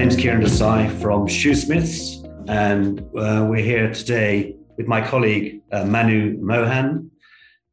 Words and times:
name's 0.00 0.16
Kieran 0.16 0.40
Desai 0.40 0.90
from 1.02 1.26
Shoosmiths, 1.26 2.26
and 2.48 3.00
uh, 3.18 3.46
we're 3.46 3.62
here 3.62 3.92
today 3.92 4.56
with 4.78 4.86
my 4.86 5.06
colleague 5.06 5.60
uh, 5.72 5.84
Manu 5.84 6.38
Mohan, 6.40 7.10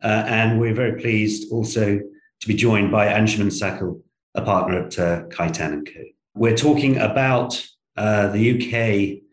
uh, 0.03 0.25
and 0.27 0.59
we're 0.59 0.73
very 0.73 0.99
pleased 0.99 1.49
also 1.53 1.98
to 2.41 2.48
be 2.49 2.53
joined 2.53 2.91
by 2.91 3.07
Anshuman 3.07 3.49
Sakle, 3.49 4.02
a 4.35 4.41
partner 4.41 4.84
at 4.84 4.99
uh, 4.99 5.21
Khaitan 5.27 5.85
& 5.85 5.93
Co. 5.93 6.02
We're 6.35 6.57
talking 6.57 6.98
about 6.98 7.66
uh, 7.95 8.27
the 8.27 8.44
UK 8.55 9.23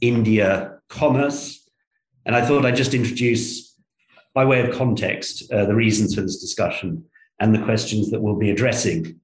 India 0.00 0.80
commerce, 0.88 1.70
and 2.26 2.34
I 2.34 2.44
thought 2.44 2.66
I'd 2.66 2.74
just 2.74 2.94
introduce, 2.94 3.76
by 4.34 4.44
way 4.44 4.68
of 4.68 4.76
context, 4.76 5.52
uh, 5.52 5.66
the 5.66 5.76
reasons 5.76 6.16
for 6.16 6.22
this 6.22 6.40
discussion 6.40 7.04
and 7.38 7.54
the 7.54 7.62
questions 7.62 8.10
that 8.10 8.20
we'll 8.20 8.34
be 8.34 8.50
addressing. 8.50 9.19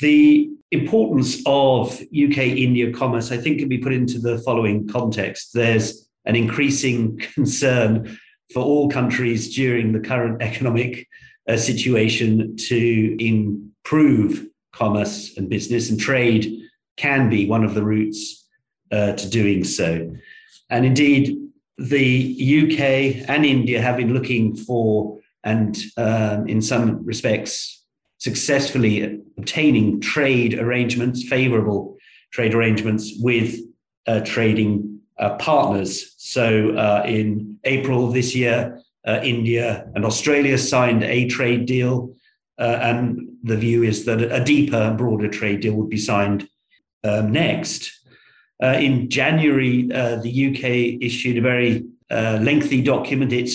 The 0.00 0.50
importance 0.70 1.42
of 1.46 2.00
UK 2.00 2.38
India 2.38 2.92
commerce, 2.92 3.32
I 3.32 3.36
think, 3.36 3.60
can 3.60 3.68
be 3.68 3.78
put 3.78 3.92
into 3.92 4.18
the 4.18 4.38
following 4.38 4.86
context. 4.88 5.52
There's 5.54 6.08
an 6.24 6.36
increasing 6.36 7.18
concern 7.34 8.18
for 8.52 8.62
all 8.62 8.88
countries 8.88 9.54
during 9.54 9.92
the 9.92 10.00
current 10.00 10.42
economic 10.42 11.08
uh, 11.48 11.56
situation 11.56 12.56
to 12.56 13.16
improve 13.24 14.46
commerce 14.72 15.36
and 15.36 15.48
business, 15.48 15.90
and 15.90 15.98
trade 15.98 16.60
can 16.96 17.30
be 17.30 17.48
one 17.48 17.64
of 17.64 17.74
the 17.74 17.84
routes 17.84 18.46
uh, 18.92 19.12
to 19.12 19.28
doing 19.28 19.64
so. 19.64 20.14
And 20.70 20.84
indeed, 20.84 21.38
the 21.78 22.62
UK 22.62 23.28
and 23.28 23.44
India 23.44 23.80
have 23.80 23.96
been 23.96 24.14
looking 24.14 24.56
for, 24.56 25.18
and 25.44 25.76
um, 25.96 26.48
in 26.48 26.60
some 26.60 27.04
respects, 27.04 27.75
successfully 28.28 29.20
obtaining 29.38 30.00
trade 30.00 30.52
arrangements, 30.58 31.18
favorable 31.36 31.96
trade 32.32 32.54
arrangements 32.54 33.12
with 33.20 33.50
uh, 34.08 34.20
trading 34.20 35.00
uh, 35.18 35.36
partners. 35.36 36.14
So 36.18 36.70
uh, 36.70 37.04
in 37.06 37.58
April 37.62 38.10
this 38.10 38.34
year, 38.34 38.58
uh, 39.06 39.20
India 39.22 39.88
and 39.94 40.04
Australia 40.04 40.58
signed 40.58 41.04
a 41.04 41.28
trade 41.28 41.66
deal. 41.66 42.14
Uh, 42.58 42.78
and 42.82 43.28
the 43.44 43.56
view 43.56 43.84
is 43.84 44.04
that 44.06 44.20
a 44.20 44.42
deeper, 44.42 44.76
and 44.76 44.98
broader 44.98 45.28
trade 45.28 45.60
deal 45.60 45.74
would 45.74 45.88
be 45.88 46.04
signed 46.12 46.48
um, 47.04 47.30
next. 47.30 47.80
Uh, 48.60 48.78
in 48.88 49.08
January, 49.08 49.82
the 50.26 50.34
UK 50.48 50.64
issued 51.08 51.38
a 51.38 51.42
very 51.52 51.84
lengthy 52.48 52.82
document, 52.82 53.32
its 53.32 53.52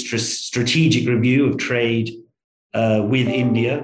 strategic 0.48 1.10
review 1.10 1.48
of 1.48 1.58
trade 1.58 2.08
with 2.74 3.28
India, 3.28 3.76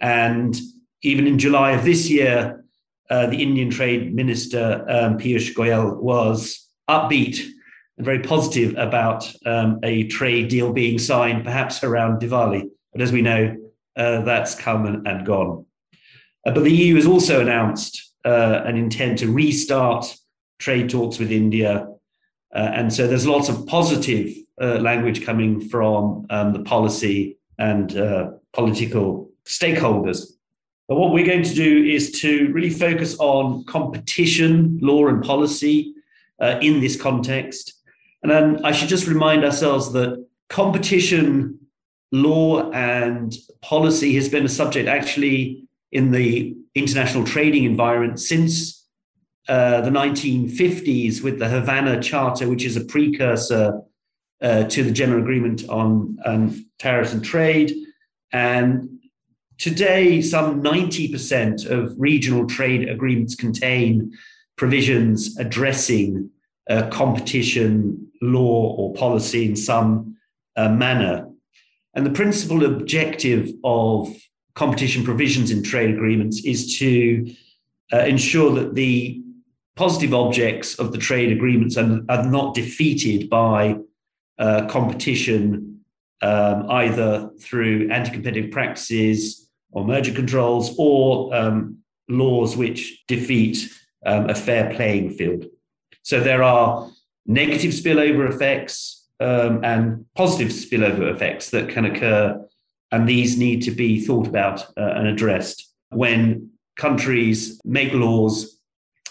and 0.00 0.56
even 1.02 1.26
in 1.26 1.38
July 1.38 1.72
of 1.72 1.84
this 1.84 2.08
year, 2.10 2.64
uh, 3.10 3.26
the 3.26 3.42
Indian 3.42 3.70
Trade 3.70 4.14
Minister 4.14 4.84
um, 4.88 5.18
Piyush 5.18 5.54
Goyal 5.54 5.96
was 6.00 6.68
upbeat 6.88 7.46
and 7.96 8.04
very 8.04 8.20
positive 8.20 8.74
about 8.76 9.32
um, 9.46 9.78
a 9.82 10.06
trade 10.08 10.48
deal 10.48 10.72
being 10.72 10.98
signed, 10.98 11.44
perhaps 11.44 11.82
around 11.82 12.20
Diwali. 12.20 12.68
But 12.92 13.02
as 13.02 13.12
we 13.12 13.22
know, 13.22 13.56
uh, 13.96 14.22
that's 14.22 14.54
come 14.54 14.86
and, 14.86 15.06
and 15.06 15.24
gone. 15.24 15.64
Uh, 16.46 16.52
but 16.52 16.64
the 16.64 16.72
EU 16.72 16.96
has 16.96 17.06
also 17.06 17.40
announced 17.40 18.12
uh, 18.24 18.62
an 18.64 18.76
intent 18.76 19.20
to 19.20 19.32
restart 19.32 20.14
trade 20.58 20.90
talks 20.90 21.18
with 21.18 21.30
India. 21.30 21.88
Uh, 22.54 22.58
and 22.58 22.92
so 22.92 23.06
there's 23.06 23.26
lots 23.26 23.48
of 23.48 23.66
positive 23.66 24.34
uh, 24.60 24.78
language 24.78 25.24
coming 25.24 25.60
from 25.60 26.26
um, 26.30 26.52
the 26.52 26.62
policy 26.62 27.38
and 27.58 27.90
political 28.52 29.30
stakeholders. 29.46 30.32
But 30.88 30.96
what 30.96 31.12
we're 31.12 31.26
going 31.26 31.42
to 31.42 31.54
do 31.54 31.84
is 31.84 32.20
to 32.20 32.52
really 32.52 32.70
focus 32.70 33.16
on 33.18 33.64
competition, 33.64 34.78
law, 34.80 35.08
and 35.08 35.22
policy 35.22 35.94
uh, 36.40 36.58
in 36.60 36.80
this 36.80 37.00
context. 37.00 37.72
And 38.22 38.30
then 38.30 38.64
I 38.64 38.72
should 38.72 38.88
just 38.88 39.06
remind 39.06 39.44
ourselves 39.44 39.92
that 39.92 40.24
competition, 40.48 41.58
law, 42.12 42.70
and 42.70 43.34
policy 43.62 44.14
has 44.14 44.28
been 44.28 44.44
a 44.44 44.48
subject 44.48 44.88
actually 44.88 45.64
in 45.90 46.12
the 46.12 46.56
international 46.74 47.24
trading 47.24 47.64
environment 47.64 48.20
since 48.20 48.86
uh, 49.48 49.80
the 49.80 49.90
1950s 49.90 51.22
with 51.22 51.38
the 51.38 51.48
Havana 51.48 52.00
Charter, 52.02 52.48
which 52.48 52.64
is 52.64 52.76
a 52.76 52.84
precursor 52.84 53.80
uh, 54.42 54.64
to 54.64 54.82
the 54.82 54.90
General 54.90 55.20
Agreement 55.20 55.68
on 55.68 56.18
um, 56.24 56.66
Tariffs 56.78 57.12
and 57.12 57.24
Trade. 57.24 57.72
And 58.32 58.95
Today, 59.58 60.20
some 60.20 60.62
90% 60.62 61.66
of 61.70 61.94
regional 61.98 62.46
trade 62.46 62.88
agreements 62.88 63.34
contain 63.34 64.12
provisions 64.56 65.38
addressing 65.38 66.30
uh, 66.68 66.88
competition 66.90 68.08
law 68.20 68.74
or 68.76 68.92
policy 68.94 69.46
in 69.46 69.56
some 69.56 70.16
uh, 70.56 70.68
manner. 70.68 71.28
And 71.94 72.04
the 72.04 72.10
principal 72.10 72.64
objective 72.66 73.50
of 73.64 74.14
competition 74.54 75.04
provisions 75.04 75.50
in 75.50 75.62
trade 75.62 75.94
agreements 75.94 76.44
is 76.44 76.78
to 76.78 77.34
uh, 77.92 78.00
ensure 78.00 78.52
that 78.54 78.74
the 78.74 79.22
positive 79.74 80.12
objects 80.12 80.78
of 80.78 80.92
the 80.92 80.98
trade 80.98 81.32
agreements 81.32 81.78
are, 81.78 82.00
are 82.10 82.26
not 82.26 82.54
defeated 82.54 83.30
by 83.30 83.76
uh, 84.38 84.66
competition, 84.66 85.80
um, 86.20 86.70
either 86.70 87.30
through 87.40 87.88
anti 87.90 88.10
competitive 88.10 88.50
practices 88.50 89.45
or 89.76 89.84
merger 89.84 90.12
controls 90.12 90.74
or 90.78 91.32
um, 91.34 91.76
laws 92.08 92.56
which 92.56 93.06
defeat 93.08 93.70
um, 94.06 94.30
a 94.30 94.34
fair 94.34 94.74
playing 94.74 95.10
field. 95.10 95.44
So 96.02 96.18
there 96.18 96.42
are 96.42 96.88
negative 97.26 97.72
spillover 97.72 98.26
effects 98.32 99.06
um, 99.20 99.62
and 99.62 100.06
positive 100.14 100.48
spillover 100.48 101.12
effects 101.14 101.50
that 101.50 101.68
can 101.68 101.84
occur, 101.84 102.42
and 102.90 103.06
these 103.06 103.36
need 103.36 103.60
to 103.64 103.70
be 103.70 104.00
thought 104.00 104.26
about 104.26 104.62
uh, 104.78 104.94
and 104.96 105.08
addressed 105.08 105.70
when 105.90 106.50
countries 106.76 107.60
make 107.64 107.92
laws, 107.92 108.58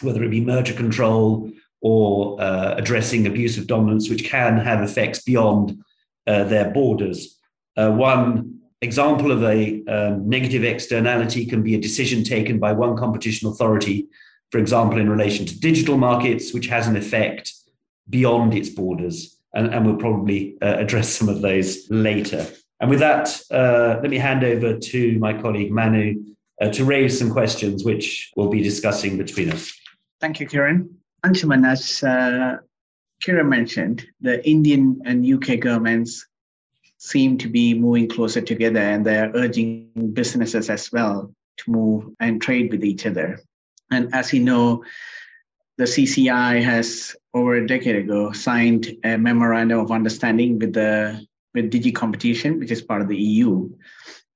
whether 0.02 0.24
it 0.24 0.30
be 0.32 0.42
merger 0.42 0.74
control 0.74 1.52
or 1.82 2.42
uh, 2.42 2.74
addressing 2.76 3.28
abuse 3.28 3.60
of 3.60 3.68
dominance, 3.68 4.10
which 4.10 4.26
can 4.26 4.58
have 4.58 4.82
effects 4.82 5.22
beyond 5.22 5.78
uh, 6.26 6.44
their 6.46 6.72
borders. 6.72 7.40
Uh, 7.78 7.92
one 7.92 8.55
example 8.86 9.32
of 9.32 9.44
a 9.44 9.84
um, 9.86 10.30
negative 10.30 10.64
externality 10.64 11.46
can 11.46 11.62
be 11.62 11.76
a 11.76 11.80
decision 11.80 12.24
taken 12.24 12.60
by 12.60 12.72
one 12.72 12.96
competition 12.96 13.50
authority, 13.50 14.08
for 14.52 14.60
example, 14.60 14.98
in 15.00 15.10
relation 15.10 15.46
to 15.46 15.60
digital 15.60 15.98
markets, 15.98 16.54
which 16.54 16.68
has 16.68 16.88
an 16.88 16.96
effect 16.96 17.52
beyond 18.10 18.54
its 18.54 18.70
borders. 18.70 19.38
And, 19.54 19.74
and 19.74 19.86
we'll 19.86 19.98
probably 19.98 20.58
uh, 20.62 20.76
address 20.78 21.10
some 21.10 21.30
of 21.30 21.42
those 21.42 21.90
later. 21.90 22.46
And 22.80 22.90
with 22.90 23.00
that, 23.00 23.42
uh, 23.52 24.00
let 24.02 24.10
me 24.10 24.18
hand 24.18 24.44
over 24.44 24.78
to 24.78 25.20
my 25.20 25.34
colleague 25.42 25.72
Manu 25.72 26.24
uh, 26.62 26.70
to 26.70 26.86
raise 26.86 27.18
some 27.18 27.32
questions, 27.32 27.84
which 27.84 28.32
we'll 28.36 28.50
be 28.50 28.62
discussing 28.62 29.18
between 29.18 29.52
us. 29.52 29.74
Thank 30.20 30.40
you, 30.40 30.48
Kieran. 30.48 30.90
Anshuman, 31.26 31.66
as 31.68 32.04
uh, 32.04 32.58
Kieran 33.22 33.50
mentioned, 33.50 34.06
the 34.22 34.48
Indian 34.48 35.02
and 35.06 35.26
UK 35.26 35.60
governments 35.60 36.28
seem 37.06 37.38
to 37.38 37.48
be 37.48 37.74
moving 37.74 38.08
closer 38.10 38.42
together 38.42 38.80
and 38.80 39.06
they're 39.06 39.32
urging 39.36 39.90
businesses 40.14 40.70
as 40.70 40.92
well 40.92 41.32
to 41.58 41.72
move 41.72 42.04
and 42.20 42.42
trade 42.42 42.72
with 42.72 42.84
each 42.84 43.06
other. 43.06 43.40
And 43.92 44.14
as 44.14 44.34
you 44.34 44.40
know, 44.40 44.84
the 45.78 45.84
CCI 45.84 46.64
has 46.64 47.16
over 47.34 47.56
a 47.56 47.68
decade 47.68 47.98
ago 47.98 48.32
signed 48.32 48.88
a 49.04 49.18
memorandum 49.18 49.80
of 49.80 49.92
understanding 49.92 50.58
with 50.58 50.74
the 50.74 51.26
with 51.54 51.72
DG 51.72 51.94
Competition, 51.96 52.60
which 52.60 52.72
is 52.72 52.82
part 52.82 53.02
of 53.02 53.08
the 53.08 53.18
EU. 53.18 53.70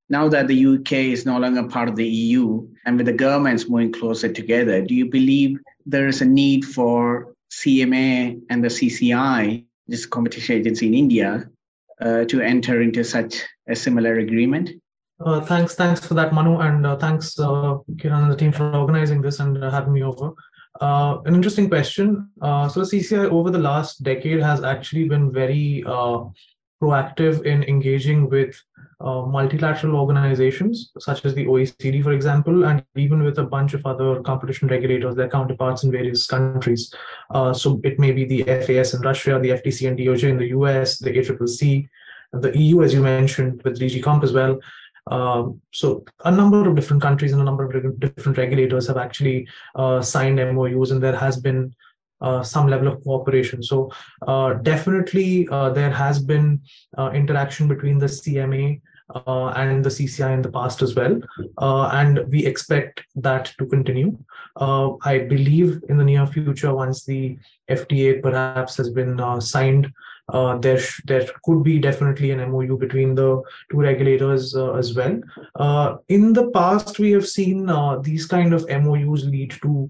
Now 0.09 0.29
that 0.29 0.47
the 0.47 0.65
UK 0.65 0.93
is 1.15 1.25
no 1.25 1.37
longer 1.37 1.67
part 1.67 1.89
of 1.89 1.95
the 1.95 2.07
EU 2.07 2.67
and 2.85 2.97
with 2.97 3.07
the 3.07 3.13
governments 3.13 3.67
moving 3.69 3.91
closer 3.91 4.31
together, 4.31 4.81
do 4.81 4.93
you 4.93 5.09
believe 5.09 5.59
there 5.85 6.07
is 6.07 6.21
a 6.21 6.25
need 6.25 6.65
for 6.65 7.33
CMA 7.51 8.41
and 8.49 8.63
the 8.63 8.69
CCI, 8.69 9.65
this 9.87 10.05
competition 10.05 10.55
agency 10.55 10.87
in 10.87 10.93
India, 10.93 11.49
uh, 12.01 12.25
to 12.25 12.41
enter 12.41 12.81
into 12.81 13.03
such 13.03 13.35
a 13.67 13.75
similar 13.75 14.19
agreement? 14.19 14.69
Uh, 15.19 15.41
thanks, 15.41 15.75
thanks 15.75 16.05
for 16.05 16.13
that, 16.13 16.33
Manu, 16.33 16.59
and 16.59 16.85
uh, 16.85 16.95
thanks, 16.95 17.37
uh, 17.39 17.77
Kiran 17.97 18.23
and 18.23 18.31
the 18.31 18.37
team 18.37 18.53
for 18.53 18.73
organizing 18.73 19.21
this 19.21 19.39
and 19.39 19.61
uh, 19.61 19.69
having 19.69 19.93
me 19.93 20.03
over. 20.03 20.31
An 20.79 21.35
interesting 21.35 21.67
question. 21.67 22.29
So, 22.41 22.81
CCI 22.81 23.29
over 23.29 23.51
the 23.51 23.59
last 23.59 24.01
decade 24.01 24.41
has 24.41 24.63
actually 24.63 25.09
been 25.09 25.31
very 25.31 25.83
proactive 26.81 27.45
in 27.45 27.63
engaging 27.63 28.29
with 28.29 28.61
uh, 29.01 29.21
multilateral 29.21 29.95
organizations 29.95 30.91
such 30.99 31.23
as 31.23 31.33
the 31.33 31.45
OECD, 31.45 32.03
for 32.03 32.11
example, 32.11 32.65
and 32.65 32.83
even 32.95 33.23
with 33.23 33.37
a 33.39 33.43
bunch 33.43 33.73
of 33.73 33.85
other 33.85 34.21
competition 34.21 34.67
regulators, 34.67 35.15
their 35.15 35.29
counterparts 35.29 35.83
in 35.83 35.91
various 35.91 36.25
countries. 36.25 36.93
Uh, 37.33 37.53
so 37.53 37.79
it 37.83 37.97
may 37.99 38.11
be 38.11 38.25
the 38.25 38.43
FAS 38.43 38.93
in 38.93 39.01
Russia, 39.01 39.39
the 39.41 39.49
FTC 39.49 39.87
and 39.87 39.97
DOJ 39.97 40.29
in 40.29 40.37
the 40.37 40.47
US, 40.47 40.99
the 40.99 41.11
ACCC, 41.11 41.87
the 42.33 42.57
EU, 42.57 42.83
as 42.83 42.93
you 42.93 43.01
mentioned, 43.01 43.61
with 43.63 43.79
DG 43.79 44.03
Comp 44.03 44.23
as 44.23 44.33
well. 44.33 44.59
Um, 45.09 45.61
so 45.71 46.03
a 46.25 46.31
number 46.31 46.67
of 46.67 46.75
different 46.75 47.01
countries 47.01 47.31
and 47.31 47.41
a 47.41 47.45
number 47.45 47.65
of 47.65 47.99
different 47.99 48.37
regulators 48.37 48.87
have 48.87 48.97
actually 48.97 49.47
uh, 49.75 50.01
signed 50.01 50.37
MOUs, 50.37 50.91
and 50.91 51.01
there 51.01 51.15
has 51.15 51.39
been 51.39 51.73
uh, 52.21 52.43
some 52.43 52.67
level 52.67 52.87
of 52.87 53.03
cooperation. 53.03 53.63
So 53.63 53.91
uh, 54.27 54.53
definitely 54.53 55.47
uh, 55.51 55.69
there 55.71 55.91
has 55.91 56.19
been 56.21 56.61
uh, 56.97 57.11
interaction 57.13 57.67
between 57.67 57.97
the 57.97 58.07
CMA 58.07 58.81
uh, 59.15 59.47
and 59.49 59.83
the 59.83 59.89
CCI 59.89 60.33
in 60.35 60.41
the 60.41 60.51
past 60.51 60.83
as 60.83 60.95
well, 60.95 61.19
and 61.59 62.19
we 62.27 62.45
expect 62.45 63.01
that 63.15 63.45
to 63.57 63.65
continue. 63.65 64.17
I 64.57 65.25
believe 65.29 65.81
in 65.89 65.97
the 65.97 66.03
near 66.03 66.27
future, 66.27 66.75
once 66.75 67.05
the 67.05 67.37
FTA 67.71 68.21
perhaps 68.21 68.77
has 68.77 68.91
been 68.91 69.41
signed, 69.41 69.91
uh, 70.31 70.57
there 70.57 70.79
there 71.05 71.27
could 71.43 71.63
be 71.63 71.79
definitely 71.79 72.31
an 72.31 72.51
MOU 72.51 72.77
between 72.77 73.15
the 73.15 73.41
two 73.71 73.79
regulators 73.79 74.55
uh, 74.55 74.73
as 74.73 74.93
well. 74.93 75.19
Uh, 75.55 75.95
in 76.07 76.33
the 76.33 76.49
past, 76.51 76.99
we 76.99 77.11
have 77.11 77.27
seen 77.27 77.69
these 78.01 78.25
kind 78.25 78.53
of 78.53 78.67
MOUs 78.69 79.25
lead 79.25 79.51
to 79.63 79.89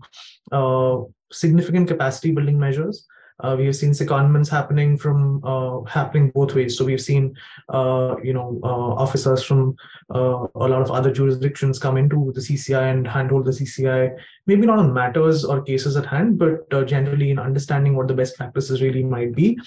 significant 1.32 1.88
capacity 1.88 2.32
building 2.32 2.60
measures. 2.60 3.08
Uh, 3.42 3.56
we 3.58 3.66
have 3.66 3.76
seen 3.76 3.92
secondments 3.92 4.50
happening 4.50 4.98
from 4.98 5.42
uh, 5.46 5.82
happening 5.84 6.30
both 6.32 6.54
ways. 6.56 6.78
So 6.78 6.84
we've 6.84 7.02
seen, 7.02 7.36
uh, 7.70 8.16
you 8.22 8.34
know, 8.34 8.60
uh, 8.64 8.68
officers 8.68 9.44
from 9.44 9.78
uh, 10.14 10.48
a 10.56 10.68
lot 10.68 10.82
of 10.82 10.92
other 10.92 11.12
jurisdictions 11.12 11.80
come 11.80 11.96
into 11.96 12.34
the 12.36 12.42
CCI 12.42 12.92
and 12.92 13.08
handhold 13.08 13.46
the 13.46 13.52
CCI, 13.52 14.18
maybe 14.46 14.68
not 14.68 14.80
on 14.80 14.94
matters 14.94 15.46
or 15.46 15.62
cases 15.62 15.96
at 15.96 16.06
hand, 16.06 16.38
but 16.38 16.72
uh, 16.74 16.84
generally 16.84 17.32
in 17.32 17.40
understanding 17.40 17.96
what 17.96 18.10
the 18.10 18.14
best 18.14 18.36
practices 18.36 18.82
really 18.82 19.04
might 19.04 19.34
be. 19.34 19.58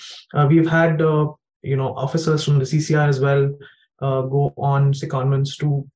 we've 0.49 0.69
had, 0.69 1.01
you 1.01 1.77
know, 1.77 1.95
officers 1.95 2.45
from 2.45 2.59
the 2.59 2.65
CCI 2.65 3.09
as 3.09 3.21
well 3.21 3.51
go 4.01 4.53
on 4.57 4.93
secondments 4.93 5.57
to 5.57 5.89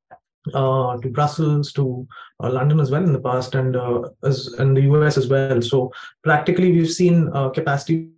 uh, 0.55 0.97
to 0.99 1.09
Brussels, 1.09 1.73
to 1.73 2.07
uh, 2.43 2.51
London 2.51 2.81
as 2.81 2.91
well 2.91 3.03
in 3.03 3.13
the 3.13 3.21
past, 3.21 3.55
and 3.55 3.77
uh, 3.77 4.03
as 4.25 4.55
in 4.59 4.75
the 4.75 4.83
US 4.83 5.17
as 5.17 5.29
well. 5.29 5.61
So 5.63 5.93
practically, 6.23 6.73
we've 6.73 6.91
seen 6.91 7.31
uh, 7.33 7.51
capacity 7.51 8.11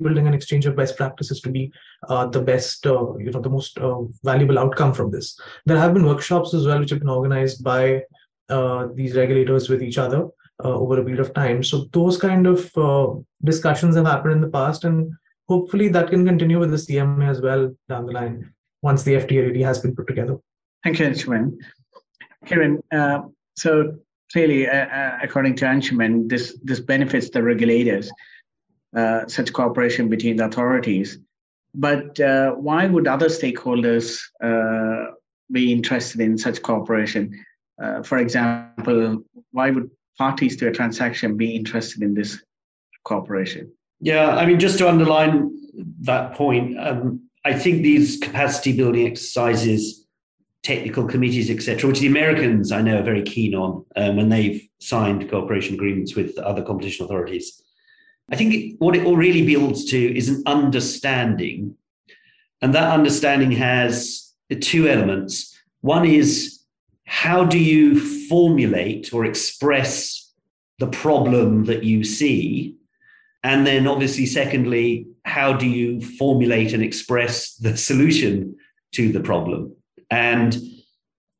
building 0.00 0.26
and 0.26 0.34
exchange 0.34 0.64
of 0.66 0.76
best 0.76 0.96
practices 0.96 1.40
to 1.40 1.50
be 1.50 1.72
uh, 2.08 2.26
the 2.26 2.40
best, 2.40 2.86
uh, 2.86 3.16
you 3.16 3.30
know, 3.30 3.40
the 3.40 3.50
most 3.50 3.78
valuable 4.22 4.58
outcome 4.58 4.94
from 4.94 5.10
this. 5.10 5.38
There 5.66 5.78
have 5.78 5.92
been 5.92 6.06
workshops 6.06 6.54
as 6.54 6.66
well, 6.66 6.78
which 6.78 6.90
have 6.90 7.00
been 7.00 7.08
organized 7.08 7.64
by 7.64 8.02
these 8.94 9.16
regulators 9.16 9.68
with 9.68 9.82
each 9.82 9.98
other 9.98 10.28
over 10.60 11.00
a 11.00 11.04
period 11.04 11.20
of 11.20 11.34
time. 11.34 11.62
So 11.62 11.88
those 11.92 12.16
kind 12.16 12.46
of 12.46 12.72
discussions 13.44 13.96
have 13.96 14.06
happened 14.06 14.34
in 14.34 14.40
the 14.40 14.48
past, 14.48 14.84
and 14.84 15.12
hopefully 15.48 15.88
that 15.88 16.10
can 16.10 16.24
continue 16.24 16.60
with 16.60 16.70
the 16.70 16.76
CMA 16.76 17.28
as 17.28 17.40
well 17.40 17.74
down 17.88 18.06
the 18.06 18.12
line 18.12 18.54
once 18.82 19.02
the 19.02 19.14
FTA 19.14 19.48
really 19.48 19.62
has 19.62 19.80
been 19.80 19.94
put 19.96 20.06
together. 20.06 20.38
Thank 20.84 20.98
you, 20.98 21.06
Anshuman. 21.06 21.58
Kiran, 22.46 22.80
uh, 22.92 23.22
so 23.56 23.98
clearly, 24.32 24.68
uh, 24.68 24.86
uh, 24.86 25.18
according 25.22 25.56
to 25.56 25.64
Anshuman, 25.64 26.28
this, 26.28 26.58
this 26.62 26.80
benefits 26.80 27.30
the 27.30 27.42
regulators, 27.42 28.10
uh, 28.96 29.26
such 29.26 29.52
cooperation 29.52 30.08
between 30.08 30.36
the 30.36 30.46
authorities. 30.46 31.18
But 31.74 32.18
uh, 32.20 32.52
why 32.52 32.86
would 32.86 33.06
other 33.06 33.28
stakeholders 33.28 34.20
uh, 34.42 35.12
be 35.50 35.72
interested 35.72 36.20
in 36.20 36.38
such 36.38 36.62
cooperation? 36.62 37.44
for 38.02 38.18
example, 38.18 39.22
why 39.52 39.70
would 39.70 39.88
parties 40.18 40.56
to 40.56 40.66
a 40.66 40.72
transaction 40.72 41.36
be 41.36 41.54
interested 41.54 42.02
in 42.02 42.12
this 42.12 42.42
cooperation? 43.04 43.70
Yeah, 44.00 44.30
I 44.30 44.46
mean, 44.46 44.58
just 44.58 44.78
to 44.78 44.88
underline 44.88 45.56
that 46.00 46.34
point, 46.34 46.76
um, 46.78 47.28
I 47.44 47.52
think 47.52 47.82
these 47.82 48.18
capacity 48.18 48.76
building 48.76 49.06
exercises 49.06 50.07
technical 50.68 51.06
committees, 51.06 51.48
etc., 51.50 51.88
which 51.88 52.00
the 52.00 52.06
Americans 52.06 52.70
I 52.72 52.82
know 52.82 52.98
are 52.98 53.02
very 53.02 53.22
keen 53.22 53.54
on 53.54 53.86
um, 53.96 54.16
when 54.16 54.28
they've 54.28 54.60
signed 54.80 55.28
cooperation 55.30 55.74
agreements 55.74 56.14
with 56.14 56.36
other 56.38 56.62
competition 56.62 57.06
authorities. 57.06 57.62
I 58.30 58.36
think 58.36 58.74
what 58.78 58.94
it 58.94 59.06
all 59.06 59.16
really 59.16 59.46
builds 59.46 59.86
to 59.86 60.18
is 60.18 60.28
an 60.28 60.42
understanding, 60.44 61.74
and 62.60 62.74
that 62.74 62.92
understanding 62.92 63.52
has 63.52 64.34
two 64.60 64.86
elements. 64.86 65.56
One 65.80 66.04
is 66.04 66.60
how 67.06 67.44
do 67.44 67.58
you 67.58 67.98
formulate 68.28 69.14
or 69.14 69.24
express 69.24 70.30
the 70.78 70.88
problem 70.88 71.64
that 71.64 71.82
you 71.82 72.04
see? 72.04 72.76
And 73.42 73.66
then, 73.66 73.86
obviously, 73.86 74.26
secondly, 74.26 75.06
how 75.24 75.54
do 75.54 75.66
you 75.66 76.02
formulate 76.02 76.74
and 76.74 76.82
express 76.82 77.54
the 77.54 77.74
solution 77.74 78.56
to 78.92 79.10
the 79.12 79.20
problem? 79.20 79.77
And 80.10 80.56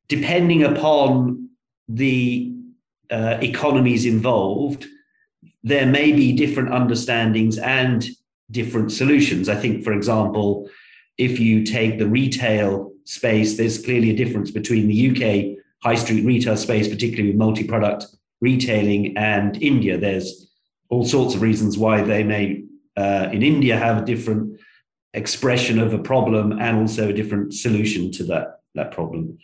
depending 0.08 0.62
upon 0.64 1.50
the 1.88 2.52
uh, 3.10 3.38
economies 3.40 4.04
involved, 4.04 4.86
there 5.62 5.86
may 5.86 6.12
be 6.12 6.32
different 6.32 6.72
understandings 6.72 7.58
and 7.58 8.06
different 8.50 8.92
solutions. 8.92 9.48
I 9.48 9.54
think, 9.54 9.84
for 9.84 9.92
example, 9.92 10.68
if 11.16 11.40
you 11.40 11.64
take 11.64 11.98
the 11.98 12.06
retail 12.06 12.92
space, 13.04 13.56
there's 13.56 13.82
clearly 13.84 14.10
a 14.10 14.16
difference 14.16 14.50
between 14.50 14.88
the 14.88 15.10
UK 15.10 15.58
high 15.82 15.94
street 15.94 16.24
retail 16.24 16.56
space, 16.56 16.88
particularly 16.88 17.30
with 17.30 17.38
multi 17.38 17.64
product 17.64 18.06
retailing, 18.40 19.16
and 19.16 19.60
India. 19.62 19.98
There's 19.98 20.50
all 20.88 21.04
sorts 21.04 21.34
of 21.34 21.42
reasons 21.42 21.76
why 21.76 22.02
they 22.02 22.22
may, 22.22 22.64
uh, 22.96 23.28
in 23.32 23.42
India, 23.42 23.76
have 23.76 24.02
a 24.02 24.06
different 24.06 24.60
expression 25.14 25.78
of 25.78 25.92
a 25.92 25.98
problem 25.98 26.52
and 26.52 26.78
also 26.78 27.08
a 27.08 27.12
different 27.12 27.54
solution 27.54 28.12
to 28.12 28.24
that 28.24 28.57
that 28.74 28.92
problem. 28.92 29.38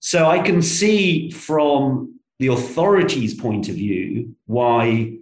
So 0.00 0.26
I 0.26 0.38
can 0.40 0.60
see 0.60 1.30
from 1.30 2.20
the 2.38 2.48
authorities' 2.48 3.34
point 3.34 3.68
of 3.68 3.76
view 3.76 4.34
why 4.46 5.16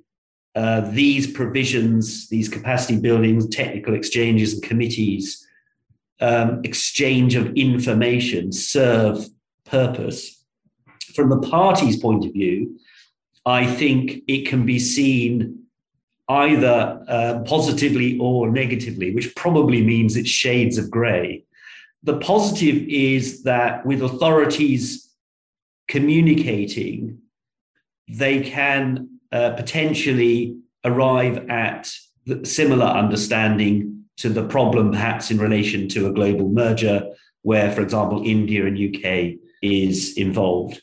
uh, 0.55 0.81
these 0.91 1.31
provisions, 1.31 2.29
these 2.29 2.49
capacity 2.49 2.99
buildings, 2.99 3.49
technical 3.49 3.95
exchanges, 3.95 4.55
and 4.55 4.63
committees, 4.63 5.47
um, 6.21 6.61
exchange 6.65 7.35
of 7.35 7.55
information 7.55 8.53
serve 8.53 9.27
purpose. 9.65 10.45
From 11.15 11.31
the 11.31 11.41
party's 11.41 11.97
point 11.97 12.25
of 12.25 12.33
view, 12.33 12.79
I 13.45 13.67
think 13.67 14.23
it 14.29 14.47
can 14.47 14.65
be 14.67 14.79
seen 14.79 15.65
either 16.29 17.05
uh, 17.09 17.41
positively 17.45 18.19
or 18.19 18.51
negatively, 18.51 19.15
which 19.15 19.35
probably 19.35 19.85
means 19.85 20.17
it's 20.17 20.31
shades 20.31 20.79
of 20.79 20.91
grey 20.91 21.45
the 22.03 22.19
positive 22.19 22.77
is 22.89 23.45
that 23.45 23.87
with 23.87 24.03
authorities 24.03 25.09
communicating, 25.89 27.19
they 28.09 28.41
can 28.41 29.09
uh, 29.31 29.51
potentially 29.51 30.57
arrive 30.85 31.49
at 31.49 31.91
similar 32.45 32.87
understanding 32.87 34.05
to 34.17 34.29
the 34.29 34.47
problem, 34.47 34.93
perhaps 34.93 35.31
in 35.31 35.39
relation 35.39 35.89
to 35.89 36.07
a 36.07 36.13
global 36.13 36.49
merger, 36.49 37.09
where, 37.43 37.73
for 37.73 37.81
example, 37.81 38.23
India 38.25 38.67
and 38.67 38.79
UK 38.79 39.39
is 39.63 40.17
involved. 40.17 40.83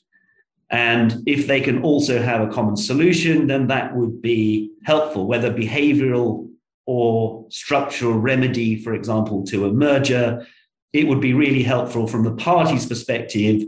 And 0.69 1.23
if 1.25 1.47
they 1.47 1.61
can 1.61 1.81
also 1.81 2.21
have 2.21 2.41
a 2.41 2.51
common 2.51 2.77
solution, 2.77 3.47
then 3.47 3.67
that 3.67 3.95
would 3.95 4.21
be 4.21 4.71
helpful, 4.83 5.25
whether 5.25 5.51
behavioral 5.51 6.49
or 6.85 7.45
structural 7.49 8.19
remedy, 8.19 8.81
for 8.81 8.93
example, 8.93 9.43
to 9.45 9.65
a 9.65 9.73
merger, 9.73 10.45
it 10.93 11.07
would 11.07 11.21
be 11.21 11.33
really 11.33 11.63
helpful 11.63 12.07
from 12.07 12.23
the 12.23 12.33
party's 12.33 12.85
perspective 12.85 13.63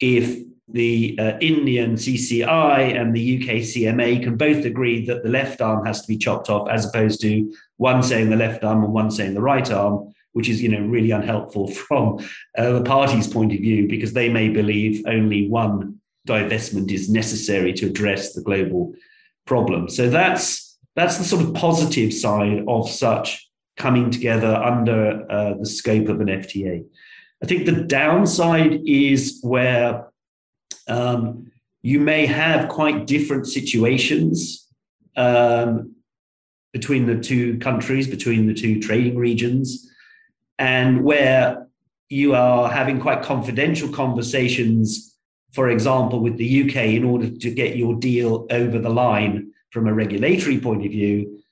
if 0.00 0.44
the 0.68 1.16
uh, 1.18 1.38
Indian 1.40 1.94
CCI 1.94 2.98
and 2.98 3.14
the 3.14 3.38
UK 3.38 3.56
CMA 3.56 4.22
can 4.22 4.36
both 4.36 4.64
agree 4.64 5.04
that 5.06 5.22
the 5.22 5.28
left 5.28 5.60
arm 5.60 5.84
has 5.84 6.00
to 6.02 6.08
be 6.08 6.16
chopped 6.16 6.48
off, 6.48 6.68
as 6.68 6.86
opposed 6.86 7.20
to 7.20 7.54
one 7.76 8.02
saying 8.02 8.30
the 8.30 8.36
left 8.36 8.64
arm 8.64 8.82
and 8.82 8.92
one 8.92 9.10
saying 9.10 9.34
the 9.34 9.42
right 9.42 9.70
arm, 9.70 10.12
which 10.32 10.48
is 10.48 10.62
you 10.62 10.70
know 10.70 10.80
really 10.80 11.10
unhelpful 11.10 11.68
from 11.86 12.18
uh, 12.56 12.72
the 12.72 12.82
party's 12.82 13.28
point 13.28 13.52
of 13.52 13.58
view 13.58 13.86
because 13.88 14.14
they 14.14 14.28
may 14.28 14.48
believe 14.48 15.04
only 15.06 15.48
one 15.48 16.00
divestment 16.26 16.90
is 16.90 17.10
necessary 17.10 17.74
to 17.74 17.86
address 17.86 18.32
the 18.32 18.40
global 18.40 18.94
problem. 19.46 19.88
So 19.90 20.08
that's 20.08 20.78
that's 20.96 21.18
the 21.18 21.24
sort 21.24 21.42
of 21.42 21.52
positive 21.54 22.14
side 22.14 22.64
of 22.66 22.88
such 22.88 23.48
coming 23.76 24.10
together 24.10 24.54
under 24.54 25.26
uh, 25.30 25.54
the 25.54 25.66
scope 25.66 26.08
of 26.08 26.20
an 26.20 26.28
FTA. 26.28 26.84
I 27.42 27.46
think 27.46 27.66
the 27.66 27.82
downside 27.82 28.80
is 28.86 29.40
where 29.42 30.08
um, 30.88 31.50
you 31.82 32.00
may 32.00 32.26
have 32.26 32.68
quite 32.68 33.06
different 33.06 33.46
situations 33.46 34.66
um, 35.16 35.94
between 36.72 37.06
the 37.06 37.20
two 37.20 37.58
countries, 37.58 38.08
between 38.08 38.46
the 38.46 38.54
two 38.54 38.80
trading 38.80 39.16
regions, 39.16 39.90
and 40.58 41.04
where 41.04 41.66
you 42.08 42.34
are 42.34 42.70
having 42.70 43.00
quite 43.00 43.22
confidential 43.22 43.88
conversations, 43.88 45.16
for 45.52 45.68
example, 45.68 46.20
with 46.20 46.36
the 46.36 46.62
UK 46.64 46.76
in 46.94 47.04
order 47.04 47.28
to 47.28 47.50
get 47.50 47.76
your 47.76 47.94
deal 47.94 48.46
over 48.50 48.78
the 48.78 48.88
line 48.88 49.52
from 49.70 49.88
a 49.88 49.94
regulatory 49.94 50.58
point 50.60 50.84
of 50.84 50.92
view 50.92 51.43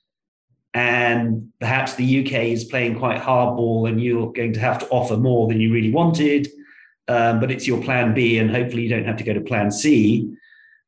and 0.73 1.51
perhaps 1.59 1.95
the 1.95 2.25
UK 2.25 2.45
is 2.45 2.63
playing 2.63 2.97
quite 2.97 3.21
hardball 3.21 3.87
and 3.87 4.01
you're 4.01 4.31
going 4.33 4.53
to 4.53 4.59
have 4.59 4.79
to 4.79 4.87
offer 4.89 5.17
more 5.17 5.47
than 5.47 5.61
you 5.61 5.71
really 5.71 5.91
wanted. 5.91 6.47
um, 7.07 7.39
but 7.39 7.51
it's 7.51 7.67
your 7.67 7.81
plan 7.81 8.13
B, 8.13 8.37
and 8.37 8.49
hopefully 8.49 8.83
you 8.83 8.89
don't 8.89 9.05
have 9.05 9.17
to 9.17 9.23
go 9.23 9.33
to 9.33 9.41
plan 9.41 9.71
C. 9.71 10.33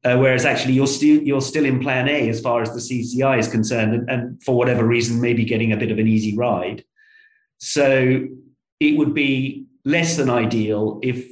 Uh, 0.04 0.18
whereas 0.18 0.46
actually 0.46 0.74
you're 0.74 0.88
still 0.88 1.22
you're 1.24 1.42
still 1.42 1.66
in 1.66 1.80
plan 1.80 2.08
A 2.08 2.30
as 2.30 2.40
far 2.40 2.62
as 2.62 2.72
the 2.72 2.80
CCI 2.80 3.40
is 3.40 3.48
concerned, 3.48 3.94
and, 3.94 4.10
and 4.10 4.44
for 4.44 4.56
whatever 4.56 4.86
reason, 4.86 5.20
maybe 5.20 5.44
getting 5.44 5.72
a 5.74 5.78
bit 5.78 5.92
of 5.92 6.00
an 6.00 6.08
easy 6.08 6.38
ride. 6.38 6.84
So 7.58 8.28
it 8.80 8.98
would 8.98 9.14
be 9.14 9.66
less 9.84 10.16
than 10.18 10.30
ideal 10.30 11.00
if 11.04 11.28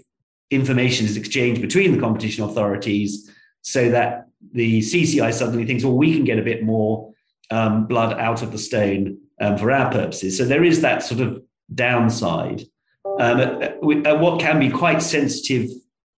information 0.50 1.06
is 1.06 1.18
exchanged 1.18 1.62
between 1.62 1.94
the 1.94 2.00
competition 2.00 2.44
authorities 2.44 3.30
so 3.62 3.90
that 3.90 4.28
the 4.52 4.80
CCI 4.80 5.34
suddenly 5.34 5.66
thinks, 5.66 5.84
well, 5.84 5.98
we 5.98 6.14
can 6.14 6.26
get 6.26 6.40
a 6.40 6.44
bit 6.44 6.64
more 6.64 7.13
um, 7.54 7.86
blood 7.86 8.20
out 8.20 8.42
of 8.42 8.52
the 8.52 8.58
stone 8.58 9.20
um, 9.40 9.58
for 9.58 9.72
our 9.72 9.92
purposes. 9.92 10.38
So 10.38 10.46
there 10.46 10.64
is 10.64 10.82
that 10.82 11.04
sort 11.04 11.22
of 11.22 11.42
downside 11.74 12.64
um, 13.20 13.40
at, 13.40 13.62
at, 13.62 14.20
what 14.20 14.40
can 14.40 14.60
be 14.60 14.70
quite 14.70 15.02
sensitive 15.02 15.70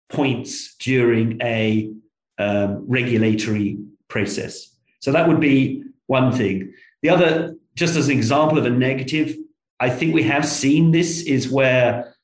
points 0.10 0.76
during 0.78 1.42
a 1.42 1.92
um, 2.38 2.86
regulatory 2.88 3.78
process. 4.08 4.76
So 5.02 5.12
that 5.12 5.28
would 5.28 5.42
be 5.42 5.84
one 6.08 6.32
thing. 6.32 6.74
The 7.02 7.10
other, 7.10 7.56
just 7.76 7.96
as 7.96 8.08
an 8.08 8.18
example 8.18 8.58
of 8.58 8.66
a 8.66 8.70
negative, 8.70 9.36
I 9.80 9.90
think 9.90 10.16
we 10.16 10.24
have 10.24 10.46
seen 10.46 10.92
this 10.92 11.24
is 11.24 11.52
where 11.52 12.16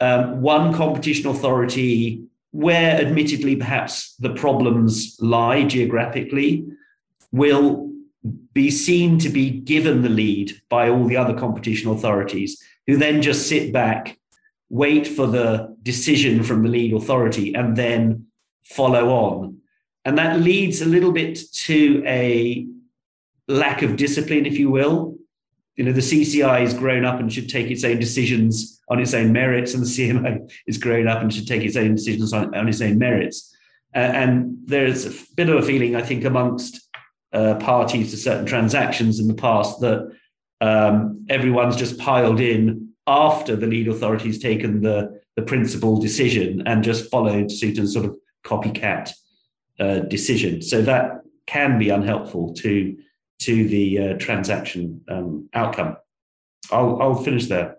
um, 0.00 0.42
one 0.42 0.74
competition 0.74 1.30
authority, 1.30 2.24
where 2.50 3.00
admittedly 3.00 3.56
perhaps 3.56 4.14
the 4.16 4.34
problems 4.34 5.16
lie 5.20 5.64
geographically, 5.64 6.66
will 7.32 7.89
be 8.52 8.70
seen 8.70 9.18
to 9.18 9.28
be 9.28 9.50
given 9.50 10.02
the 10.02 10.08
lead 10.08 10.60
by 10.68 10.88
all 10.88 11.06
the 11.06 11.16
other 11.16 11.34
competition 11.34 11.90
authorities, 11.90 12.62
who 12.86 12.96
then 12.96 13.22
just 13.22 13.48
sit 13.48 13.72
back, 13.72 14.18
wait 14.68 15.06
for 15.06 15.26
the 15.26 15.76
decision 15.82 16.42
from 16.42 16.62
the 16.62 16.68
lead 16.68 16.92
authority, 16.92 17.54
and 17.54 17.76
then 17.76 18.26
follow 18.62 19.08
on. 19.10 19.58
And 20.04 20.18
that 20.18 20.40
leads 20.40 20.80
a 20.80 20.86
little 20.86 21.12
bit 21.12 21.38
to 21.66 22.02
a 22.06 22.66
lack 23.48 23.82
of 23.82 23.96
discipline, 23.96 24.46
if 24.46 24.58
you 24.58 24.70
will. 24.70 25.16
You 25.76 25.84
know, 25.84 25.92
the 25.92 26.00
CCI 26.00 26.62
is 26.62 26.74
grown 26.74 27.04
up 27.04 27.20
and 27.20 27.32
should 27.32 27.48
take 27.48 27.70
its 27.70 27.84
own 27.84 27.98
decisions 27.98 28.80
on 28.88 29.00
its 29.00 29.14
own 29.14 29.32
merits, 29.32 29.72
and 29.72 29.82
the 29.82 29.86
CMA 29.86 30.50
is 30.66 30.78
grown 30.78 31.08
up 31.08 31.22
and 31.22 31.32
should 31.32 31.46
take 31.46 31.62
its 31.62 31.76
own 31.76 31.94
decisions 31.94 32.32
on, 32.32 32.54
on 32.54 32.68
its 32.68 32.80
own 32.80 32.98
merits. 32.98 33.54
Uh, 33.94 33.98
and 33.98 34.56
there's 34.64 35.06
a 35.06 35.34
bit 35.36 35.48
of 35.48 35.56
a 35.56 35.62
feeling, 35.62 35.96
I 35.96 36.02
think, 36.02 36.24
amongst 36.24 36.89
uh, 37.32 37.54
parties 37.56 38.10
to 38.10 38.16
certain 38.16 38.46
transactions 38.46 39.20
in 39.20 39.28
the 39.28 39.34
past 39.34 39.80
that 39.80 40.10
um, 40.60 41.24
everyone's 41.28 41.76
just 41.76 41.98
piled 41.98 42.40
in 42.40 42.90
after 43.06 43.56
the 43.56 43.66
lead 43.66 43.88
authority 43.88 44.26
has 44.26 44.38
taken 44.38 44.82
the, 44.82 45.20
the 45.36 45.42
principal 45.42 46.00
decision 46.00 46.62
and 46.66 46.84
just 46.84 47.10
followed 47.10 47.50
suit 47.50 47.78
and 47.78 47.88
sort 47.88 48.04
of 48.04 48.16
copycat 48.44 49.12
uh, 49.78 50.00
decision. 50.00 50.62
So 50.62 50.82
that 50.82 51.22
can 51.46 51.78
be 51.78 51.90
unhelpful 51.90 52.54
to 52.54 52.96
to 53.40 53.66
the 53.68 53.98
uh, 53.98 54.18
transaction 54.18 55.00
um, 55.08 55.48
outcome. 55.54 55.96
I'll, 56.70 57.00
I'll 57.00 57.14
finish 57.14 57.46
there. 57.46 57.78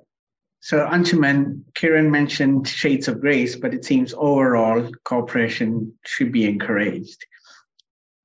So 0.60 0.79
Anshuman, 0.86 1.62
Kieran 1.75 2.10
mentioned 2.10 2.67
shades 2.67 3.08
of 3.08 3.22
grace, 3.22 3.55
but 3.55 3.74
it 3.74 3.86
seems 3.86 4.13
overall 4.15 4.89
cooperation 5.03 5.93
should 6.03 6.31
be 6.31 6.46
encouraged. 6.46 7.25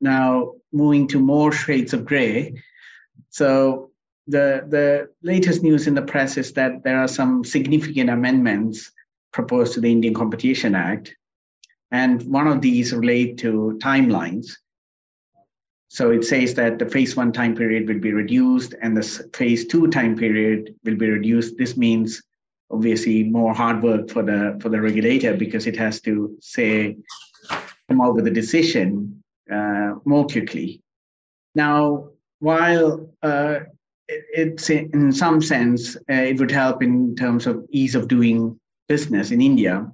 Now, 0.00 0.52
moving 0.72 1.08
to 1.08 1.18
more 1.18 1.52
shades 1.52 1.94
of 1.94 2.04
gray. 2.04 2.54
So 3.30 3.90
the, 4.26 4.64
the 4.68 5.08
latest 5.22 5.62
news 5.62 5.86
in 5.86 5.94
the 5.94 6.02
press 6.02 6.36
is 6.36 6.52
that 6.54 6.82
there 6.84 6.98
are 6.98 7.08
some 7.08 7.44
significant 7.44 8.10
amendments 8.10 8.92
proposed 9.32 9.74
to 9.74 9.80
the 9.80 9.90
Indian 9.90 10.14
Competition 10.14 10.74
Act. 10.74 11.14
And 11.90 12.22
one 12.22 12.46
of 12.48 12.60
these 12.60 12.92
relate 12.92 13.38
to 13.38 13.78
timelines. 13.82 14.52
So 15.88 16.10
it 16.10 16.24
says 16.24 16.54
that 16.54 16.78
the 16.78 16.86
phase 16.86 17.16
one 17.16 17.32
time 17.32 17.54
period 17.54 17.88
will 17.88 18.00
be 18.00 18.12
reduced 18.12 18.74
and 18.82 18.96
the 18.96 19.02
phase 19.34 19.66
two 19.66 19.86
time 19.88 20.16
period 20.16 20.74
will 20.84 20.96
be 20.96 21.08
reduced. 21.08 21.56
This 21.56 21.76
means 21.76 22.22
obviously 22.70 23.22
more 23.24 23.54
hard 23.54 23.82
work 23.82 24.10
for 24.10 24.22
the 24.22 24.58
for 24.60 24.68
the 24.68 24.80
regulator 24.80 25.34
because 25.34 25.66
it 25.66 25.76
has 25.76 26.00
to 26.00 26.36
say 26.40 26.96
come 27.88 28.00
out 28.00 28.16
with 28.16 28.26
a 28.26 28.30
decision 28.30 29.22
uh, 29.52 29.94
more 30.04 30.26
quickly. 30.26 30.82
Now, 31.54 32.10
while 32.40 33.08
uh, 33.22 33.60
it, 34.08 34.24
it's 34.34 34.70
in 34.70 35.12
some 35.12 35.40
sense 35.40 35.96
uh, 35.96 36.24
it 36.30 36.38
would 36.38 36.50
help 36.50 36.82
in 36.82 37.16
terms 37.16 37.46
of 37.46 37.64
ease 37.70 37.94
of 37.94 38.08
doing 38.08 38.58
business 38.88 39.30
in 39.30 39.40
India, 39.40 39.90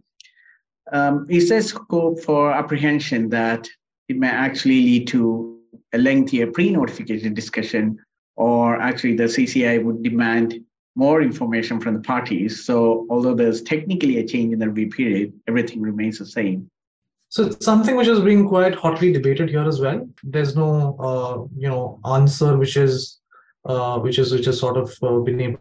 um, 0.92 1.26
is 1.30 1.48
there 1.48 1.62
scope 1.62 2.20
for 2.20 2.52
apprehension 2.52 3.28
that 3.30 3.68
it 4.08 4.16
may 4.16 4.28
actually 4.28 4.82
lead 4.82 5.08
to 5.08 5.58
a 5.92 5.98
lengthier 5.98 6.50
pre-notification 6.50 7.34
discussion, 7.34 7.98
or 8.36 8.80
actually 8.80 9.16
the 9.16 9.24
CCI 9.24 9.82
would 9.82 10.02
demand 10.02 10.60
more 10.94 11.22
information 11.22 11.80
from 11.80 11.94
the 11.94 12.00
parties. 12.00 12.64
So 12.64 13.06
although 13.08 13.34
there's 13.34 13.62
technically 13.62 14.18
a 14.18 14.26
change 14.26 14.52
in 14.52 14.58
the 14.58 14.68
review 14.68 14.90
period, 14.90 15.32
everything 15.48 15.80
remains 15.80 16.18
the 16.18 16.26
same. 16.26 16.70
So 17.32 17.44
it's 17.44 17.64
something 17.64 17.96
which 17.96 18.08
is 18.08 18.20
being 18.20 18.46
quite 18.46 18.74
hotly 18.74 19.10
debated 19.10 19.48
here 19.48 19.66
as 19.66 19.80
well. 19.80 20.06
There's 20.22 20.54
no, 20.54 20.96
uh, 21.00 21.48
you 21.56 21.66
know, 21.66 21.98
answer 22.04 22.58
which 22.58 22.76
is, 22.76 23.20
uh, 23.64 23.98
which 24.00 24.18
is 24.18 24.32
which 24.32 24.46
is 24.46 24.60
sort 24.60 24.76
of 24.76 24.92
uh, 25.02 25.18
been 25.20 25.40
able 25.40 25.58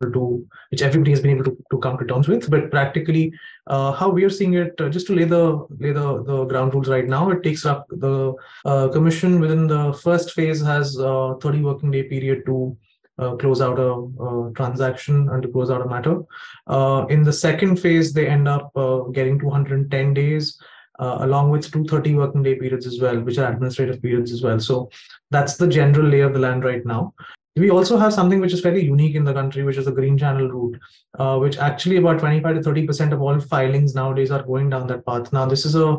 to, 0.00 0.48
which 0.70 0.80
everybody 0.80 1.10
has 1.10 1.20
been 1.20 1.32
able 1.32 1.44
to, 1.44 1.58
to 1.72 1.78
come 1.78 1.98
to 1.98 2.06
terms 2.06 2.26
with. 2.26 2.50
But 2.50 2.70
practically, 2.70 3.34
uh, 3.66 3.92
how 3.92 4.08
we 4.08 4.24
are 4.24 4.30
seeing 4.30 4.54
it, 4.54 4.80
uh, 4.80 4.88
just 4.88 5.06
to 5.08 5.14
lay 5.14 5.24
the 5.24 5.66
lay 5.78 5.92
the 5.92 6.22
the 6.22 6.46
ground 6.46 6.72
rules 6.72 6.88
right 6.88 7.06
now, 7.06 7.28
it 7.28 7.42
takes 7.42 7.66
up 7.66 7.86
the 7.90 8.32
uh, 8.64 8.88
commission 8.88 9.40
within 9.40 9.66
the 9.66 9.92
first 10.02 10.32
phase 10.32 10.62
has 10.62 10.96
30 10.96 11.60
working 11.60 11.90
day 11.90 12.04
period 12.04 12.46
to 12.46 12.74
uh, 13.18 13.36
close 13.36 13.60
out 13.60 13.78
a, 13.78 13.92
a, 13.92 14.52
transaction 14.54 15.28
and 15.30 15.42
to 15.42 15.48
close 15.48 15.70
out 15.70 15.82
a 15.82 15.88
matter. 15.88 16.20
Uh, 16.66 17.06
in 17.08 17.22
the 17.22 17.32
second 17.32 17.76
phase, 17.76 18.12
they 18.12 18.26
end 18.26 18.48
up 18.48 18.70
uh, 18.76 19.00
getting 19.12 19.38
210 19.38 20.14
days. 20.14 20.60
Uh, 20.98 21.16
along 21.20 21.50
with 21.50 21.64
230 21.72 22.14
working 22.14 22.42
day 22.42 22.54
periods 22.54 22.86
as 22.86 23.00
well, 23.00 23.18
which 23.18 23.38
are 23.38 23.50
administrative 23.50 24.00
periods 24.00 24.30
as 24.30 24.42
well. 24.42 24.60
So 24.60 24.90
that's 25.30 25.56
the 25.56 25.66
general 25.66 26.06
lay 26.06 26.20
of 26.20 26.34
the 26.34 26.38
land 26.38 26.64
right 26.64 26.84
now. 26.84 27.14
We 27.56 27.70
also 27.70 27.96
have 27.96 28.14
something 28.14 28.40
which 28.40 28.52
is 28.52 28.60
fairly 28.60 28.84
unique 28.84 29.14
in 29.14 29.24
the 29.24 29.32
country, 29.32 29.62
which 29.62 29.76
is 29.78 29.86
the 29.86 29.92
green 29.92 30.16
channel 30.16 30.48
route, 30.48 30.78
uh, 31.18 31.38
which 31.38 31.58
actually 31.58 31.96
about 31.96 32.20
25 32.20 32.56
to 32.56 32.62
30 32.62 32.86
percent 32.86 33.12
of 33.12 33.20
all 33.20 33.40
filings 33.40 33.94
nowadays 33.94 34.30
are 34.30 34.42
going 34.42 34.70
down 34.70 34.86
that 34.88 35.04
path. 35.04 35.32
Now 35.32 35.46
this 35.46 35.64
is 35.64 35.74
a 35.74 35.98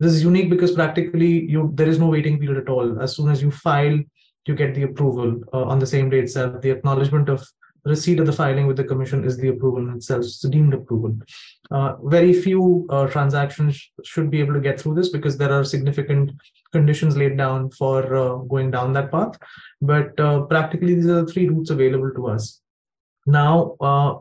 this 0.00 0.12
is 0.12 0.22
unique 0.22 0.50
because 0.50 0.72
practically 0.72 1.44
you 1.50 1.70
there 1.74 1.88
is 1.88 1.98
no 1.98 2.06
waiting 2.06 2.38
period 2.38 2.62
at 2.62 2.68
all. 2.68 3.00
As 3.00 3.14
soon 3.14 3.30
as 3.30 3.42
you 3.42 3.50
file, 3.50 3.98
you 4.48 4.54
get 4.54 4.74
the 4.74 4.84
approval 4.84 5.40
uh, 5.52 5.64
on 5.64 5.78
the 5.78 5.86
same 5.86 6.10
day 6.10 6.20
itself. 6.20 6.60
The 6.60 6.70
acknowledgement 6.70 7.28
of 7.28 7.46
receipt 7.84 8.20
of 8.20 8.26
the 8.26 8.32
filing 8.32 8.66
with 8.66 8.76
the 8.76 8.84
commission 8.84 9.24
is 9.24 9.36
the 9.36 9.48
approval 9.48 9.94
itself. 9.94 10.24
It's 10.24 10.40
deemed 10.40 10.74
approval. 10.74 11.16
Uh, 11.70 11.96
very 12.04 12.32
few 12.32 12.86
uh, 12.90 13.06
transactions 13.06 13.90
should 14.04 14.30
be 14.30 14.40
able 14.40 14.54
to 14.54 14.60
get 14.60 14.80
through 14.80 14.94
this 14.94 15.10
because 15.10 15.36
there 15.36 15.52
are 15.52 15.64
significant 15.64 16.32
conditions 16.72 17.16
laid 17.16 17.36
down 17.36 17.70
for 17.70 18.14
uh, 18.14 18.34
going 18.36 18.70
down 18.70 18.92
that 18.94 19.10
path. 19.10 19.38
But 19.80 20.18
uh, 20.20 20.42
practically, 20.42 20.94
these 20.94 21.06
are 21.06 21.22
the 21.22 21.32
three 21.32 21.48
routes 21.48 21.70
available 21.70 22.10
to 22.14 22.28
us. 22.28 22.60
Now, 23.26 23.76
uh, 23.80 24.18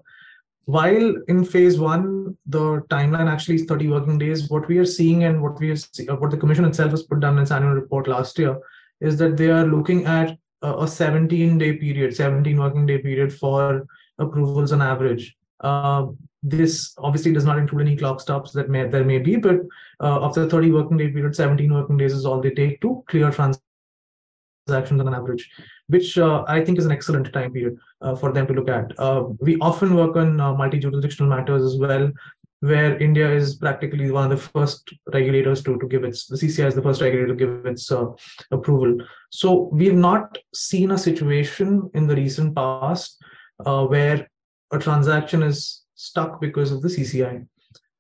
while 0.66 1.16
in 1.30 1.46
phase 1.46 1.80
one, 1.80 2.38
the 2.46 2.82
timeline 2.90 3.32
actually 3.32 3.56
is 3.56 3.66
30 3.66 3.88
working 3.88 4.18
days, 4.18 4.50
what 4.50 4.68
we 4.68 4.78
are 4.80 4.86
seeing 4.86 5.24
and 5.24 5.42
what 5.42 5.58
we 5.60 5.72
are, 5.72 5.78
what 6.18 6.30
the 6.30 6.38
commission 6.38 6.66
itself 6.66 6.92
has 6.92 7.04
put 7.04 7.22
down 7.22 7.38
in 7.38 7.44
its 7.44 7.52
annual 7.52 7.72
report 7.72 8.08
last 8.08 8.38
year 8.38 8.58
is 9.02 9.18
that 9.18 9.38
they 9.38 9.50
are 9.50 9.66
looking 9.66 10.06
at 10.06 10.38
a 10.62 10.88
17 10.88 11.58
day 11.58 11.74
period, 11.74 12.16
17 12.16 12.58
working 12.58 12.86
day 12.86 12.98
period 12.98 13.34
for 13.34 13.86
approvals 14.18 14.72
on 14.72 14.82
average. 14.82 15.36
Uh, 15.62 16.08
this 16.44 16.94
obviously 16.98 17.34
does 17.34 17.46
not 17.46 17.58
include 17.58 17.82
any 17.82 17.98
clock 17.98 18.22
stops 18.22 18.52
that 18.52 18.70
may 18.70 18.88
there 18.88 19.04
may 19.04 19.18
be, 19.20 19.36
but 19.36 19.58
uh, 20.00 20.26
after 20.26 20.48
30 20.48 20.72
working 20.72 20.98
day 20.98 21.10
period, 21.10 21.36
17 21.36 21.74
working 21.74 21.98
days 21.98 22.14
is 22.14 22.26
all 22.26 22.42
they 22.42 22.52
take 22.52 22.80
to 22.82 23.04
clear 23.08 23.32
transactions 23.32 25.02
on 25.02 25.14
average, 25.14 25.50
which 25.88 26.18
uh, 26.18 26.44
I 26.48 26.64
think 26.64 26.78
is 26.78 26.86
an 26.86 26.92
excellent 26.92 27.32
time 27.34 27.54
period 27.54 27.78
uh, 28.02 28.16
for 28.16 28.32
them 28.32 28.48
to 28.48 28.54
look 28.54 28.70
at. 28.70 28.98
Uh, 29.00 29.26
we 29.40 29.58
often 29.58 29.96
work 29.96 30.16
on 30.16 30.40
uh, 30.40 30.54
multi-jurisdictional 30.54 31.30
matters 31.30 31.64
as 31.64 31.80
well, 31.80 32.12
where 32.62 32.98
India 32.98 33.30
is 33.30 33.56
practically 33.56 34.10
one 34.10 34.32
of 34.32 34.32
the 34.32 34.50
first 34.50 34.92
regulators 35.14 35.64
to, 35.64 35.78
to 35.78 35.88
give 35.88 36.04
its, 36.04 36.26
the 36.26 36.36
CCI 36.36 36.68
is 36.68 36.76
the 36.76 36.82
first 36.82 37.02
regulator 37.02 37.28
to 37.28 37.36
give 37.36 37.66
its 37.66 37.92
uh, 37.92 38.08
approval. 38.52 38.98
So 39.30 39.70
we 39.72 39.86
have 39.88 39.96
not 39.96 40.38
seen 40.54 40.92
a 40.92 40.98
situation 40.98 41.90
in 41.94 42.08
the 42.08 42.16
recent 42.16 42.56
past 42.56 43.22
uh, 43.66 43.86
where 43.86 44.28
a 44.72 44.80
transaction 44.80 45.44
is 45.44 45.84
stuck 45.96 46.42
because 46.42 46.72
of 46.72 46.82
the 46.82 46.88
CCI. 46.88 47.48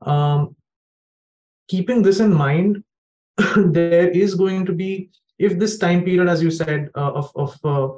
Um, 0.01 0.55
keeping 1.67 2.01
this 2.01 2.19
in 2.19 2.33
mind, 2.33 2.83
there 3.57 4.09
is 4.09 4.35
going 4.35 4.65
to 4.65 4.73
be, 4.73 5.09
if 5.37 5.59
this 5.59 5.77
time 5.77 6.03
period, 6.03 6.27
as 6.27 6.41
you 6.41 6.49
said, 6.49 6.89
uh, 6.95 7.11
of, 7.11 7.31
of 7.35 7.57
uh, 7.63 7.89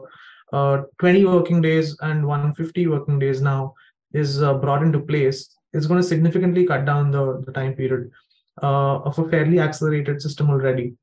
uh, 0.51 0.83
20 0.99 1.25
working 1.25 1.61
days 1.61 1.97
and 2.01 2.25
150 2.25 2.87
working 2.87 3.19
days 3.19 3.41
now 3.41 3.73
is 4.13 4.41
uh, 4.41 4.55
brought 4.55 4.81
into 4.81 4.99
place, 4.99 5.55
is 5.73 5.88
going 5.88 6.01
to 6.01 6.07
significantly 6.07 6.65
cut 6.65 6.85
down 6.85 7.11
the, 7.11 7.43
the 7.45 7.51
time 7.51 7.73
period 7.73 8.11
uh, 8.61 8.97
of 8.99 9.17
a 9.19 9.29
fairly 9.29 9.59
accelerated 9.59 10.21
system 10.21 10.49
already. 10.49 10.93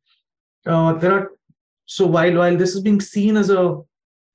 Uh, 0.67 0.93
there 0.95 1.13
are 1.13 1.31
so 1.87 2.07
while 2.07 2.35
while 2.35 2.57
this 2.57 2.75
is 2.75 2.81
being 2.81 3.01
seen 3.01 3.37
as 3.37 3.51
a 3.51 3.81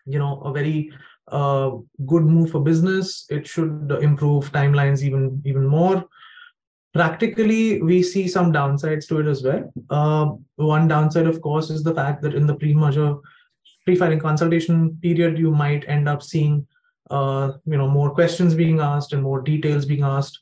you 0.05 0.19
know 0.19 0.39
a 0.41 0.53
very 0.53 0.91
uh, 1.27 1.71
good 2.05 2.23
move 2.23 2.51
for 2.51 2.61
business, 2.61 3.25
it 3.29 3.47
should 3.47 3.91
improve 4.01 4.51
timelines 4.51 5.03
even 5.03 5.41
even 5.45 5.65
more. 5.67 6.05
Practically, 6.93 7.81
we 7.81 8.03
see 8.03 8.27
some 8.27 8.51
downsides 8.51 9.07
to 9.07 9.19
it 9.19 9.27
as 9.27 9.43
well. 9.43 9.71
Uh, 9.89 10.31
one 10.55 10.89
downside, 10.89 11.25
of 11.25 11.41
course, 11.41 11.69
is 11.69 11.83
the 11.83 11.95
fact 11.95 12.21
that 12.21 12.33
in 12.33 12.45
the 12.45 12.55
pre-merger 12.55 13.15
pre-filing 13.85 14.19
consultation 14.19 14.97
period, 15.01 15.37
you 15.37 15.51
might 15.51 15.87
end 15.87 16.09
up 16.09 16.21
seeing 16.21 16.67
uh, 17.09 17.53
you 17.65 17.77
know 17.77 17.87
more 17.87 18.11
questions 18.11 18.53
being 18.53 18.79
asked 18.79 19.13
and 19.13 19.23
more 19.23 19.41
details 19.41 19.85
being 19.85 20.03
asked, 20.03 20.39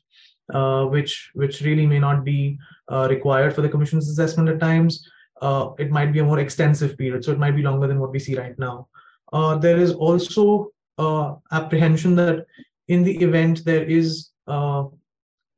uh, 0.52 0.84
which 0.84 1.30
which 1.34 1.60
really 1.62 1.86
may 1.86 1.98
not 1.98 2.24
be 2.24 2.58
uh, 2.88 3.06
required 3.08 3.54
for 3.54 3.62
the 3.62 3.68
commission's 3.68 4.08
assessment 4.08 4.48
at 4.48 4.60
times. 4.60 5.08
Uh, 5.40 5.70
it 5.78 5.90
might 5.90 6.12
be 6.12 6.18
a 6.18 6.24
more 6.24 6.38
extensive 6.38 6.98
period, 6.98 7.24
so 7.24 7.32
it 7.32 7.38
might 7.38 7.56
be 7.56 7.62
longer 7.62 7.86
than 7.86 7.98
what 7.98 8.12
we 8.12 8.18
see 8.18 8.36
right 8.36 8.58
now. 8.58 8.86
Uh, 9.32 9.56
there 9.56 9.78
is 9.78 9.92
also 9.92 10.70
uh, 10.98 11.34
apprehension 11.52 12.14
that 12.14 12.44
in 12.88 13.02
the 13.02 13.16
event 13.22 13.64
there 13.64 13.84
is 13.84 14.30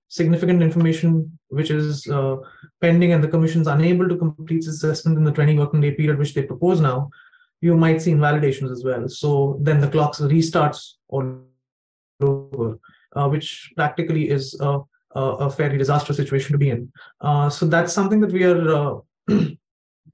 significant 0.09 0.63
information 0.63 1.39
which 1.49 1.71
is 1.71 2.07
pending 2.83 3.13
and 3.13 3.25
the 3.25 3.29
commission 3.29 3.63
is 3.63 3.67
unable 3.67 4.07
to 4.07 4.17
complete 4.17 4.59
its 4.59 4.67
assessment 4.67 5.17
in 5.17 5.25
the 5.25 5.33
20 5.33 5.59
working 5.59 5.81
day 5.81 5.93
period 5.93 6.19
which 6.19 6.35
they 6.35 6.43
propose 6.43 6.81
now, 6.81 7.09
you 7.63 7.77
might 7.77 8.03
see 8.03 8.11
invalidations 8.11 8.71
as 8.71 8.85
well. 8.85 9.09
So 9.09 9.57
then 9.61 9.81
the 9.81 9.89
clock 9.89 10.17
restarts 10.17 10.95
all 11.09 11.39
over, 12.21 12.79
uh, 13.15 13.29
which 13.29 13.73
practically 13.77 14.29
is 14.29 14.61
a, 14.61 14.81
a, 15.15 15.49
fairly 15.49 15.79
disastrous 15.79 16.17
situation 16.17 16.53
to 16.53 16.59
be 16.59 16.71
in. 16.71 16.93
Uh, 17.21 17.49
so 17.49 17.65
that's 17.65 17.93
something 17.93 18.21
that 18.21 18.33
we 18.33 18.43
are, 18.43 18.69
uh, 18.69 18.95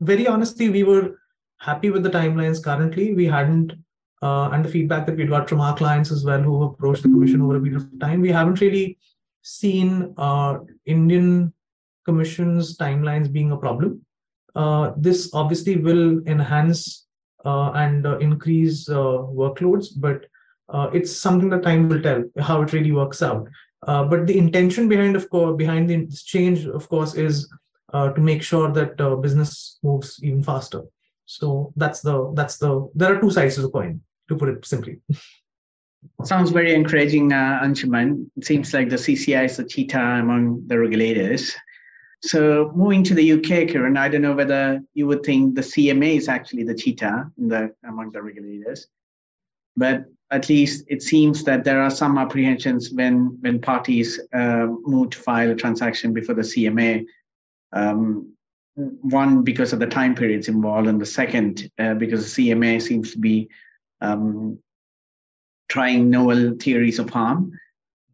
very 0.00 0.26
honestly, 0.26 0.69
we 0.69 0.83
were 0.83 1.19
happy 1.59 1.88
with 1.90 2.02
the 2.02 2.11
timelines 2.11 2.62
currently. 2.62 3.14
We 3.14 3.25
hadn't, 3.25 3.73
uh, 4.21 4.50
and 4.50 4.62
the 4.62 4.69
feedback 4.69 5.07
that 5.07 5.17
we 5.17 5.25
got 5.25 5.49
from 5.49 5.62
our 5.62 5.75
clients 5.75 6.12
as 6.12 6.25
well 6.26 6.43
who 6.43 6.62
approached 6.64 7.02
the 7.02 7.09
commission 7.09 7.40
over 7.40 7.57
a 7.57 7.61
period 7.61 7.81
of 7.81 7.99
time, 7.99 8.21
we 8.21 8.31
haven't 8.31 8.61
really 8.61 8.99
seen 9.40 10.12
uh, 10.19 10.59
Indian 10.85 11.55
commission's 12.05 12.76
timelines 12.76 13.33
being 13.33 13.52
a 13.52 13.57
problem. 13.57 14.05
Uh, 14.55 14.93
this 14.99 15.31
obviously 15.33 15.76
will 15.76 16.21
enhance 16.26 17.07
and 17.45 18.07
uh, 18.07 18.18
increase 18.18 18.88
uh, 18.88 18.95
workloads, 18.95 19.88
but 19.97 20.26
it's 20.95 21.16
something 21.16 21.49
that 21.50 21.62
time 21.62 21.88
will 21.88 22.02
tell 22.02 22.25
how 22.38 22.62
it 22.62 22.73
really 22.73 22.92
works 22.92 23.23
out. 23.23 23.49
but 23.87 24.26
the 24.26 24.37
intention 24.37 24.88
behind, 24.88 25.16
of 25.16 25.28
course, 25.30 25.57
behind 25.57 25.88
this 25.88 26.23
change, 26.23 26.66
of 26.66 26.88
course, 26.88 27.14
is 27.14 27.49
to 27.92 28.21
make 28.21 28.42
sure 28.42 28.71
that 28.73 29.21
business 29.23 29.78
moves 29.83 30.21
even 30.23 30.42
faster. 30.42 30.83
So 31.25 31.73
that's 31.76 32.00
the 32.00 32.33
that's 32.35 32.57
the 32.57 32.90
there 32.95 33.14
are 33.14 33.21
two 33.21 33.30
sides 33.30 33.57
to 33.57 33.62
the 33.62 33.71
coin, 33.71 34.00
to 34.28 34.37
put 34.37 34.49
it 34.49 34.64
simply. 34.64 35.00
Sounds 36.25 36.50
very 36.50 36.75
encouraging, 36.75 37.33
uh, 37.33 37.61
Anshuman. 37.62 38.30
It 38.37 38.45
seems 38.45 38.73
like 38.73 38.88
the 38.88 38.97
CCI 38.97 39.45
is 39.45 39.57
the 39.57 39.64
cheetah 39.64 40.21
among 40.21 40.66
the 40.66 40.78
regulators. 40.78 41.54
So 42.22 42.72
moving 42.75 43.04
to 43.04 43.14
the 43.14 43.32
UK, 43.32 43.68
Kiran, 43.68 43.96
I 43.96 44.08
don't 44.08 44.22
know 44.22 44.34
whether 44.34 44.82
you 44.94 45.06
would 45.06 45.22
think 45.22 45.54
the 45.54 45.60
CMA 45.60 46.16
is 46.16 46.28
actually 46.28 46.64
the 46.64 46.75
cheetah 46.75 47.30
the, 47.37 47.72
among 47.84 48.10
the 48.10 48.22
regulators, 48.22 48.88
but 49.76 50.04
at 50.30 50.48
least 50.48 50.84
it 50.88 51.02
seems 51.02 51.44
that 51.44 51.64
there 51.64 51.80
are 51.80 51.90
some 51.90 52.18
apprehensions 52.18 52.90
when 52.92 53.38
when 53.40 53.60
parties 53.60 54.20
uh, 54.34 54.66
move 54.82 55.10
to 55.10 55.18
file 55.18 55.50
a 55.50 55.54
transaction 55.54 56.12
before 56.12 56.34
the 56.34 56.42
CMA. 56.42 57.06
Um, 57.73 58.32
one 58.75 59.43
because 59.43 59.73
of 59.73 59.80
the 59.80 59.86
time 59.86 60.14
periods 60.14 60.49
involved, 60.49 60.88
and 60.88 61.00
the 61.00 61.06
second 61.06 61.71
uh, 61.78 61.95
because 61.95 62.34
the 62.34 62.50
CMA 62.50 62.80
seems 62.82 63.12
to 63.12 63.19
be 63.19 63.49
um, 64.00 64.58
trying 65.69 66.10
novel 66.10 66.54
theories 66.58 66.99
of 66.99 67.10
harm. 67.10 67.52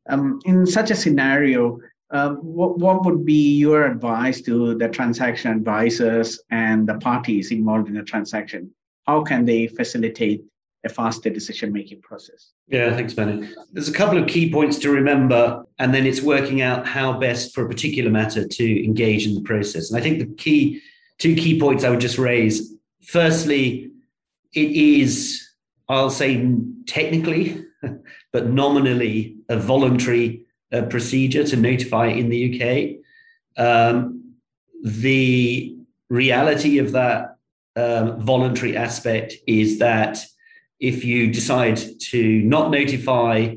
Um, 0.08 0.40
in 0.44 0.66
such 0.66 0.90
a 0.90 0.96
scenario, 0.96 1.80
um, 2.14 2.36
what, 2.36 2.78
what 2.78 3.04
would 3.04 3.24
be 3.24 3.56
your 3.56 3.84
advice 3.86 4.40
to 4.42 4.76
the 4.76 4.88
transaction 4.88 5.50
advisors 5.50 6.40
and 6.50 6.88
the 6.88 6.94
parties 6.94 7.50
involved 7.50 7.88
in 7.88 7.94
the 7.94 8.04
transaction? 8.04 8.70
How 9.06 9.22
can 9.24 9.44
they 9.44 9.66
facilitate 9.66 10.44
a 10.84 10.88
faster 10.88 11.28
decision 11.28 11.72
making 11.72 12.02
process? 12.02 12.52
Yeah, 12.68 12.94
thanks, 12.94 13.14
Benny. 13.14 13.48
There's 13.72 13.88
a 13.88 13.92
couple 13.92 14.16
of 14.16 14.28
key 14.28 14.52
points 14.52 14.78
to 14.80 14.90
remember, 14.90 15.64
and 15.80 15.92
then 15.92 16.06
it's 16.06 16.22
working 16.22 16.62
out 16.62 16.86
how 16.86 17.18
best 17.18 17.52
for 17.52 17.64
a 17.64 17.68
particular 17.68 18.12
matter 18.12 18.46
to 18.46 18.84
engage 18.84 19.26
in 19.26 19.34
the 19.34 19.42
process. 19.42 19.90
And 19.90 19.98
I 19.98 20.02
think 20.02 20.20
the 20.20 20.34
key 20.36 20.80
two 21.18 21.34
key 21.34 21.58
points 21.58 21.82
I 21.82 21.90
would 21.90 22.00
just 22.00 22.18
raise. 22.18 22.74
Firstly, 23.02 23.90
it 24.52 24.70
is, 24.70 25.44
I'll 25.88 26.10
say 26.10 26.48
technically, 26.86 27.64
but 28.32 28.50
nominally 28.50 29.36
a 29.48 29.58
voluntary 29.58 30.43
uh, 30.74 30.82
procedure 30.82 31.44
to 31.44 31.56
notify 31.56 32.06
in 32.06 32.28
the 32.28 32.40
UK. 32.50 33.64
Um, 33.64 34.34
the 34.82 35.76
reality 36.10 36.78
of 36.78 36.92
that 36.92 37.36
um, 37.76 38.20
voluntary 38.20 38.76
aspect 38.76 39.34
is 39.46 39.78
that 39.78 40.18
if 40.80 41.04
you 41.04 41.32
decide 41.32 41.80
to 42.00 42.40
not 42.42 42.70
notify, 42.70 43.54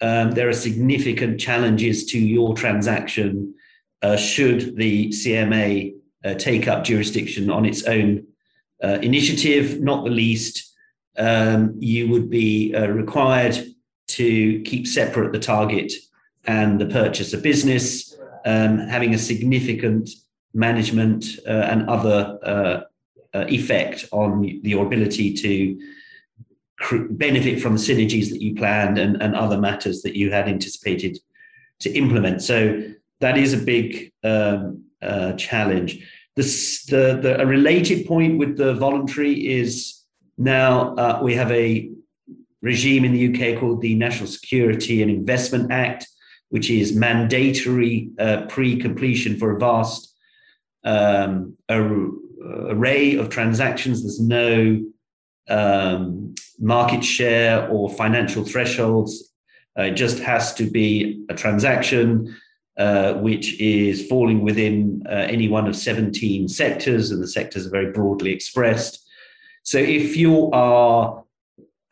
um, 0.00 0.30
there 0.32 0.48
are 0.48 0.54
significant 0.54 1.40
challenges 1.40 2.06
to 2.06 2.18
your 2.18 2.54
transaction 2.54 3.54
uh, 4.02 4.16
should 4.16 4.76
the 4.76 5.08
CMA 5.10 5.94
uh, 6.24 6.34
take 6.34 6.68
up 6.68 6.84
jurisdiction 6.84 7.50
on 7.50 7.64
its 7.64 7.84
own 7.84 8.26
uh, 8.82 8.98
initiative, 9.02 9.80
not 9.80 10.04
the 10.04 10.10
least. 10.10 10.72
Um, 11.16 11.74
you 11.78 12.08
would 12.08 12.28
be 12.28 12.74
uh, 12.74 12.88
required 12.88 13.56
to 14.08 14.60
keep 14.62 14.86
separate 14.86 15.32
the 15.32 15.38
target 15.38 15.92
and 16.46 16.80
the 16.80 16.86
purchase 16.86 17.32
of 17.32 17.42
business, 17.42 18.16
um, 18.44 18.78
having 18.78 19.14
a 19.14 19.18
significant 19.18 20.10
management 20.52 21.24
uh, 21.46 21.50
and 21.50 21.88
other 21.88 22.38
uh, 22.42 22.80
uh, 23.36 23.46
effect 23.48 24.06
on 24.12 24.44
your 24.62 24.86
ability 24.86 25.34
to 25.34 25.80
cr- 26.78 27.08
benefit 27.10 27.60
from 27.60 27.74
the 27.74 27.80
synergies 27.80 28.30
that 28.30 28.40
you 28.40 28.54
planned 28.54 28.98
and, 28.98 29.20
and 29.20 29.34
other 29.34 29.58
matters 29.58 30.02
that 30.02 30.16
you 30.16 30.30
had 30.30 30.48
anticipated 30.48 31.18
to 31.80 31.92
implement. 31.92 32.42
So 32.42 32.82
that 33.20 33.36
is 33.36 33.52
a 33.52 33.58
big 33.58 34.12
um, 34.22 34.84
uh, 35.02 35.32
challenge. 35.32 36.06
This, 36.36 36.84
the, 36.86 37.18
the, 37.20 37.40
a 37.40 37.46
related 37.46 38.06
point 38.06 38.38
with 38.38 38.56
the 38.56 38.74
voluntary 38.74 39.46
is 39.46 40.00
now 40.36 40.94
uh, 40.96 41.20
we 41.22 41.34
have 41.34 41.50
a 41.52 41.90
regime 42.62 43.04
in 43.04 43.12
the 43.12 43.28
UK 43.30 43.60
called 43.60 43.80
the 43.80 43.94
National 43.94 44.26
Security 44.26 45.02
and 45.02 45.10
Investment 45.10 45.70
Act, 45.70 46.08
which 46.54 46.70
is 46.70 46.94
mandatory 46.94 48.10
uh, 48.20 48.42
pre-completion 48.48 49.36
for 49.36 49.56
a 49.56 49.58
vast 49.58 50.14
um, 50.84 51.56
array 51.68 53.16
of 53.16 53.28
transactions. 53.28 54.02
There's 54.02 54.20
no 54.20 54.80
um, 55.48 56.32
market 56.60 57.02
share 57.02 57.68
or 57.68 57.90
financial 57.90 58.44
thresholds. 58.44 59.32
Uh, 59.76 59.82
it 59.82 59.96
just 59.96 60.20
has 60.20 60.54
to 60.54 60.70
be 60.70 61.24
a 61.28 61.34
transaction 61.34 62.32
uh, 62.76 63.14
which 63.14 63.60
is 63.60 64.06
falling 64.06 64.42
within 64.42 65.02
uh, 65.08 65.26
any 65.28 65.48
one 65.48 65.66
of 65.66 65.74
17 65.74 66.46
sectors, 66.46 67.10
and 67.10 67.20
the 67.20 67.26
sectors 67.26 67.66
are 67.66 67.70
very 67.70 67.90
broadly 67.90 68.30
expressed. 68.30 69.04
So 69.64 69.78
if 69.78 70.16
you 70.16 70.52
are 70.52 71.23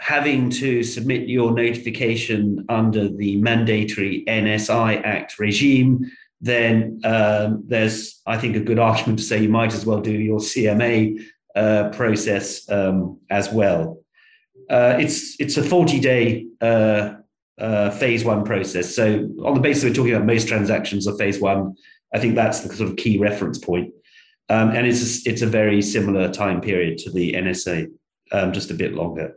having 0.03 0.51
to 0.51 0.83
submit 0.83 1.29
your 1.29 1.53
notification 1.53 2.67
under 2.69 3.09
the 3.09 3.37
mandatory 3.37 4.25
NSI 4.27 5.01
Act 5.05 5.39
regime, 5.39 6.11
then 6.41 7.01
um, 7.05 7.63
there's, 7.69 8.21
I 8.27 8.37
think, 8.37 8.57
a 8.57 8.61
good 8.61 8.81
argument 8.81 9.21
to 9.21 9.25
say 9.25 9.41
you 9.41 9.49
might 9.49 9.73
as 9.73 9.87
well 9.87 10.01
do 10.01 10.11
your 10.11 10.41
CMA 10.41 11.23
uh, 11.55 11.91
process 11.91 12.69
um, 12.69 13.21
as 13.31 13.53
well. 13.53 14.01
Uh, 14.69 14.97
it's 14.99 15.39
it's 15.39 15.57
a 15.57 15.63
40 15.63 16.01
day 16.01 16.47
uh, 16.61 17.15
uh, 17.61 17.91
phase 17.91 18.25
one 18.25 18.45
process. 18.45 18.97
So 18.97 19.29
on 19.45 19.55
the 19.55 19.61
basis 19.61 19.85
we're 19.85 19.95
talking 19.95 20.15
about 20.15 20.27
most 20.27 20.49
transactions 20.49 21.07
are 21.07 21.17
phase 21.17 21.41
one, 21.41 21.77
I 22.13 22.19
think 22.19 22.35
that's 22.35 22.61
the 22.61 22.75
sort 22.75 22.91
of 22.91 22.97
key 22.97 23.19
reference 23.19 23.59
point. 23.59 23.93
Um, 24.49 24.71
and 24.71 24.85
it's 24.85 25.03
a, 25.03 25.31
it's 25.31 25.43
a 25.43 25.47
very 25.47 25.81
similar 25.81 26.29
time 26.29 26.61
period 26.61 26.99
to 26.99 27.13
the 27.13 27.35
NSA, 27.35 27.87
um, 28.33 28.53
just 28.53 28.73
a 28.73 28.75
bit 28.75 28.95
longer. 28.95 29.37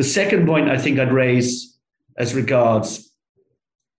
The 0.00 0.04
second 0.04 0.46
point 0.46 0.70
I 0.70 0.78
think 0.78 0.98
I'd 0.98 1.12
raise 1.12 1.76
as 2.16 2.34
regards 2.34 3.12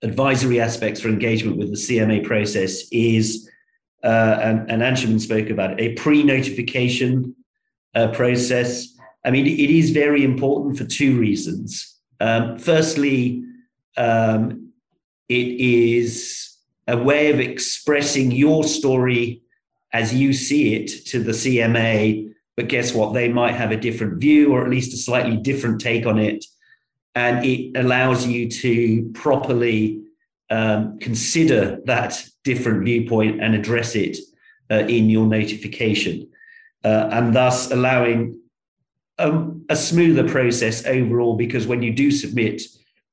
advisory 0.02 0.60
aspects 0.60 1.00
for 1.00 1.10
engagement 1.10 1.58
with 1.58 1.70
the 1.70 1.76
CMA 1.78 2.26
process 2.26 2.88
is, 2.92 3.48
uh, 4.04 4.40
and, 4.42 4.72
and 4.72 4.82
Anshuman 4.82 5.20
spoke 5.20 5.52
about 5.52 5.74
it, 5.74 5.80
a 5.80 5.94
pre-notification 5.94 7.36
uh, 7.94 8.08
process. 8.08 8.98
I 9.24 9.30
mean, 9.30 9.46
it 9.46 9.70
is 9.70 9.92
very 9.92 10.24
important 10.24 10.76
for 10.76 10.86
two 10.86 11.20
reasons. 11.20 12.00
Um, 12.20 12.58
firstly, 12.58 13.44
um, 13.96 14.74
it 15.30 15.60
is 15.60 16.58
a 16.88 16.98
way 16.98 17.32
of 17.32 17.40
expressing 17.40 18.32
your 18.32 18.64
story 18.64 19.44
as 19.94 20.16
you 20.16 20.34
see 20.34 20.74
it 20.74 21.06
to 21.10 21.22
the 21.22 21.34
CMA. 21.34 22.31
But 22.58 22.68
guess 22.68 22.94
what? 22.94 23.14
They 23.14 23.30
might 23.30 23.56
have 23.56 23.72
a 23.72 23.78
different 23.78 24.20
view 24.20 24.54
or 24.54 24.64
at 24.64 24.70
least 24.70 24.94
a 24.94 24.98
slightly 24.98 25.38
different 25.38 25.82
take 25.82 26.06
on 26.06 26.20
it. 26.20 26.46
And 27.16 27.46
it 27.46 27.78
allows 27.78 28.26
you 28.26 28.50
to 28.50 29.12
properly 29.14 30.02
um, 30.50 31.00
consider 31.00 31.80
that 31.86 32.24
different 32.44 32.84
viewpoint 32.86 33.42
and 33.42 33.56
address 33.56 33.96
it 33.96 34.18
uh, 34.70 34.86
in 34.88 35.10
your 35.10 35.26
notification, 35.28 36.30
uh, 36.84 37.10
and 37.12 37.34
thus 37.36 37.72
allowing 37.72 38.40
um, 39.18 39.66
a 39.70 39.76
smoother 39.76 40.28
process 40.28 40.86
overall. 40.86 41.36
Because 41.36 41.68
when 41.68 41.82
you 41.82 41.94
do 41.94 42.12
submit 42.12 42.62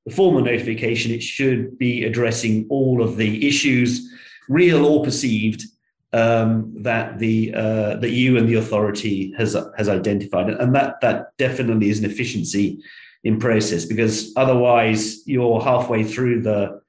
the 0.05 0.13
formal 0.13 0.41
notification, 0.41 1.11
it 1.11 1.23
should 1.23 1.77
be 1.77 2.03
addressing 2.03 2.65
all 2.69 3.01
of 3.01 3.17
the 3.17 3.47
issues, 3.47 4.09
real 4.47 4.85
or 4.85 5.03
perceived, 5.03 5.63
um, 6.11 6.73
that 6.83 7.19
the 7.19 7.53
uh, 7.53 7.95
that 7.97 8.11
you 8.11 8.37
and 8.37 8.47
the 8.47 8.55
authority 8.55 9.33
has 9.37 9.55
has 9.77 9.89
identified, 9.89 10.49
and 10.49 10.75
that 10.75 11.01
that 11.01 11.37
definitely 11.37 11.89
is 11.89 11.99
an 11.99 12.09
efficiency 12.09 12.79
in 13.23 13.39
process 13.39 13.85
because 13.85 14.31
otherwise 14.35 15.27
you're 15.27 15.61
halfway 15.61 16.03
through 16.03 16.41
the 16.41 16.81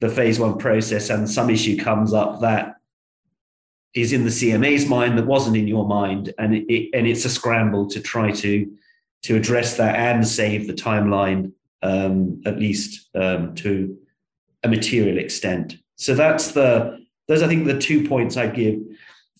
the 0.00 0.08
phase 0.08 0.38
one 0.38 0.58
process 0.58 1.10
and 1.10 1.28
some 1.28 1.50
issue 1.50 1.76
comes 1.76 2.12
up 2.12 2.40
that 2.40 2.74
is 3.94 4.12
in 4.12 4.24
the 4.24 4.30
CMA's 4.30 4.86
mind 4.86 5.18
that 5.18 5.26
wasn't 5.26 5.56
in 5.56 5.66
your 5.66 5.86
mind, 5.86 6.34
and 6.38 6.54
it, 6.54 6.90
and 6.92 7.06
it's 7.06 7.24
a 7.24 7.30
scramble 7.30 7.88
to 7.88 8.00
try 8.00 8.30
to 8.30 8.70
to 9.22 9.36
address 9.36 9.76
that 9.76 9.96
and 9.96 10.26
save 10.26 10.66
the 10.66 10.74
timeline 10.74 11.52
um, 11.82 12.40
at 12.44 12.58
least 12.58 13.08
um, 13.14 13.54
to 13.56 13.96
a 14.62 14.68
material 14.68 15.18
extent. 15.18 15.78
So 15.96 16.14
that's 16.14 16.52
the 16.52 17.04
those 17.28 17.42
I 17.42 17.48
think 17.48 17.66
the 17.66 17.78
two 17.78 18.08
points 18.08 18.36
I 18.36 18.48
give, 18.48 18.80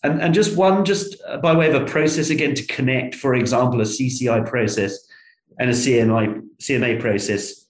and 0.02 0.22
and 0.22 0.32
just 0.32 0.56
one 0.56 0.84
just 0.84 1.16
by 1.42 1.56
way 1.56 1.68
of 1.68 1.82
a 1.82 1.86
process 1.86 2.30
again 2.30 2.54
to 2.54 2.66
connect, 2.66 3.14
for 3.14 3.34
example, 3.34 3.80
a 3.80 3.84
CCI 3.84 4.46
process 4.46 4.96
and 5.58 5.70
a 5.70 5.72
CMI 5.72 6.42
CMA 6.60 7.00
process 7.00 7.66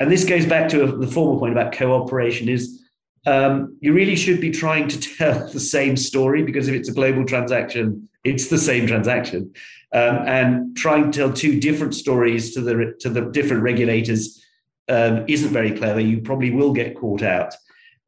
and 0.00 0.10
this 0.10 0.24
goes 0.24 0.46
back 0.46 0.68
to 0.70 0.82
a, 0.82 0.96
the 0.96 1.06
former 1.06 1.38
point 1.38 1.52
about 1.52 1.72
cooperation 1.72 2.48
is 2.48 2.82
um, 3.26 3.76
you 3.80 3.92
really 3.92 4.16
should 4.16 4.40
be 4.40 4.50
trying 4.50 4.88
to 4.88 4.98
tell 5.16 5.46
the 5.48 5.60
same 5.60 5.96
story 5.96 6.42
because 6.42 6.66
if 6.66 6.74
it's 6.74 6.88
a 6.88 6.94
global 6.94 7.24
transaction, 7.24 8.08
it's 8.24 8.48
the 8.48 8.58
same 8.58 8.86
transaction. 8.86 9.52
Um, 9.92 10.16
and 10.26 10.76
trying 10.76 11.10
to 11.10 11.18
tell 11.18 11.32
two 11.32 11.60
different 11.60 11.94
stories 11.94 12.54
to 12.54 12.60
the 12.60 12.96
to 13.00 13.10
the 13.10 13.22
different 13.22 13.62
regulators 13.62 14.42
um, 14.88 15.24
isn't 15.28 15.52
very 15.52 15.72
clever. 15.72 16.00
You 16.00 16.20
probably 16.20 16.50
will 16.50 16.72
get 16.72 16.96
caught 16.96 17.22
out. 17.22 17.54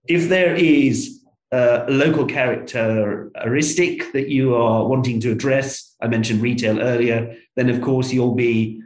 If 0.09 0.29
there 0.29 0.55
is 0.55 1.22
a 1.53 1.85
local 1.89 2.25
characteristic 2.25 4.11
that 4.13 4.29
you 4.29 4.55
are 4.55 4.87
wanting 4.87 5.21
to 5.21 5.33
address, 5.33 5.95
I 6.01 6.09
mentioned 6.09 6.41
retail 6.41 6.81
earlier, 6.81 7.37
then 7.57 7.69
of 7.69 7.83
course 7.83 8.11
you'll 8.13 8.35
be 8.35 8.83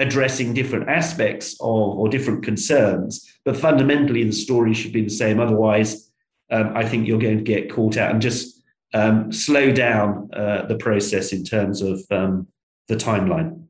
addressing 0.00 0.52
different 0.52 0.88
aspects 0.88 1.54
of 1.54 1.98
or 1.98 2.08
different 2.08 2.44
concerns, 2.44 3.28
but 3.44 3.56
fundamentally 3.56 4.24
the 4.24 4.32
story 4.32 4.74
should 4.74 4.92
be 4.92 5.02
the 5.02 5.10
same. 5.10 5.38
Otherwise, 5.38 6.10
um, 6.50 6.76
I 6.76 6.84
think 6.88 7.06
you're 7.06 7.18
going 7.18 7.38
to 7.38 7.44
get 7.44 7.72
caught 7.72 7.96
out 7.96 8.10
and 8.10 8.20
just 8.20 8.62
um, 8.94 9.32
slow 9.32 9.70
down 9.70 10.30
uh, 10.32 10.66
the 10.66 10.76
process 10.76 11.32
in 11.32 11.44
terms 11.44 11.82
of 11.82 12.00
um, 12.10 12.48
the 12.88 12.96
timeline. 12.96 13.64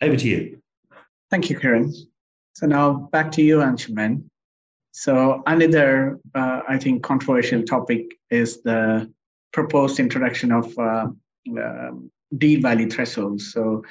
Over 0.00 0.16
to 0.16 0.28
you. 0.28 0.60
Thank 1.30 1.50
you, 1.50 1.58
Kiran. 1.58 1.94
So 2.54 2.66
now 2.66 3.08
back 3.12 3.30
to 3.32 3.42
you, 3.42 3.58
Anshuman. 3.58 4.29
So 4.92 5.42
another, 5.46 6.18
uh, 6.34 6.60
I 6.68 6.78
think, 6.78 7.02
controversial 7.02 7.62
topic 7.62 8.18
is 8.30 8.62
the 8.62 9.10
proposed 9.52 10.00
introduction 10.00 10.52
of 10.52 10.76
uh, 10.78 11.06
uh, 11.60 11.90
deal 12.36 12.60
value 12.60 12.88
thresholds. 12.88 13.52
So 13.52 13.82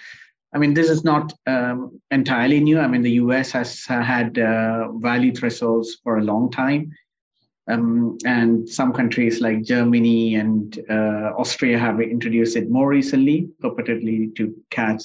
I 0.54 0.58
mean, 0.58 0.74
this 0.74 0.90
is 0.90 1.04
not 1.04 1.34
um, 1.46 2.00
entirely 2.10 2.60
new. 2.60 2.80
I 2.80 2.88
mean, 2.88 3.04
the 3.04 3.12
US 3.24 3.52
has 3.52 3.86
had 3.86 4.40
uh, 4.40 4.92
value 4.94 5.34
thresholds 5.34 5.98
for 6.04 6.18
a 6.18 6.24
long 6.24 6.50
time. 6.52 6.92
Um, 7.68 8.18
and 8.26 8.68
some 8.68 8.92
countries 8.94 9.42
like 9.42 9.62
Germany 9.62 10.36
and 10.36 10.80
uh, 10.90 11.34
Austria 11.38 11.78
have 11.78 12.02
introduced 12.02 12.56
it 12.58 12.68
more 12.72 12.90
recently, 12.90 13.48
purportedly 13.62 14.36
to 14.38 14.56
catch 14.72 15.04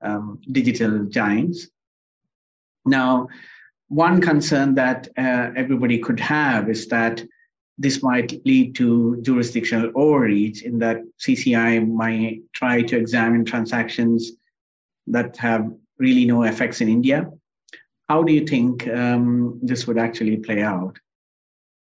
um, 0.00 0.40
digital 0.50 1.04
giants. 1.04 1.68
Now, 2.86 3.28
one 3.90 4.20
concern 4.20 4.76
that 4.76 5.08
uh, 5.18 5.50
everybody 5.56 5.98
could 5.98 6.20
have 6.20 6.70
is 6.70 6.86
that 6.88 7.22
this 7.76 8.02
might 8.02 8.40
lead 8.46 8.74
to 8.76 9.20
jurisdictional 9.22 9.90
overreach 9.96 10.62
in 10.62 10.78
that 10.78 10.98
CCI 11.18 11.88
might 11.88 12.40
try 12.52 12.82
to 12.82 12.96
examine 12.96 13.44
transactions 13.44 14.32
that 15.08 15.36
have 15.38 15.72
really 15.98 16.24
no 16.24 16.44
effects 16.44 16.80
in 16.80 16.88
India. 16.88 17.30
How 18.08 18.22
do 18.22 18.32
you 18.32 18.46
think 18.46 18.86
um, 18.88 19.58
this 19.60 19.86
would 19.86 19.98
actually 19.98 20.36
play 20.36 20.62
out? 20.62 20.96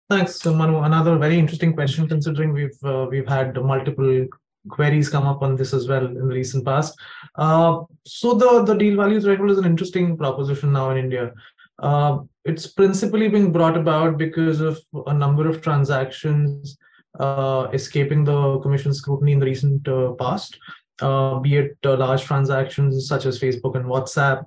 Thanks, 0.08 0.46
Manu. 0.46 0.82
Another 0.82 1.18
very 1.18 1.39
interesting 1.39 1.74
question, 1.74 2.08
considering 2.08 2.54
we've 2.54 2.84
uh, 2.84 3.08
we've 3.10 3.28
had 3.28 3.56
multiple 3.56 4.28
queries 4.70 5.10
come 5.10 5.26
up 5.26 5.41
on 5.41 5.56
this 5.56 5.74
as 5.74 5.88
well 5.88 6.06
in 6.06 6.13
the 6.28 6.36
recent 6.36 6.65
past. 6.65 6.96
Uh, 7.36 7.82
so 8.06 8.36
the 8.36 8.63
the 8.63 8.76
deal 8.76 8.96
value 8.96 9.20
threshold 9.20 9.50
is 9.50 9.58
an 9.58 9.65
interesting 9.65 10.15
proposition 10.18 10.72
now 10.74 10.91
in 10.91 10.98
India. 10.98 11.34
Uh, 11.80 12.20
it's 12.46 12.68
principally 12.68 13.28
being 13.28 13.52
brought 13.52 13.76
about 13.76 14.18
because 14.18 14.62
of 14.62 14.80
a 15.08 15.14
number 15.14 15.48
of 15.48 15.62
transactions 15.62 16.78
uh, 17.20 17.68
escaping 17.74 18.24
the 18.24 18.60
commission's 18.60 18.98
scrutiny 18.98 19.32
in 19.34 19.40
the 19.40 19.46
recent 19.46 19.88
uh, 19.88 20.12
past 20.14 20.58
uh, 21.02 21.40
be 21.40 21.58
it 21.58 21.78
uh, 21.86 21.98
large 21.98 22.24
transactions 22.24 23.08
such 23.08 23.26
as 23.26 23.40
Facebook 23.40 23.76
and 23.76 23.86
WhatsApp, 23.86 24.46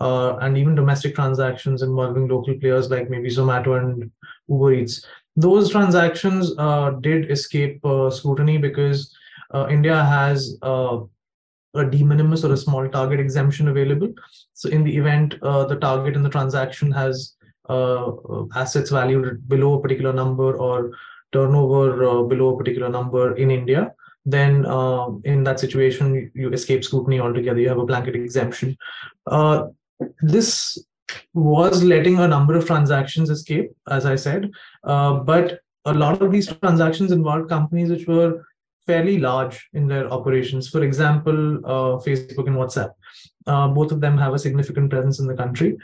uh, 0.00 0.36
and 0.36 0.56
even 0.56 0.74
domestic 0.74 1.14
transactions 1.14 1.82
involving 1.82 2.28
local 2.28 2.54
players 2.58 2.90
like 2.90 3.10
maybe 3.10 3.28
Zomato 3.28 3.78
and 3.78 4.10
Uber 4.48 4.74
Eats. 4.74 5.04
Those 5.34 5.70
transactions 5.70 6.50
did 7.02 7.30
escape 7.30 7.80
scrutiny 8.10 8.58
because 8.58 9.14
India 9.68 10.04
has 10.04 10.56
a 11.74 11.84
de 11.84 12.02
minimis 12.02 12.44
or 12.44 12.52
a 12.52 12.56
small 12.56 12.88
target 12.88 13.20
exemption 13.20 13.68
available. 13.68 14.12
So, 14.54 14.68
in 14.68 14.84
the 14.84 14.96
event 14.96 15.38
the 15.40 15.78
target 15.80 16.16
in 16.16 16.22
the 16.22 16.30
transaction 16.30 16.90
has 16.92 17.34
assets 18.54 18.90
valued 18.90 19.48
below 19.48 19.74
a 19.74 19.82
particular 19.82 20.12
number 20.12 20.56
or 20.56 20.92
turnover 21.32 22.24
below 22.24 22.54
a 22.54 22.56
particular 22.56 22.88
number 22.88 23.36
in 23.36 23.50
India, 23.50 23.92
then 24.30 24.66
uh, 24.66 25.08
in 25.24 25.42
that 25.44 25.58
situation, 25.58 26.30
you 26.34 26.50
escape 26.52 26.84
scrutiny 26.84 27.18
altogether. 27.20 27.60
You 27.60 27.68
have 27.68 27.78
a 27.78 27.86
blanket 27.86 28.14
exemption. 28.14 28.76
Uh, 29.26 29.68
this 30.20 30.78
was 31.32 31.82
letting 31.82 32.18
a 32.18 32.28
number 32.28 32.54
of 32.54 32.66
transactions 32.66 33.30
escape, 33.30 33.70
as 33.88 34.04
I 34.04 34.16
said, 34.16 34.50
uh, 34.84 35.14
but 35.14 35.60
a 35.86 35.94
lot 35.94 36.20
of 36.20 36.30
these 36.30 36.46
transactions 36.46 37.12
involved 37.12 37.48
companies 37.48 37.88
which 37.90 38.06
were 38.06 38.44
fairly 38.88 39.18
large 39.18 39.56
in 39.74 39.86
their 39.86 40.06
operations. 40.16 40.68
For 40.74 40.82
example, 40.82 41.38
uh, 41.74 41.92
Facebook 42.06 42.46
and 42.50 42.56
WhatsApp. 42.62 42.92
Uh, 43.46 43.68
both 43.68 43.92
of 43.92 44.00
them 44.00 44.16
have 44.18 44.34
a 44.34 44.38
significant 44.46 44.90
presence 44.90 45.20
in 45.20 45.26
the 45.26 45.38
country. 45.42 45.76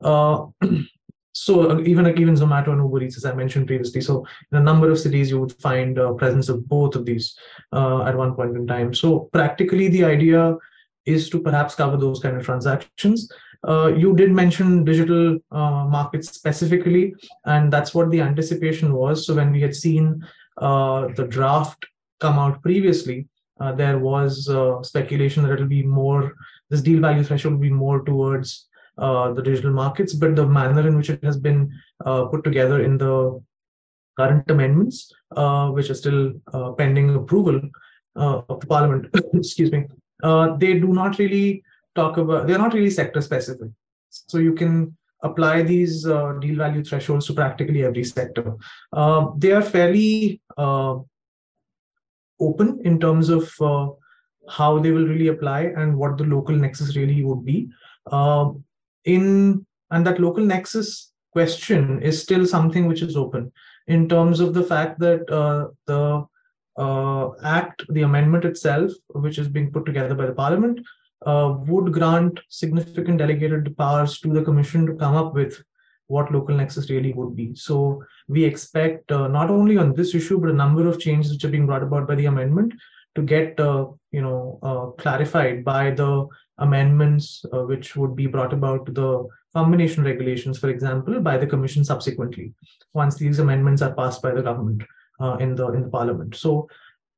Uh, 0.00 0.46
so 1.44 1.70
uh, 1.70 1.80
even 1.80 2.06
even 2.22 2.34
Zomato 2.34 2.68
and 2.74 2.82
Uber 2.84 3.02
Eats, 3.02 3.16
as 3.16 3.24
I 3.24 3.34
mentioned 3.42 3.66
previously, 3.66 4.02
so 4.08 4.26
in 4.52 4.58
a 4.58 4.66
number 4.70 4.90
of 4.90 4.98
cities 4.98 5.30
you 5.30 5.40
would 5.40 5.54
find 5.68 5.98
presence 6.18 6.48
of 6.48 6.68
both 6.68 6.94
of 6.96 7.04
these 7.04 7.26
uh, 7.72 8.02
at 8.02 8.16
one 8.16 8.34
point 8.34 8.56
in 8.56 8.66
time. 8.66 8.94
So 9.02 9.30
practically, 9.38 9.88
the 9.88 10.04
idea 10.04 10.56
is 11.06 11.30
to 11.30 11.40
perhaps 11.40 11.74
cover 11.74 11.96
those 11.96 12.20
kind 12.20 12.36
of 12.36 12.44
transactions. 12.44 13.30
Uh, 13.66 13.92
you 14.02 14.14
did 14.16 14.30
mention 14.32 14.84
digital 14.84 15.38
uh, 15.50 15.84
markets 15.96 16.30
specifically, 16.32 17.14
and 17.44 17.72
that's 17.72 17.94
what 17.94 18.10
the 18.10 18.20
anticipation 18.20 18.94
was. 18.94 19.26
So 19.26 19.34
when 19.34 19.52
we 19.52 19.60
had 19.60 19.74
seen 19.74 20.26
uh, 20.56 21.08
the 21.16 21.26
draft 21.26 21.86
come 22.20 22.38
out 22.38 22.62
previously, 22.62 23.26
there 23.76 23.98
was 23.98 24.48
speculation 24.86 25.42
that 25.42 25.52
it'll 25.52 25.66
be 25.66 25.82
more 25.82 26.34
this 26.70 26.80
deal 26.80 27.00
value 27.00 27.24
threshold 27.24 27.54
will 27.54 27.60
be 27.60 27.70
more 27.70 28.02
towards 28.04 28.68
uh, 28.96 29.32
the 29.32 29.42
digital 29.42 29.72
markets, 29.72 30.14
but 30.14 30.36
the 30.36 30.46
manner 30.46 30.86
in 30.86 30.96
which 30.96 31.10
it 31.10 31.22
has 31.24 31.36
been 31.36 31.72
uh, 32.06 32.24
put 32.26 32.44
together 32.44 32.82
in 32.82 32.96
the 32.96 33.42
current 34.16 34.48
amendments, 34.50 35.12
uh, 35.36 35.68
which 35.70 35.90
are 35.90 35.94
still 35.94 36.32
uh, 36.52 36.70
pending 36.72 37.14
approval 37.14 37.60
uh, 38.16 38.42
of 38.48 38.60
the 38.60 38.66
parliament, 38.66 39.08
excuse 39.34 39.72
me, 39.72 39.86
they 40.58 40.78
do 40.78 40.88
not 40.88 41.18
really 41.18 41.62
talk 41.94 42.16
about, 42.16 42.46
they're 42.46 42.58
not 42.58 42.74
really 42.74 42.90
sector 42.90 43.20
specific. 43.20 43.68
So 44.10 44.38
you 44.38 44.54
can 44.54 44.96
apply 45.22 45.62
these 45.62 46.04
deal 46.04 46.56
value 46.56 46.82
thresholds 46.82 47.26
to 47.26 47.34
practically 47.34 47.84
every 47.84 48.04
sector. 48.04 48.56
they 49.38 49.52
are 49.52 49.62
fairly 49.62 50.40
open 52.40 52.80
in 52.84 52.98
terms 52.98 53.28
of 53.28 53.50
how 54.48 54.78
they 54.78 54.90
will 54.90 55.06
really 55.06 55.28
apply 55.28 55.60
and 55.76 55.96
what 55.96 56.18
the 56.18 56.24
local 56.24 56.54
nexus 56.54 56.96
really 56.96 57.22
would 57.22 57.44
be. 57.44 57.68
Uh, 58.10 58.50
in 59.04 59.64
and 59.90 60.06
that 60.06 60.20
local 60.20 60.44
nexus 60.44 61.12
question 61.32 62.02
is 62.02 62.20
still 62.20 62.46
something 62.46 62.86
which 62.86 63.02
is 63.02 63.16
open 63.16 63.52
in 63.86 64.08
terms 64.08 64.40
of 64.40 64.54
the 64.54 64.62
fact 64.62 64.98
that 65.00 65.28
uh, 65.30 65.68
the 65.86 66.24
uh, 66.76 67.30
act, 67.42 67.84
the 67.90 68.02
amendment 68.02 68.44
itself, 68.44 68.92
which 69.08 69.38
is 69.38 69.48
being 69.48 69.70
put 69.70 69.84
together 69.84 70.14
by 70.14 70.26
the 70.26 70.32
parliament, 70.32 70.80
uh, 71.26 71.54
would 71.66 71.92
grant 71.92 72.40
significant 72.48 73.18
delegated 73.18 73.76
powers 73.76 74.18
to 74.20 74.32
the 74.32 74.42
commission 74.42 74.86
to 74.86 74.94
come 74.94 75.14
up 75.14 75.34
with 75.34 75.62
what 76.10 76.32
local 76.32 76.56
nexus 76.56 76.90
really 76.90 77.12
would 77.12 77.36
be. 77.36 77.54
So 77.54 78.02
we 78.26 78.44
expect 78.44 79.12
uh, 79.12 79.28
not 79.28 79.48
only 79.48 79.76
on 79.78 79.94
this 79.94 80.14
issue, 80.14 80.38
but 80.40 80.50
a 80.50 80.60
number 80.64 80.86
of 80.88 80.98
changes 80.98 81.32
which 81.32 81.44
are 81.44 81.54
being 81.56 81.66
brought 81.66 81.84
about 81.84 82.08
by 82.08 82.16
the 82.16 82.26
amendment 82.26 82.74
to 83.14 83.22
get, 83.22 83.58
uh, 83.60 83.86
you 84.10 84.22
know, 84.22 84.58
uh, 84.62 84.86
clarified 85.02 85.64
by 85.64 85.90
the 85.92 86.26
amendments 86.58 87.44
uh, 87.52 87.62
which 87.62 87.96
would 87.96 88.16
be 88.16 88.26
brought 88.26 88.52
about 88.52 88.86
to 88.86 88.92
the 88.92 89.28
combination 89.54 90.02
regulations, 90.04 90.58
for 90.58 90.68
example, 90.68 91.20
by 91.20 91.36
the 91.38 91.46
commission 91.46 91.84
subsequently, 91.84 92.52
once 92.92 93.16
these 93.16 93.38
amendments 93.38 93.82
are 93.82 93.94
passed 93.94 94.20
by 94.20 94.32
the 94.32 94.42
government 94.42 94.82
uh, 95.20 95.36
in 95.36 95.54
the 95.54 95.68
in 95.72 95.82
the 95.82 95.88
parliament. 95.88 96.34
So 96.34 96.68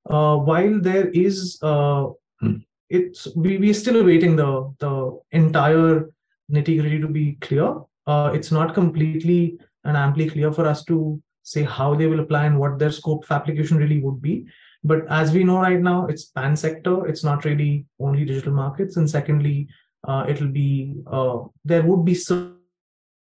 uh, 0.08 0.36
while 0.36 0.80
there 0.80 1.08
is 1.08 1.58
hmm. 1.62 2.56
it's 2.90 3.26
we 3.34 3.56
we're 3.56 3.80
still 3.82 4.00
awaiting 4.02 4.36
the 4.36 4.50
the 4.84 5.18
entire 5.30 6.10
nitty 6.50 6.78
gritty 6.80 7.00
to 7.00 7.08
be 7.08 7.26
clear 7.40 7.74
uh, 8.06 8.30
it's 8.34 8.50
not 8.50 8.74
completely 8.74 9.58
and 9.84 9.96
amply 9.96 10.28
clear 10.28 10.52
for 10.52 10.66
us 10.66 10.84
to 10.84 11.20
say 11.42 11.62
how 11.62 11.94
they 11.94 12.06
will 12.06 12.20
apply 12.20 12.46
and 12.46 12.58
what 12.58 12.78
their 12.78 12.90
scope 12.90 13.24
of 13.24 13.30
application 13.30 13.76
really 13.76 14.00
would 14.00 14.22
be. 14.22 14.46
But 14.84 15.06
as 15.08 15.32
we 15.32 15.44
know 15.44 15.60
right 15.60 15.80
now, 15.80 16.06
it's 16.06 16.24
pan 16.24 16.56
sector. 16.56 17.06
It's 17.06 17.24
not 17.24 17.44
really 17.44 17.86
only 18.00 18.24
digital 18.24 18.52
markets. 18.52 18.96
And 18.96 19.08
secondly, 19.08 19.68
uh, 20.06 20.24
it'll 20.28 20.48
be 20.48 20.94
uh, 21.06 21.38
there 21.64 21.82
would 21.82 22.04
be 22.04 22.14
certain 22.14 22.58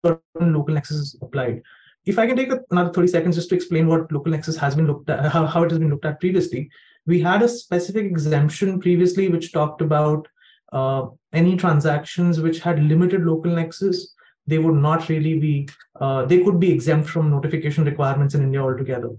local 0.04 0.76
nexus 0.76 1.18
applied. 1.22 1.62
If 2.06 2.18
I 2.20 2.28
can 2.28 2.38
take 2.38 2.52
another 2.72 2.94
30 2.94 3.08
seconds 3.08 3.36
just 3.36 3.50
to 3.50 3.56
explain 3.56 3.88
what 3.88 4.12
local 4.12 4.32
nexus 4.32 4.56
has 4.58 4.76
been 4.76 4.88
looked 4.88 5.10
at, 5.10 5.32
how, 5.32 5.46
how 5.46 5.64
it 5.64 5.72
has 5.72 5.80
been 5.80 5.90
looked 5.90 6.06
at 6.06 6.20
previously, 6.20 6.70
we 7.06 7.20
had 7.20 7.42
a 7.42 7.50
specific 7.50 8.06
exemption 8.06 8.80
previously 8.80 9.28
which 9.28 9.52
talked 9.52 9.82
about 9.82 10.28
uh, 10.72 11.08
any 11.34 11.58
transactions 11.58 12.40
which 12.40 12.60
had 12.60 12.84
limited 12.84 13.26
local 13.26 13.52
nexus 13.52 14.14
they 14.48 14.58
would 14.58 14.76
not 14.76 15.10
really 15.10 15.38
be, 15.38 15.70
uh, 16.00 16.26
they 16.26 16.44
could 16.44 16.60
be 16.60 16.72
exempt 16.72 17.10
from 17.10 17.30
notification 17.30 17.84
requirements 17.84 18.34
in 18.34 18.42
India 18.42 18.62
altogether. 18.62 19.12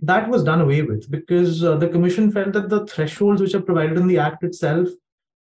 That 0.00 0.28
was 0.28 0.44
done 0.44 0.60
away 0.60 0.82
with 0.82 1.10
because 1.10 1.64
uh, 1.64 1.76
the 1.76 1.88
commission 1.88 2.30
felt 2.30 2.52
that 2.52 2.68
the 2.68 2.86
thresholds 2.86 3.40
which 3.40 3.54
are 3.54 3.60
provided 3.60 3.98
in 3.98 4.06
the 4.06 4.18
act 4.18 4.44
itself 4.44 4.88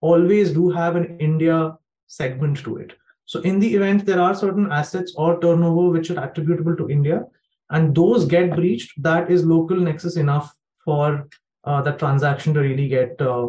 always 0.02 0.52
do 0.52 0.70
have 0.70 0.96
an 0.96 1.18
India 1.20 1.76
segment 2.06 2.58
to 2.60 2.78
it. 2.78 2.94
So 3.26 3.40
in 3.42 3.60
the 3.60 3.74
event 3.74 4.06
there 4.06 4.22
are 4.22 4.36
certain 4.36 4.72
assets 4.72 5.14
or 5.18 5.40
turnover 5.40 5.90
which 5.90 6.12
are 6.12 6.24
attributable 6.24 6.76
to 6.76 6.90
India, 6.90 7.24
and 7.70 7.96
those 7.96 8.26
get 8.26 8.56
breached, 8.56 9.02
that 9.02 9.32
is 9.32 9.46
local 9.46 9.78
nexus 9.78 10.18
enough 10.18 10.54
for 10.86 11.28
uh, 11.64 11.82
the 11.82 11.94
transaction 11.94 12.54
to 12.54 12.60
really 12.60 12.88
get, 12.88 13.20
uh, 13.22 13.48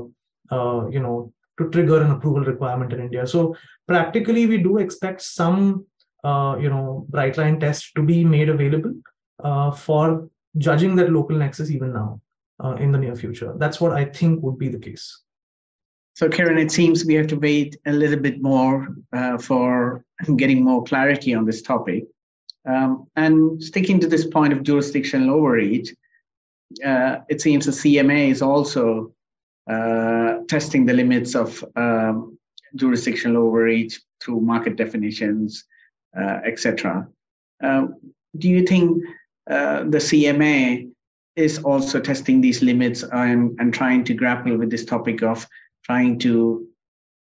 uh, 0.50 0.88
you 0.88 1.00
know, 1.00 1.32
to 1.58 1.68
trigger 1.70 2.00
an 2.00 2.12
approval 2.12 2.44
requirement 2.44 2.92
in 2.92 3.00
India. 3.00 3.26
So 3.26 3.56
practically, 3.86 4.46
we 4.46 4.58
do 4.58 4.78
expect 4.78 5.22
some, 5.22 5.86
uh, 6.22 6.56
you 6.60 6.68
know, 6.68 7.06
bright 7.08 7.36
line 7.36 7.60
test 7.60 7.94
to 7.96 8.02
be 8.02 8.24
made 8.24 8.48
available 8.48 8.94
uh, 9.42 9.70
for 9.70 10.28
judging 10.58 10.96
that 10.96 11.10
local 11.10 11.36
nexus 11.36 11.70
even 11.70 11.92
now 11.92 12.20
uh, 12.62 12.74
in 12.74 12.92
the 12.92 12.98
near 12.98 13.16
future. 13.16 13.54
That's 13.58 13.80
what 13.80 13.92
I 13.92 14.04
think 14.04 14.42
would 14.42 14.58
be 14.58 14.68
the 14.68 14.78
case. 14.78 15.20
So, 16.14 16.28
karen 16.28 16.58
it 16.58 16.70
seems 16.70 17.04
we 17.04 17.14
have 17.14 17.26
to 17.28 17.36
wait 17.36 17.76
a 17.86 17.92
little 17.92 18.20
bit 18.20 18.40
more 18.40 18.88
uh, 19.12 19.36
for 19.38 20.04
getting 20.36 20.62
more 20.62 20.84
clarity 20.84 21.34
on 21.34 21.44
this 21.44 21.62
topic. 21.62 22.04
Um, 22.66 23.08
and 23.16 23.62
sticking 23.62 24.00
to 24.00 24.06
this 24.06 24.26
point 24.26 24.52
of 24.52 24.62
jurisdictional 24.62 25.34
overreach, 25.34 25.92
uh, 26.84 27.16
it 27.28 27.40
seems 27.40 27.66
the 27.66 27.72
CMA 27.72 28.30
is 28.30 28.42
also 28.42 29.12
uh, 29.70 30.38
testing 30.48 30.86
the 30.86 30.92
limits 30.92 31.34
of 31.34 31.64
um, 31.76 32.38
jurisdictional 32.76 33.46
overreach 33.46 34.00
through 34.22 34.40
market 34.40 34.76
definitions, 34.76 35.64
uh, 36.18 36.40
etc. 36.44 37.06
Uh, 37.62 37.86
do 38.38 38.48
you 38.48 38.66
think 38.66 39.02
uh, 39.50 39.84
the 39.84 39.98
CMA 39.98 40.90
is 41.36 41.58
also 41.58 42.00
testing 42.00 42.40
these 42.40 42.62
limits 42.62 43.02
and, 43.02 43.58
and 43.58 43.74
trying 43.74 44.04
to 44.04 44.14
grapple 44.14 44.56
with 44.56 44.70
this 44.70 44.84
topic 44.84 45.22
of 45.22 45.46
trying 45.84 46.18
to 46.20 46.66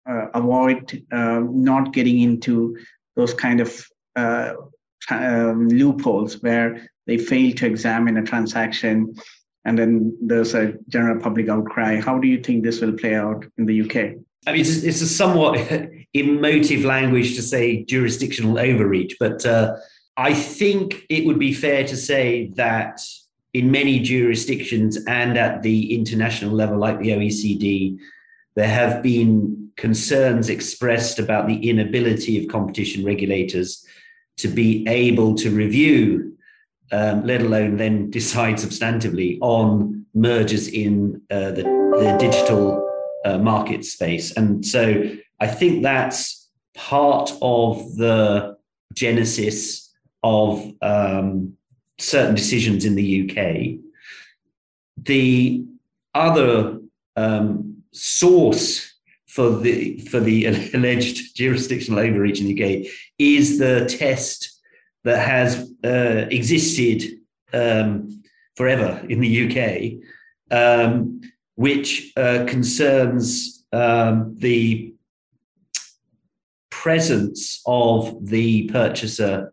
uh, 0.08 0.26
avoid 0.34 1.04
um, 1.12 1.62
not 1.64 1.92
getting 1.92 2.20
into 2.20 2.76
those 3.16 3.34
kind 3.34 3.60
of 3.60 3.86
um, 4.16 5.68
loopholes 5.68 6.42
where 6.42 6.88
they 7.06 7.18
fail 7.18 7.52
to 7.54 7.66
examine 7.66 8.16
a 8.16 8.22
transaction 8.22 9.14
and 9.64 9.78
then 9.78 10.16
there's 10.20 10.54
a 10.54 10.74
general 10.88 11.20
public 11.20 11.48
outcry. 11.48 12.00
How 12.00 12.18
do 12.18 12.26
you 12.26 12.42
think 12.42 12.64
this 12.64 12.80
will 12.80 12.92
play 12.92 13.14
out 13.14 13.44
in 13.58 13.66
the 13.66 13.82
UK? 13.82 14.16
I 14.46 14.52
mean, 14.52 14.60
it's, 14.62 14.82
it's 14.82 15.02
a 15.02 15.06
somewhat 15.06 15.58
emotive 16.14 16.84
language 16.84 17.36
to 17.36 17.42
say 17.42 17.84
jurisdictional 17.84 18.58
overreach, 18.58 19.16
but 19.18 19.44
uh, 19.46 19.76
I 20.16 20.34
think 20.34 21.06
it 21.08 21.26
would 21.26 21.38
be 21.38 21.52
fair 21.52 21.86
to 21.86 21.96
say 21.96 22.50
that 22.56 23.00
in 23.54 23.70
many 23.70 24.00
jurisdictions 24.00 24.98
and 25.06 25.38
at 25.38 25.62
the 25.62 25.94
international 25.94 26.52
level, 26.52 26.78
like 26.78 26.98
the 26.98 27.10
OECD, 27.10 27.98
there 28.54 28.68
have 28.68 29.02
been 29.02 29.70
concerns 29.76 30.48
expressed 30.48 31.18
about 31.18 31.46
the 31.46 31.68
inability 31.68 32.42
of 32.42 32.50
competition 32.50 33.04
regulators 33.04 33.86
to 34.38 34.48
be 34.48 34.86
able 34.88 35.34
to 35.36 35.50
review 35.50 36.32
um, 36.92 37.24
let 37.24 37.40
alone 37.40 37.78
then 37.78 38.10
decide 38.10 38.56
substantively 38.56 39.38
on 39.40 40.04
mergers 40.14 40.68
in 40.68 41.22
uh, 41.30 41.50
the, 41.50 41.62
the, 41.62 42.16
digital 42.20 42.91
uh, 43.24 43.38
market 43.38 43.84
space. 43.84 44.32
And 44.36 44.64
so 44.64 45.10
I 45.40 45.46
think 45.46 45.82
that's 45.82 46.48
part 46.74 47.32
of 47.42 47.96
the 47.96 48.56
genesis 48.94 49.90
of 50.22 50.64
um, 50.82 51.56
certain 51.98 52.34
decisions 52.34 52.84
in 52.84 52.94
the 52.94 53.30
UK. 53.30 53.80
The 54.96 55.64
other 56.14 56.78
um, 57.16 57.82
source 57.92 58.92
for 59.26 59.50
the 59.50 59.98
for 60.00 60.20
the 60.20 60.46
alleged 60.74 61.34
jurisdictional 61.36 62.00
overreach 62.00 62.40
in 62.40 62.46
the 62.46 62.62
UK 62.62 62.92
is 63.18 63.58
the 63.58 63.86
test 63.86 64.60
that 65.04 65.18
has 65.18 65.72
uh, 65.84 66.26
existed 66.30 67.18
um, 67.52 68.22
forever 68.56 69.04
in 69.08 69.20
the 69.20 69.32
UK, 69.48 70.56
um, 70.56 71.20
which 71.54 72.12
uh, 72.16 72.44
concerns 72.46 73.64
um, 73.72 74.34
the 74.38 74.94
presence 76.70 77.62
of 77.66 78.26
the 78.26 78.68
purchaser 78.68 79.52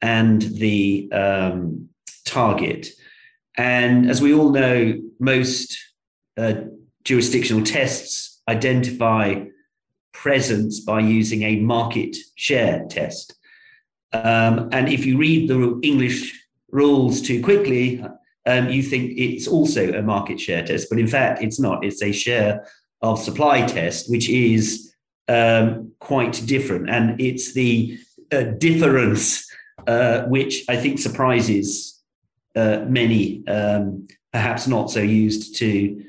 and 0.00 0.42
the 0.42 1.10
um, 1.12 1.88
target. 2.24 2.88
And 3.56 4.08
as 4.08 4.22
we 4.22 4.32
all 4.32 4.50
know, 4.50 5.00
most 5.18 5.76
uh, 6.36 6.54
jurisdictional 7.04 7.64
tests 7.64 8.40
identify 8.48 9.44
presence 10.12 10.80
by 10.80 11.00
using 11.00 11.42
a 11.42 11.56
market 11.56 12.16
share 12.36 12.86
test. 12.88 13.34
Um, 14.12 14.68
and 14.72 14.88
if 14.88 15.06
you 15.06 15.18
read 15.18 15.48
the 15.48 15.78
English 15.82 16.46
rules 16.70 17.20
too 17.22 17.42
quickly, 17.42 18.04
um, 18.50 18.68
you 18.68 18.82
think 18.82 19.12
it's 19.16 19.46
also 19.46 19.92
a 19.92 20.02
market 20.02 20.40
share 20.40 20.64
test, 20.64 20.88
but 20.90 20.98
in 20.98 21.06
fact, 21.06 21.42
it's 21.42 21.60
not. 21.60 21.84
It's 21.84 22.02
a 22.02 22.12
share 22.12 22.66
of 23.00 23.18
supply 23.18 23.66
test, 23.66 24.10
which 24.10 24.28
is 24.28 24.92
um, 25.28 25.92
quite 26.00 26.42
different. 26.46 26.90
And 26.90 27.20
it's 27.20 27.52
the 27.52 27.98
uh, 28.32 28.42
difference 28.58 29.46
uh, 29.86 30.22
which 30.24 30.64
I 30.68 30.76
think 30.76 30.98
surprises 30.98 32.00
uh, 32.56 32.84
many, 32.86 33.46
um, 33.46 34.06
perhaps 34.32 34.66
not 34.66 34.90
so 34.90 35.00
used 35.00 35.56
to 35.56 36.04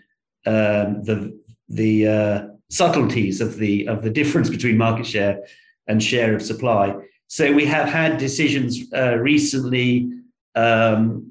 um, 0.45 1.03
the 1.03 1.39
the 1.69 2.07
uh, 2.07 2.47
subtleties 2.69 3.39
of 3.41 3.57
the 3.57 3.87
of 3.87 4.01
the 4.01 4.09
difference 4.09 4.49
between 4.49 4.77
market 4.77 5.05
share 5.05 5.43
and 5.87 6.01
share 6.01 6.35
of 6.35 6.41
supply. 6.41 6.95
So 7.27 7.53
we 7.53 7.65
have 7.65 7.87
had 7.87 8.17
decisions 8.17 8.91
uh, 8.93 9.15
recently 9.17 10.09
um, 10.55 11.30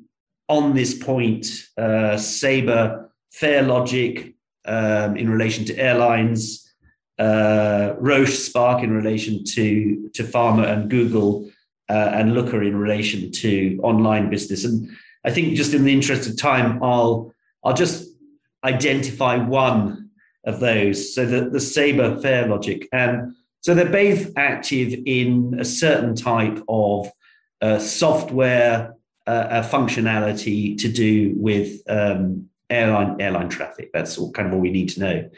on 0.51 0.75
this 0.75 0.93
point. 0.95 1.47
Uh, 1.79 2.19
Sabre, 2.19 3.11
Farelogix 3.41 4.35
um, 4.67 5.17
in 5.17 5.31
relation 5.31 5.65
to 5.67 5.79
airlines, 5.79 6.69
uh, 7.19 7.95
Roche 7.99 8.37
Spark 8.37 8.83
in 8.83 8.93
relation 8.93 9.45
to 9.55 10.11
to 10.15 10.25
pharma 10.25 10.67
and 10.69 10.91
Google, 10.91 11.51
uh, 11.89 12.11
and 12.13 12.35
Looker 12.35 12.63
in 12.63 12.77
relation 12.77 13.31
to 13.31 13.81
online 13.83 14.29
business. 14.29 14.65
And 14.65 14.91
I 15.25 15.31
think 15.31 15.55
just 15.55 15.73
in 15.73 15.85
the 15.85 15.93
interest 15.93 16.29
of 16.29 16.37
time, 16.37 16.83
I'll 16.83 17.33
I'll 17.65 17.75
just 17.75 18.09
identify 18.65 19.37
one 19.37 20.11
of 20.45 20.61
those. 20.61 21.15
So 21.15 21.25
the 21.25 21.49
the 21.49 21.61
Sabre 21.61 22.17
Farelogix 22.17 22.87
and 22.93 23.33
so 23.63 23.75
they're 23.75 23.91
both 24.05 24.33
active 24.37 24.99
in 25.05 25.57
a 25.61 25.65
certain 25.67 26.15
type 26.17 26.59
of 26.67 27.11
uh, 27.61 27.79
software 27.79 28.95
uh, 29.31 29.63
functionality 29.69 30.79
to 30.79 30.89
do 30.91 31.35
with 31.37 31.81
um, 31.89 32.49
airline 32.69 33.21
airline 33.21 33.49
traffic. 33.49 33.91
That's 33.93 34.19
all, 34.19 34.31
kind 34.33 34.49
of 34.49 34.55
all 34.55 34.61
we 34.61 34.71
need 34.71 34.91
to 34.91 35.01
know. 35.01 35.31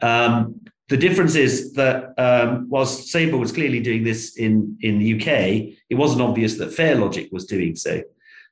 Um, 0.00 0.60
the 0.88 0.96
difference 0.96 1.34
is 1.34 1.72
that 1.72 2.14
um, 2.16 2.68
whilst 2.68 3.08
Sabre 3.08 3.36
was 3.36 3.50
clearly 3.50 3.80
doing 3.80 4.04
this 4.04 4.36
in, 4.36 4.78
in 4.80 5.00
the 5.00 5.14
UK, 5.14 5.76
it 5.90 5.96
wasn't 5.96 6.22
obvious 6.22 6.56
that 6.56 6.70
Farelogix 6.70 7.32
was 7.32 7.44
doing 7.44 7.74
so. 7.74 8.02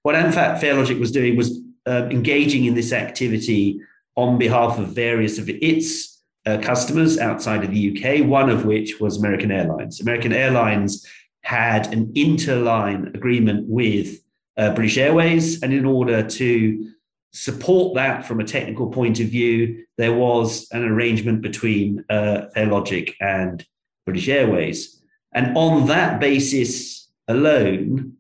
What 0.03 0.17
in 0.17 0.33
fact 0.33 0.63
Farelogix 0.63 0.99
was 0.99 1.13
doing 1.13 1.37
was 1.37 1.61
uh, 1.87 2.09
engaging 2.11 2.65
in 2.65 2.75
this 2.75 2.93
activity 2.93 3.81
on 4.17 4.39
behalf 4.39 4.79
of 4.79 4.89
various 4.89 5.39
of 5.39 5.49
its 5.49 6.23
uh, 6.47 6.59
customers 6.61 7.19
outside 7.19 7.65
of 7.65 7.71
the 7.71 7.91
UK, 7.91 8.27
one 8.27 8.51
of 8.51 8.65
which 8.65 9.01
was 9.01 9.17
American 9.17 9.51
Airlines. 9.51 10.01
American 10.01 10.33
Airlines 10.33 11.07
had 11.43 11.93
an 11.93 12.13
interline 12.15 13.15
agreement 13.15 13.67
with 13.69 14.24
uh, 14.57 14.75
British 14.75 14.99
Airways, 14.99 15.63
and 15.63 15.73
in 15.73 15.85
order 15.85 16.23
to 16.23 16.93
support 17.33 17.97
that 17.97 18.25
from 18.25 18.41
a 18.41 18.45
technical 18.45 18.89
point 18.89 19.19
of 19.21 19.27
view, 19.27 19.85
there 19.99 20.13
was 20.13 20.69
an 20.71 20.85
arrangement 20.85 21.43
between 21.43 22.05
uh, 22.09 22.47
Farelogix 22.57 23.15
and 23.21 23.67
British 24.05 24.29
Airways. 24.29 25.03
And 25.33 25.57
on 25.57 25.87
that 25.89 26.21
basis 26.21 27.09
alone, 27.27 28.15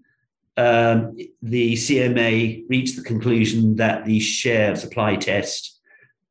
um, 0.56 1.16
the 1.42 1.74
CMA 1.74 2.64
reached 2.68 2.96
the 2.96 3.02
conclusion 3.02 3.76
that 3.76 4.04
the 4.04 4.18
share 4.20 4.74
supply 4.76 5.16
test 5.16 5.80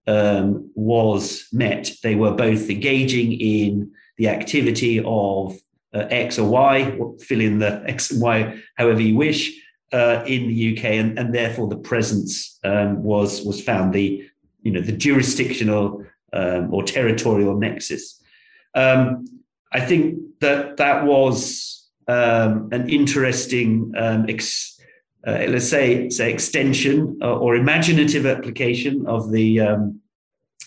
um, 0.07 0.69
was 0.75 1.47
met. 1.53 1.91
They 2.03 2.15
were 2.15 2.33
both 2.33 2.69
engaging 2.69 3.33
in 3.33 3.91
the 4.17 4.27
activity 4.27 5.01
of 5.05 5.55
uh, 5.93 6.07
X 6.09 6.39
or 6.39 6.49
Y, 6.49 6.99
fill 7.21 7.41
in 7.41 7.59
the 7.59 7.83
X 7.87 8.11
and 8.11 8.21
Y 8.21 8.61
however 8.75 9.01
you 9.01 9.15
wish, 9.15 9.62
uh, 9.93 10.23
in 10.25 10.47
the 10.47 10.77
UK, 10.77 10.85
and, 10.85 11.17
and 11.19 11.33
therefore 11.33 11.67
the 11.67 11.77
presence 11.77 12.59
um, 12.63 13.03
was 13.03 13.43
was 13.43 13.61
found 13.61 13.93
the 13.93 14.27
you 14.63 14.71
know 14.71 14.81
the 14.81 14.91
jurisdictional 14.91 16.03
um, 16.33 16.73
or 16.73 16.83
territorial 16.83 17.57
nexus. 17.57 18.21
Um, 18.75 19.25
I 19.71 19.79
think 19.79 20.19
that 20.41 20.77
that 20.77 21.05
was 21.05 21.89
um, 22.07 22.69
an 22.71 22.89
interesting, 22.89 23.93
um, 23.97 24.25
ex, 24.27 24.79
uh, 25.25 25.45
let's 25.47 25.69
say, 25.69 26.09
say 26.09 26.33
extension 26.33 27.19
or, 27.21 27.29
or 27.29 27.55
imaginative 27.55 28.25
application 28.25 29.05
of 29.07 29.31
the 29.31 29.59
um, 29.59 30.01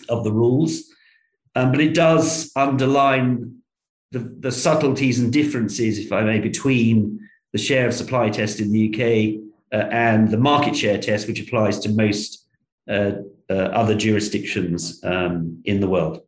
of 0.08 0.24
the 0.24 0.32
rules, 0.32 0.84
but 1.54 1.80
it 1.80 1.94
does 1.94 2.52
underline 2.54 3.56
the, 4.12 4.20
the 4.38 4.52
subtleties 4.52 5.18
and 5.18 5.32
differences, 5.32 5.98
if 5.98 6.12
I 6.12 6.22
may, 6.22 6.38
between 6.38 7.18
the 7.56 7.62
share 7.62 7.86
of 7.86 7.94
supply 7.94 8.28
test 8.28 8.60
in 8.60 8.70
the 8.70 8.82
UK 8.90 9.00
uh, 9.72 9.88
and 9.90 10.30
the 10.30 10.36
market 10.36 10.76
share 10.76 10.98
test, 10.98 11.26
which 11.26 11.40
applies 11.40 11.78
to 11.78 11.88
most 11.88 12.46
uh, 12.90 13.12
uh, 13.48 13.68
other 13.80 13.94
jurisdictions 13.94 15.02
um, 15.04 15.62
in 15.64 15.80
the 15.80 15.88
world. 15.88 16.20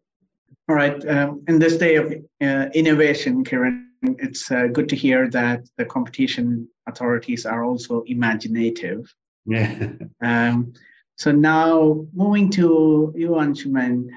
All 0.68 0.74
right. 0.74 0.98
Um, 1.06 1.44
in 1.46 1.58
this 1.58 1.76
day 1.76 1.96
of 1.96 2.06
uh, 2.40 2.70
innovation, 2.74 3.44
Kiran, 3.44 3.84
it's 4.26 4.50
uh, 4.50 4.68
good 4.72 4.88
to 4.88 4.96
hear 4.96 5.28
that 5.28 5.68
the 5.76 5.84
competition 5.84 6.66
authorities 6.86 7.44
are 7.44 7.62
also 7.62 8.02
imaginative. 8.06 9.00
Yeah. 9.44 9.92
um, 10.22 10.72
so 11.16 11.30
now 11.30 12.06
moving 12.14 12.48
to 12.52 13.12
you, 13.14 13.30
Anshuman, 13.30 14.08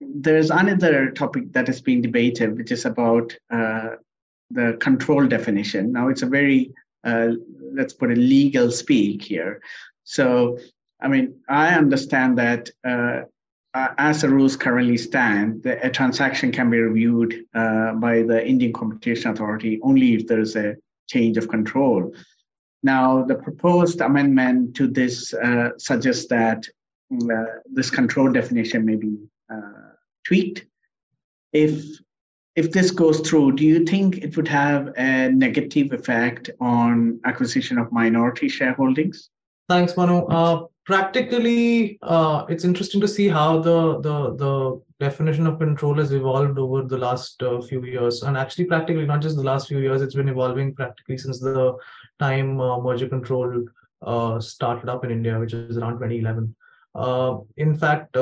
there's 0.00 0.50
another 0.50 1.10
topic 1.10 1.52
that 1.52 1.68
is 1.68 1.80
being 1.80 2.00
debated, 2.00 2.56
which 2.56 2.70
is 2.70 2.84
about 2.84 3.36
uh, 3.50 3.96
the 4.50 4.76
control 4.80 5.26
definition. 5.26 5.92
Now 5.92 6.08
it's 6.08 6.22
a 6.22 6.26
very, 6.26 6.72
uh, 7.04 7.30
let's 7.72 7.92
put 7.92 8.10
a 8.10 8.14
legal 8.14 8.70
speak 8.70 9.22
here. 9.22 9.60
So, 10.04 10.58
I 11.00 11.08
mean, 11.08 11.40
I 11.48 11.74
understand 11.74 12.38
that 12.38 12.70
uh, 12.84 13.22
as 13.74 14.22
the 14.22 14.28
rules 14.28 14.56
currently 14.56 14.96
stand, 14.96 15.62
the, 15.62 15.84
a 15.84 15.90
transaction 15.90 16.52
can 16.52 16.70
be 16.70 16.78
reviewed 16.78 17.44
uh, 17.54 17.94
by 17.94 18.22
the 18.22 18.46
Indian 18.46 18.72
Competition 18.72 19.32
Authority 19.32 19.80
only 19.82 20.14
if 20.14 20.26
there 20.26 20.40
is 20.40 20.56
a 20.56 20.76
change 21.08 21.36
of 21.36 21.48
control. 21.48 22.14
Now, 22.82 23.24
the 23.24 23.34
proposed 23.34 24.00
amendment 24.00 24.76
to 24.76 24.86
this 24.86 25.32
uh, 25.34 25.70
suggests 25.78 26.26
that 26.28 26.68
uh, 27.12 27.44
this 27.66 27.90
control 27.90 28.30
definition 28.30 28.84
may 28.84 28.96
be 28.96 29.16
uh, 29.52 29.94
tweaked 30.26 30.66
if 31.52 31.82
if 32.56 32.70
this 32.70 32.90
goes 32.90 33.20
through, 33.20 33.52
do 33.52 33.64
you 33.64 33.84
think 33.84 34.18
it 34.18 34.36
would 34.36 34.48
have 34.48 34.92
a 34.96 35.28
negative 35.30 35.92
effect 35.92 36.50
on 36.60 37.20
acquisition 37.24 37.78
of 37.78 37.90
minority 37.90 38.48
shareholdings? 38.48 39.28
Thanks, 39.68 39.96
Manu. 39.96 40.26
Uh, 40.26 40.66
practically, 40.84 41.98
uh, 42.02 42.44
it's 42.48 42.64
interesting 42.64 43.00
to 43.00 43.08
see 43.08 43.28
how 43.28 43.60
the, 43.60 44.00
the 44.00 44.36
the 44.36 44.82
definition 45.00 45.46
of 45.46 45.58
control 45.58 45.96
has 45.96 46.12
evolved 46.12 46.58
over 46.58 46.82
the 46.82 46.98
last 46.98 47.42
uh, 47.42 47.60
few 47.62 47.84
years, 47.84 48.22
and 48.22 48.36
actually, 48.36 48.66
practically 48.66 49.06
not 49.06 49.22
just 49.22 49.36
the 49.36 49.42
last 49.42 49.66
few 49.66 49.78
years. 49.78 50.02
It's 50.02 50.14
been 50.14 50.28
evolving 50.28 50.74
practically 50.74 51.18
since 51.18 51.40
the 51.40 51.76
time 52.20 52.60
uh, 52.60 52.78
merger 52.80 53.08
control 53.08 53.64
uh, 54.02 54.38
started 54.38 54.88
up 54.88 55.04
in 55.04 55.10
India, 55.10 55.40
which 55.40 55.54
is 55.54 55.76
around 55.78 55.94
2011. 55.94 56.54
Uh, 56.94 57.38
in 57.56 57.74
fact, 57.74 58.16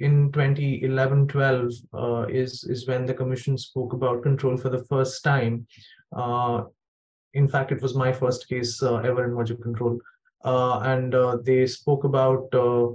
in 0.00 0.32
2011-12 0.32 1.74
uh, 1.92 2.26
is 2.28 2.64
is 2.64 2.88
when 2.88 3.04
the 3.06 3.14
commission 3.14 3.56
spoke 3.56 3.92
about 3.92 4.22
control 4.22 4.56
for 4.56 4.70
the 4.70 4.84
first 4.84 5.22
time. 5.22 5.66
Uh, 6.14 6.64
in 7.34 7.46
fact, 7.46 7.70
it 7.70 7.82
was 7.82 7.94
my 7.94 8.12
first 8.12 8.48
case 8.48 8.82
uh, 8.82 8.96
ever 8.96 9.24
in 9.24 9.34
merger 9.34 9.54
control, 9.54 10.00
uh, 10.44 10.80
and 10.80 11.14
uh, 11.14 11.36
they 11.44 11.66
spoke 11.66 12.04
about 12.04 12.52
uh, 12.54 12.88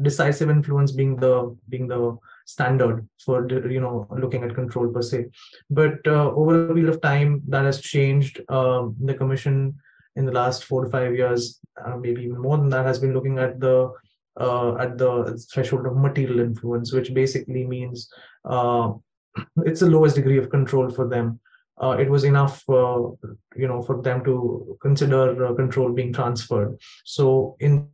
decisive 0.00 0.50
influence 0.50 0.92
being 0.92 1.16
the 1.16 1.56
being 1.68 1.88
the 1.88 2.16
standard 2.44 3.08
for 3.24 3.48
you 3.48 3.80
know 3.80 4.06
looking 4.10 4.44
at 4.44 4.54
control 4.54 4.88
per 4.88 5.02
se. 5.02 5.26
But 5.70 6.06
over 6.06 6.64
a 6.64 6.74
period 6.74 6.90
of 6.90 7.00
time, 7.00 7.42
that 7.48 7.64
has 7.64 7.80
changed. 7.80 8.40
Um, 8.48 8.94
the 9.00 9.14
commission 9.14 9.74
in 10.16 10.26
the 10.26 10.32
last 10.32 10.64
four 10.64 10.84
to 10.84 10.90
five 10.90 11.14
years, 11.16 11.58
maybe 11.98 12.22
even 12.22 12.42
more 12.42 12.58
than 12.58 12.68
that, 12.68 12.84
has 12.84 12.98
been 12.98 13.14
looking 13.14 13.38
at 13.38 13.58
the 13.58 13.90
uh, 14.40 14.76
at 14.76 14.98
the 14.98 15.36
threshold 15.52 15.86
of 15.86 15.96
material 15.96 16.40
influence, 16.40 16.92
which 16.92 17.12
basically 17.12 17.66
means 17.66 18.08
uh, 18.44 18.92
it's 19.64 19.80
the 19.80 19.90
lowest 19.90 20.16
degree 20.16 20.38
of 20.38 20.50
control 20.50 20.90
for 20.90 21.08
them. 21.08 21.40
Uh, 21.82 21.96
it 21.98 22.08
was 22.08 22.24
enough, 22.24 22.62
you 22.68 23.18
know, 23.56 23.82
for 23.82 24.00
them 24.02 24.22
to 24.24 24.78
consider 24.80 25.46
uh, 25.46 25.54
control 25.54 25.92
being 25.92 26.12
transferred. 26.12 26.78
So 27.04 27.56
in 27.60 27.88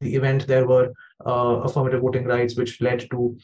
the 0.00 0.14
event 0.14 0.46
there 0.46 0.66
were 0.66 0.92
uh, 1.26 1.60
affirmative 1.64 2.02
voting 2.02 2.24
rights, 2.24 2.56
which 2.56 2.80
led 2.80 3.08
to 3.10 3.36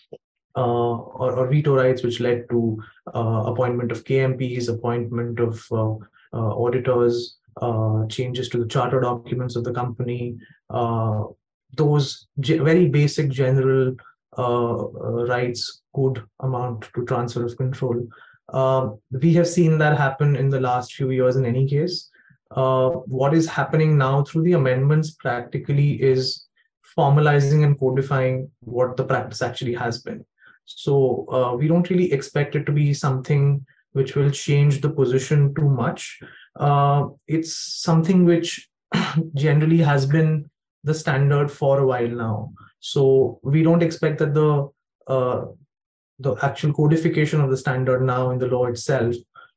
uh, 0.57 0.97
or, 0.97 1.33
or, 1.37 1.49
veto 1.49 1.77
rights, 1.77 2.03
which 2.03 2.19
led 2.19 2.45
to 2.51 2.83
appointment 3.15 3.93
of 3.93 4.05
KMPs, 4.05 4.69
appointment 4.69 5.39
of 5.39 5.65
auditors, 6.33 7.39
changes 8.09 8.49
to 8.49 8.59
the 8.59 8.67
charter 8.67 9.01
documents 9.01 9.55
of 9.55 9.65
the 9.65 9.73
company, 9.73 10.37
those 11.77 12.27
very 12.37 12.89
basic 12.89 13.31
general 13.31 13.95
uh, 14.39 14.77
uh, 14.79 15.27
rights 15.27 15.83
could 15.95 16.23
amount 16.41 16.89
to 16.95 17.05
transfer 17.05 17.45
of 17.45 17.57
control. 17.57 18.07
Uh, 18.53 18.91
we 19.11 19.33
have 19.35 19.47
seen 19.47 19.79
that 19.79 19.97
happen 19.97 20.37
in 20.37 20.49
the 20.49 20.61
last 20.61 20.95
few 20.95 21.11
years 21.11 21.37
in 21.37 21.45
any 21.45 21.69
case. 21.69 22.11
Uh, 22.51 22.91
what 23.07 23.33
is 23.33 23.47
happening 23.47 23.97
now 23.97 24.23
through 24.25 24.43
the 24.43 24.55
amendments 24.55 25.13
practically 25.13 26.03
is 26.03 26.47
formalizing 26.97 27.65
and 27.65 27.79
codifying 27.79 28.51
what 28.61 28.97
the 28.97 29.05
practice 29.05 29.43
actually 29.43 29.75
has 29.75 30.03
been. 30.03 30.25
So 30.65 31.27
uh, 31.31 31.57
we 31.57 31.69
don't 31.69 31.89
really 31.91 32.13
expect 32.13 32.57
it 32.57 32.67
to 32.67 32.73
be 32.73 32.93
something 32.95 33.65
which 33.93 34.15
will 34.15 34.31
change 34.31 34.81
the 34.81 34.91
position 34.91 35.55
too 35.55 35.69
much. 35.69 36.21
Uh, 36.59 37.09
it's 37.27 37.57
something 37.57 38.25
which 38.25 38.69
generally 39.35 39.79
has 39.79 40.07
been 40.07 40.51
the 40.85 40.95
standard 40.95 41.51
for 41.51 41.79
a 41.79 41.87
while 41.87 42.09
now. 42.09 42.53
So 42.81 43.39
we 43.43 43.63
don't 43.63 43.83
expect 43.83 44.19
that 44.19 44.35
the 44.35 44.69
uh, 45.07 45.47
the 46.19 46.37
actual 46.43 46.73
codification 46.73 47.41
of 47.41 47.51
the 47.51 47.57
standard 47.57 48.03
now 48.05 48.31
in 48.31 48.39
the 48.39 48.47
law 48.47 48.67
itself 48.67 49.15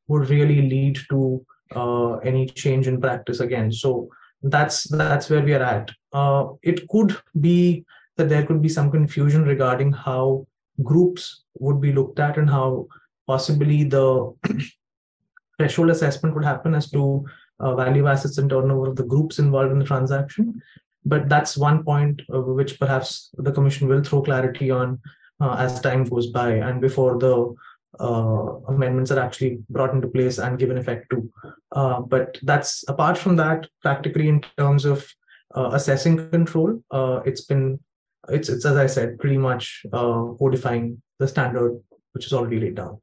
would 0.07 0.29
really 0.29 0.61
lead 0.69 0.97
to 1.09 1.45
uh, 1.75 2.13
any 2.17 2.45
change 2.47 2.87
in 2.87 3.01
practice 3.01 3.39
again. 3.39 3.71
So 3.71 4.09
that's 4.41 4.83
that's 4.89 5.29
where 5.29 5.41
we 5.41 5.53
are 5.53 5.63
at. 5.63 5.91
Uh, 6.11 6.47
it 6.61 6.87
could 6.87 7.17
be 7.39 7.85
that 8.17 8.29
there 8.29 8.45
could 8.45 8.61
be 8.61 8.69
some 8.69 8.91
confusion 8.91 9.43
regarding 9.43 9.91
how 9.91 10.45
groups 10.81 11.43
would 11.59 11.79
be 11.79 11.93
looked 11.93 12.19
at 12.19 12.37
and 12.37 12.49
how 12.49 12.87
possibly 13.27 13.83
the 13.83 14.33
threshold 15.57 15.89
assessment 15.89 16.35
would 16.35 16.43
happen 16.43 16.75
as 16.75 16.89
to 16.91 17.25
uh, 17.59 17.75
value 17.75 18.07
assets 18.07 18.37
and 18.37 18.49
turnover 18.49 18.89
of 18.89 18.95
the 18.95 19.03
groups 19.03 19.39
involved 19.39 19.71
in 19.71 19.79
the 19.79 19.85
transaction 19.85 20.61
but 21.05 21.29
that's 21.29 21.57
one 21.57 21.83
point 21.83 22.21
uh, 22.33 22.39
which 22.41 22.79
perhaps 22.79 23.29
the 23.37 23.51
commission 23.51 23.87
will 23.87 24.03
throw 24.03 24.21
clarity 24.21 24.71
on 24.71 24.99
uh, 25.39 25.55
as 25.59 25.79
time 25.81 26.03
goes 26.03 26.27
by 26.27 26.51
and 26.51 26.81
before 26.81 27.17
the 27.17 27.53
uh, 27.99 28.59
amendments 28.69 29.11
are 29.11 29.19
actually 29.19 29.59
brought 29.69 29.93
into 29.93 30.07
place 30.07 30.37
and 30.39 30.57
given 30.57 30.77
effect 30.77 31.09
to. 31.09 31.31
Uh, 31.73 31.99
but 31.99 32.37
that's 32.43 32.83
apart 32.87 33.17
from 33.17 33.35
that, 33.35 33.67
practically 33.81 34.29
in 34.29 34.43
terms 34.57 34.85
of 34.85 35.07
uh, 35.55 35.69
assessing 35.73 36.29
control, 36.31 36.81
uh, 36.91 37.19
it's 37.25 37.41
been 37.41 37.79
it's 38.29 38.49
it's 38.49 38.65
as 38.65 38.77
I 38.77 38.87
said, 38.87 39.19
pretty 39.19 39.37
much 39.37 39.85
codifying 39.91 41.01
the 41.19 41.27
standard 41.27 41.79
which 42.13 42.25
is 42.25 42.33
already 42.33 42.59
laid 42.59 42.75
down. 42.75 43.01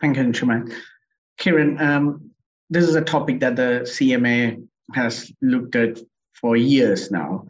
Thank 0.00 0.16
you, 0.16 0.24
Anshuman. 0.24 0.72
Kiran, 1.38 1.80
um, 1.80 2.30
this 2.68 2.88
is 2.88 2.96
a 2.96 3.02
topic 3.02 3.40
that 3.40 3.56
the 3.56 3.82
CMA 3.84 4.66
has 4.94 5.32
looked 5.40 5.76
at 5.76 5.98
for 6.40 6.56
years 6.56 7.10
now. 7.10 7.46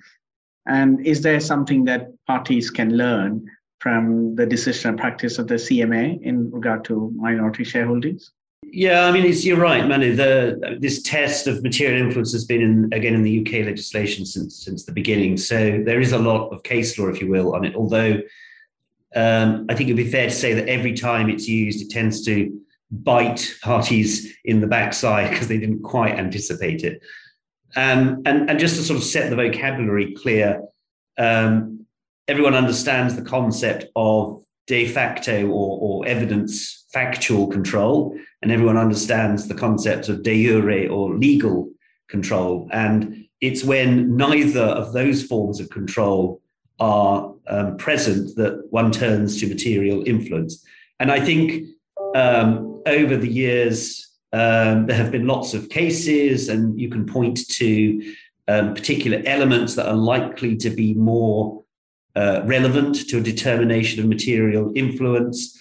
And 0.67 1.07
is 1.07 1.23
there 1.23 1.41
something 1.41 1.85
that 1.85 2.09
parties 2.27 2.71
can 2.71 2.97
learn 2.97 3.49
from 3.81 4.35
the 4.35 4.47
decision 4.47 4.91
and 4.91 4.99
practice 4.99 5.39
of 5.39 5.49
the 5.49 5.55
CMA 5.55 6.21
in 6.23 6.51
regard 6.51 6.85
to 6.87 7.13
minority 7.15 7.63
shareholdings? 7.63 8.31
Yeah, 8.65 9.07
I 9.07 9.13
mean, 9.13 9.33
you're 9.43 9.61
right, 9.61 9.87
Manu. 9.87 10.17
The 10.17 10.77
this 10.81 11.03
test 11.03 11.47
of 11.47 11.63
material 11.63 12.05
influence 12.05 12.33
has 12.33 12.45
been 12.45 12.63
in, 12.63 12.93
again 12.93 13.15
in 13.15 13.23
the 13.23 13.41
UK 13.41 13.65
legislation 13.65 14.27
since 14.27 14.65
since 14.65 14.85
the 14.85 14.93
beginning. 14.93 15.37
So 15.37 15.83
there 15.85 16.01
is 16.01 16.13
a 16.13 16.19
lot 16.19 16.49
of 16.51 16.63
case 16.63 16.99
law, 16.99 17.07
if 17.07 17.21
you 17.21 17.29
will, 17.29 17.55
on 17.55 17.65
it. 17.65 17.77
Although 17.77 18.21
um, 19.15 19.67
I 19.69 19.75
think 19.75 19.89
it'd 19.89 19.97
be 19.97 20.11
fair 20.11 20.29
to 20.29 20.35
say 20.35 20.53
that 20.55 20.69
every 20.69 20.95
time 20.95 21.31
it's 21.31 21.47
used, 21.47 21.81
it 21.81 21.91
tends 21.91 22.25
to 22.25 22.61
bite 22.91 23.55
parties 23.63 24.35
in 24.45 24.61
the 24.61 24.67
backside 24.67 25.31
because 25.31 25.49
they 25.49 25.59
didn't 25.59 25.83
quite 25.83 26.19
anticipate 26.19 26.83
it. 26.83 27.01
Um, 27.77 28.23
and, 28.25 28.49
and 28.49 28.59
just 28.59 28.77
to 28.77 28.83
sort 28.83 28.99
of 28.99 29.05
set 29.05 29.29
the 29.31 29.37
vocabulary 29.37 30.15
clear, 30.15 30.63
um, 31.19 31.87
everyone 32.27 32.55
understands 32.55 33.15
the 33.15 33.23
concept 33.23 33.85
of 33.95 34.43
de 34.67 34.89
facto 34.89 35.47
or, 35.47 35.79
or 35.81 36.07
evidence 36.07 36.87
factual 36.93 37.47
control, 37.49 38.19
and 38.43 38.51
everyone 38.51 38.77
understands 38.77 39.47
the 39.47 39.55
concept 39.55 40.09
of 40.09 40.23
de 40.23 40.47
jure 40.47 40.89
or 40.91 41.15
legal 41.15 41.71
control. 42.09 42.69
And 42.73 43.27
it's 43.41 43.63
when 43.63 44.17
neither 44.17 44.63
of 44.63 44.93
those 44.93 45.23
forms 45.23 45.61
of 45.61 45.69
control 45.71 46.41
are 46.81 47.35
um, 47.49 47.77
present 47.77 48.35
that 48.37 48.67
one 48.71 48.91
turns 48.91 49.39
to 49.41 49.47
material 49.47 50.03
influence. 50.07 50.65
And 50.99 51.13
I 51.13 51.21
think 51.21 51.67
um, 52.15 52.83
over 52.87 53.17
the 53.17 53.29
years, 53.29 54.06
um, 54.33 54.87
there 54.87 54.97
have 54.97 55.13
been 55.13 55.27
lots 55.27 55.55
of 55.55 55.69
cases, 55.69 56.49
and 56.49 56.79
you 56.81 56.89
can 56.89 57.07
point 57.07 57.49
to 57.51 58.15
um, 58.49 58.75
particular 58.75 59.23
elements 59.27 59.75
that 59.75 59.89
are 59.89 59.95
likely 59.95 60.57
to 60.57 60.71
be 60.71 60.95
more 60.95 61.65
uh, 62.15 62.43
relevant 62.45 63.09
to 63.09 63.19
a 63.19 63.21
determination 63.21 64.01
of 64.01 64.09
material 64.09 64.73
influence. 64.75 65.61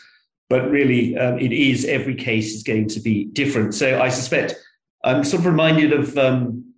But 0.50 0.70
really, 0.70 1.18
um, 1.18 1.40
it 1.40 1.52
is 1.52 1.86
every 1.86 2.16
case 2.16 2.54
is 2.54 2.64
going 2.64 2.88
to 2.90 3.00
be 3.00 3.26
different. 3.26 3.74
So 3.74 4.00
I 4.00 4.10
suspect 4.10 4.56
I'm 5.04 5.24
sort 5.24 5.42
of 5.42 5.46
reminded 5.46 5.94
of 5.94 6.18
um, 6.18 6.74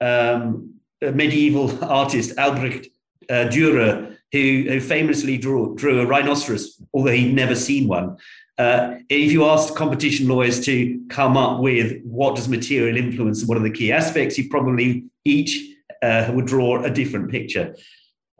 um, 0.00 0.74
medieval 1.00 1.84
artist, 1.84 2.36
Albrecht 2.38 2.88
uh, 3.30 3.48
Dürer, 3.50 4.16
who, 4.32 4.64
who 4.68 4.80
famously 4.80 5.38
drew, 5.38 5.74
drew 5.76 6.00
a 6.00 6.06
rhinoceros, 6.06 6.82
although 6.92 7.12
he'd 7.12 7.34
never 7.34 7.54
seen 7.54 7.88
one. 7.88 8.16
Uh, 8.58 8.96
if 9.08 9.30
you 9.30 9.44
asked 9.44 9.76
competition 9.76 10.26
lawyers 10.26 10.64
to 10.64 11.00
come 11.08 11.36
up 11.36 11.60
with 11.60 12.02
what 12.02 12.34
does 12.34 12.48
material 12.48 12.96
influence 12.96 13.40
and 13.40 13.48
what 13.48 13.56
are 13.56 13.62
the 13.62 13.70
key 13.70 13.92
aspects, 13.92 14.36
you 14.36 14.48
probably 14.48 15.04
each 15.24 15.76
uh, 16.02 16.30
would 16.34 16.46
draw 16.46 16.82
a 16.82 16.90
different 16.90 17.30
picture. 17.30 17.76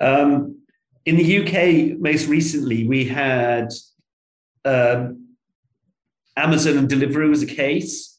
Um, 0.01 0.61
in 1.07 1.17
the 1.17 1.39
UK, 1.39 1.99
most 2.01 2.27
recently, 2.27 2.87
we 2.87 3.05
had 3.05 3.69
um, 4.65 5.29
Amazon 6.37 6.79
and 6.79 6.89
Deliveroo 6.89 7.33
as 7.33 7.43
a 7.43 7.47
case. 7.47 8.19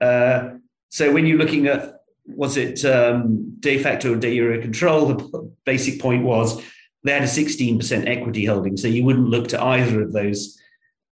Uh, 0.00 0.50
so 0.90 1.12
when 1.12 1.26
you're 1.26 1.38
looking 1.38 1.66
at 1.66 1.94
was 2.26 2.56
it 2.56 2.84
um, 2.84 3.56
de 3.60 3.82
facto 3.82 4.14
or 4.14 4.16
de 4.16 4.36
jure 4.36 4.60
control, 4.60 5.06
the 5.06 5.52
basic 5.64 6.00
point 6.00 6.24
was 6.24 6.62
they 7.02 7.12
had 7.12 7.22
a 7.22 7.26
16% 7.26 8.06
equity 8.06 8.44
holding, 8.44 8.76
so 8.76 8.86
you 8.86 9.04
wouldn't 9.04 9.28
look 9.28 9.48
to 9.48 9.62
either 9.62 10.02
of 10.02 10.12
those 10.12 10.59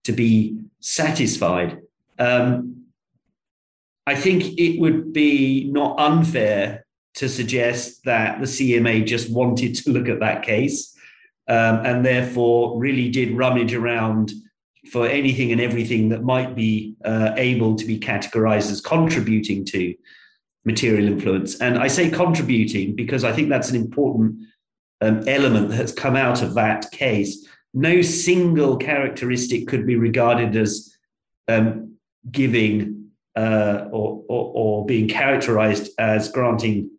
to 0.04 0.12
be 0.12 0.60
satisfied. 0.80 1.82
Um, 2.20 2.86
I 4.06 4.16
think 4.16 4.58
it 4.58 4.80
would 4.80 5.12
be 5.12 5.70
not 5.72 6.00
unfair 6.00 6.86
to 7.16 7.28
suggest 7.28 8.04
that 8.06 8.40
the 8.40 8.46
CMA 8.46 9.06
just 9.06 9.30
wanted 9.30 9.76
to 9.76 9.92
look 9.92 10.08
at 10.08 10.20
that 10.20 10.44
case 10.44 10.96
um, 11.48 11.86
and 11.86 12.06
therefore 12.06 12.80
really 12.80 13.10
did 13.10 13.36
rummage 13.36 13.74
around 13.74 14.32
for 14.92 15.08
anything 15.08 15.52
and 15.52 15.60
everything 15.60 16.10
that 16.10 16.24
might 16.24 16.56
be 16.56 16.96
uh, 17.04 17.32
able 17.36 17.76
to 17.76 17.86
be 17.86 18.00
categorized 18.00 18.72
as 18.72 18.82
contributing 18.82 19.66
to 19.66 19.94
material 20.64 21.08
influence. 21.08 21.60
And 21.60 21.78
I 21.78 21.88
say 21.88 22.10
contributing 22.10 22.96
because 22.96 23.24
I 23.24 23.34
think 23.34 23.50
that's 23.50 23.70
an 23.70 23.76
important 23.76 24.38
um, 25.02 25.28
element 25.28 25.70
that's 25.70 25.92
come 25.92 26.16
out 26.16 26.42
of 26.42 26.54
that 26.56 26.92
case 26.92 27.48
no 27.78 28.02
single 28.02 28.76
characteristic 28.76 29.68
could 29.68 29.86
be 29.86 29.96
regarded 29.96 30.56
as 30.56 30.96
um, 31.48 31.96
giving 32.30 33.12
uh, 33.36 33.88
or, 33.92 34.24
or, 34.28 34.52
or, 34.56 34.86
being 34.88 35.08
characterized 35.08 35.92
as 36.00 36.32
granting 36.32 36.90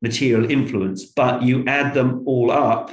material 0.00 0.50
influence, 0.50 1.04
but 1.04 1.42
you 1.42 1.62
add 1.66 1.92
them 1.92 2.22
all 2.24 2.50
up 2.50 2.90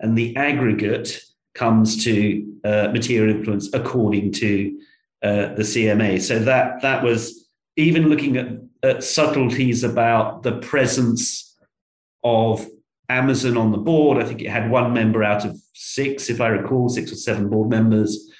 and 0.00 0.18
the 0.18 0.36
aggregate 0.36 1.22
comes 1.54 2.04
to 2.04 2.46
uh, 2.62 2.88
material 2.92 3.34
influence 3.34 3.72
according 3.72 4.30
to 4.32 4.78
uh, 5.22 5.54
the 5.54 5.62
CMA. 5.62 6.20
So 6.20 6.38
that 6.40 6.82
that 6.82 7.02
was 7.02 7.48
even 7.76 8.08
looking 8.10 8.36
at, 8.36 8.48
at 8.82 9.02
subtleties 9.02 9.82
about 9.82 10.42
the 10.42 10.58
presence 10.58 11.56
of 12.22 12.66
Amazon 13.08 13.56
on 13.56 13.72
the 13.72 13.78
board. 13.78 14.22
I 14.22 14.26
think 14.26 14.42
it 14.42 14.50
had 14.50 14.70
one 14.70 14.92
member 14.92 15.22
out 15.22 15.44
of 15.44 15.56
six, 15.74 16.28
if 16.30 16.40
I 16.40 16.48
recall, 16.48 16.88
six 16.88 17.12
or 17.12 17.16
seven 17.16 17.48
board 17.48 17.68
members. 17.68 18.30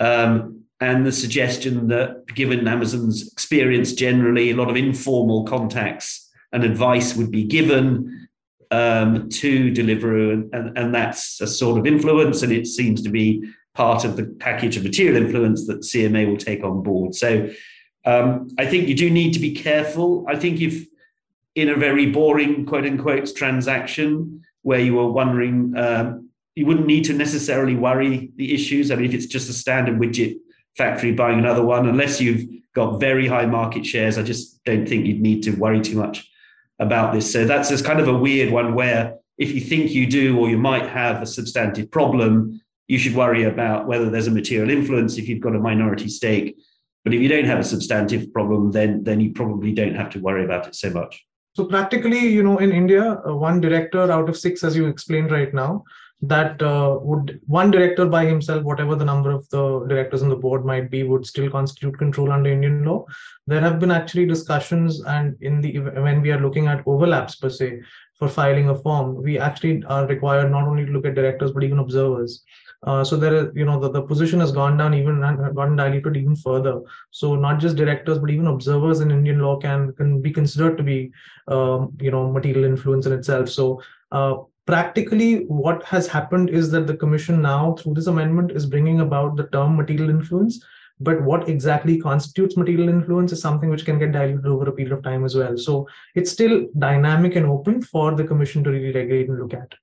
Um, 0.00 0.64
and 0.80 1.04
the 1.04 1.12
suggestion 1.12 1.88
that 1.88 2.26
given 2.34 2.68
Amazon's 2.68 3.32
experience 3.32 3.92
generally, 3.92 4.50
a 4.50 4.56
lot 4.56 4.70
of 4.70 4.76
informal 4.76 5.44
contacts 5.44 6.30
and 6.52 6.64
advice 6.64 7.16
would 7.16 7.30
be 7.30 7.44
given 7.44 8.28
um, 8.70 9.28
to 9.30 9.72
Deliveroo, 9.72 10.32
and, 10.32 10.54
and, 10.54 10.78
and 10.78 10.94
that's 10.94 11.40
a 11.40 11.46
sort 11.46 11.78
of 11.78 11.86
influence, 11.86 12.42
and 12.42 12.52
it 12.52 12.66
seems 12.66 13.02
to 13.02 13.08
be 13.08 13.50
part 13.74 14.04
of 14.04 14.16
the 14.16 14.24
package 14.40 14.76
of 14.76 14.84
material 14.84 15.16
influence 15.16 15.66
that 15.66 15.80
CMA 15.80 16.28
will 16.28 16.36
take 16.36 16.64
on 16.64 16.82
board. 16.82 17.14
So 17.14 17.50
um, 18.04 18.48
I 18.58 18.66
think 18.66 18.88
you 18.88 18.94
do 18.94 19.10
need 19.10 19.32
to 19.34 19.40
be 19.40 19.52
careful. 19.54 20.26
I 20.28 20.36
think 20.36 20.60
if 20.60 20.86
in 21.54 21.68
a 21.68 21.76
very 21.76 22.06
boring 22.06 22.66
quote 22.66 22.86
unquote 22.86 23.34
transaction 23.34 24.42
where 24.62 24.80
you 24.80 24.94
were 24.94 25.10
wondering, 25.10 25.76
um, 25.76 26.28
you 26.54 26.66
wouldn't 26.66 26.86
need 26.86 27.04
to 27.04 27.12
necessarily 27.12 27.74
worry 27.74 28.30
the 28.36 28.54
issues. 28.54 28.90
I 28.90 28.96
mean, 28.96 29.06
if 29.06 29.14
it's 29.14 29.26
just 29.26 29.48
a 29.48 29.52
standard 29.52 29.98
widget 29.98 30.36
factory 30.76 31.12
buying 31.12 31.38
another 31.38 31.64
one, 31.64 31.88
unless 31.88 32.20
you've 32.20 32.44
got 32.74 33.00
very 33.00 33.26
high 33.26 33.46
market 33.46 33.86
shares, 33.86 34.18
I 34.18 34.22
just 34.22 34.62
don't 34.64 34.88
think 34.88 35.06
you'd 35.06 35.20
need 35.20 35.42
to 35.44 35.52
worry 35.52 35.80
too 35.80 35.96
much 35.96 36.28
about 36.78 37.12
this. 37.12 37.32
So 37.32 37.44
that's 37.44 37.68
just 37.68 37.84
kind 37.84 38.00
of 38.00 38.08
a 38.08 38.16
weird 38.16 38.52
one 38.52 38.74
where 38.74 39.14
if 39.38 39.52
you 39.52 39.60
think 39.60 39.92
you 39.92 40.06
do 40.06 40.38
or 40.38 40.48
you 40.48 40.58
might 40.58 40.86
have 40.86 41.22
a 41.22 41.26
substantive 41.26 41.90
problem, 41.90 42.60
you 42.88 42.98
should 42.98 43.14
worry 43.14 43.44
about 43.44 43.86
whether 43.86 44.10
there's 44.10 44.26
a 44.26 44.32
material 44.32 44.70
influence 44.70 45.18
if 45.18 45.28
you've 45.28 45.40
got 45.40 45.54
a 45.54 45.60
minority 45.60 46.08
stake. 46.08 46.56
But 47.04 47.14
if 47.14 47.20
you 47.20 47.28
don't 47.28 47.44
have 47.44 47.58
a 47.58 47.64
substantive 47.64 48.32
problem, 48.32 48.72
then 48.72 49.04
then 49.04 49.20
you 49.20 49.32
probably 49.32 49.72
don't 49.72 49.94
have 49.94 50.10
to 50.10 50.20
worry 50.20 50.44
about 50.44 50.66
it 50.66 50.74
so 50.74 50.90
much. 50.90 51.24
So 51.58 51.64
practically, 51.64 52.20
you 52.20 52.44
know, 52.44 52.58
in 52.58 52.70
India, 52.70 53.20
uh, 53.26 53.34
one 53.34 53.60
director 53.60 54.12
out 54.12 54.28
of 54.28 54.36
six, 54.36 54.62
as 54.62 54.76
you 54.76 54.86
explained 54.86 55.32
right 55.32 55.52
now, 55.52 55.82
that 56.22 56.62
uh, 56.62 57.00
would 57.02 57.40
one 57.48 57.72
director 57.72 58.06
by 58.06 58.26
himself, 58.26 58.62
whatever 58.62 58.94
the 58.94 59.04
number 59.04 59.32
of 59.32 59.48
the 59.48 59.84
directors 59.88 60.22
on 60.22 60.28
the 60.28 60.36
board 60.36 60.64
might 60.64 60.88
be, 60.88 61.02
would 61.02 61.26
still 61.26 61.50
constitute 61.50 61.98
control 61.98 62.30
under 62.30 62.48
Indian 62.48 62.84
law. 62.84 63.04
There 63.48 63.60
have 63.60 63.80
been 63.80 63.90
actually 63.90 64.26
discussions, 64.26 65.00
and 65.00 65.36
in 65.40 65.60
the 65.60 65.80
when 65.80 66.22
we 66.22 66.30
are 66.30 66.40
looking 66.40 66.68
at 66.68 66.86
overlaps 66.86 67.34
per 67.34 67.50
se 67.50 67.80
for 68.14 68.28
filing 68.28 68.68
a 68.68 68.76
form, 68.76 69.20
we 69.20 69.36
actually 69.40 69.82
are 69.88 70.06
required 70.06 70.52
not 70.52 70.68
only 70.68 70.86
to 70.86 70.92
look 70.92 71.06
at 71.06 71.16
directors 71.16 71.50
but 71.50 71.64
even 71.64 71.80
observers. 71.80 72.44
Uh, 72.84 73.02
so 73.02 73.16
there 73.16 73.34
is, 73.34 73.46
you 73.54 73.64
know, 73.64 73.78
the, 73.80 73.90
the 73.90 74.02
position 74.02 74.38
has 74.38 74.52
gone 74.52 74.76
down 74.76 74.94
even 74.94 75.20
gotten 75.54 75.74
diluted 75.74 76.16
even 76.16 76.36
further. 76.36 76.80
So 77.10 77.34
not 77.34 77.58
just 77.58 77.76
directors, 77.76 78.18
but 78.18 78.30
even 78.30 78.46
observers 78.46 79.00
in 79.00 79.10
Indian 79.10 79.40
law 79.40 79.58
can 79.58 79.92
can 79.94 80.22
be 80.22 80.30
considered 80.30 80.76
to 80.76 80.84
be, 80.84 81.10
um, 81.48 81.92
you 82.00 82.12
know, 82.12 82.30
material 82.30 82.64
influence 82.64 83.06
in 83.06 83.12
itself. 83.12 83.48
So 83.48 83.82
uh, 84.12 84.36
practically, 84.64 85.44
what 85.46 85.82
has 85.84 86.06
happened 86.06 86.50
is 86.50 86.70
that 86.70 86.86
the 86.86 86.96
commission 86.96 87.42
now, 87.42 87.74
through 87.74 87.94
this 87.94 88.06
amendment, 88.06 88.52
is 88.52 88.66
bringing 88.66 89.00
about 89.00 89.36
the 89.36 89.48
term 89.48 89.76
material 89.76 90.10
influence. 90.10 90.64
But 91.00 91.22
what 91.22 91.48
exactly 91.48 91.98
constitutes 91.98 92.56
material 92.56 92.88
influence 92.88 93.32
is 93.32 93.40
something 93.40 93.70
which 93.70 93.84
can 93.84 93.98
get 93.98 94.12
diluted 94.12 94.46
over 94.46 94.68
a 94.68 94.72
period 94.72 94.92
of 94.92 95.02
time 95.02 95.24
as 95.24 95.34
well. 95.36 95.56
So 95.56 95.88
it's 96.14 96.30
still 96.30 96.66
dynamic 96.76 97.36
and 97.36 97.46
open 97.46 97.82
for 97.82 98.14
the 98.14 98.24
commission 98.24 98.64
to 98.64 98.70
really 98.70 98.92
regulate 98.92 99.28
and 99.28 99.38
look 99.38 99.54
at. 99.54 99.74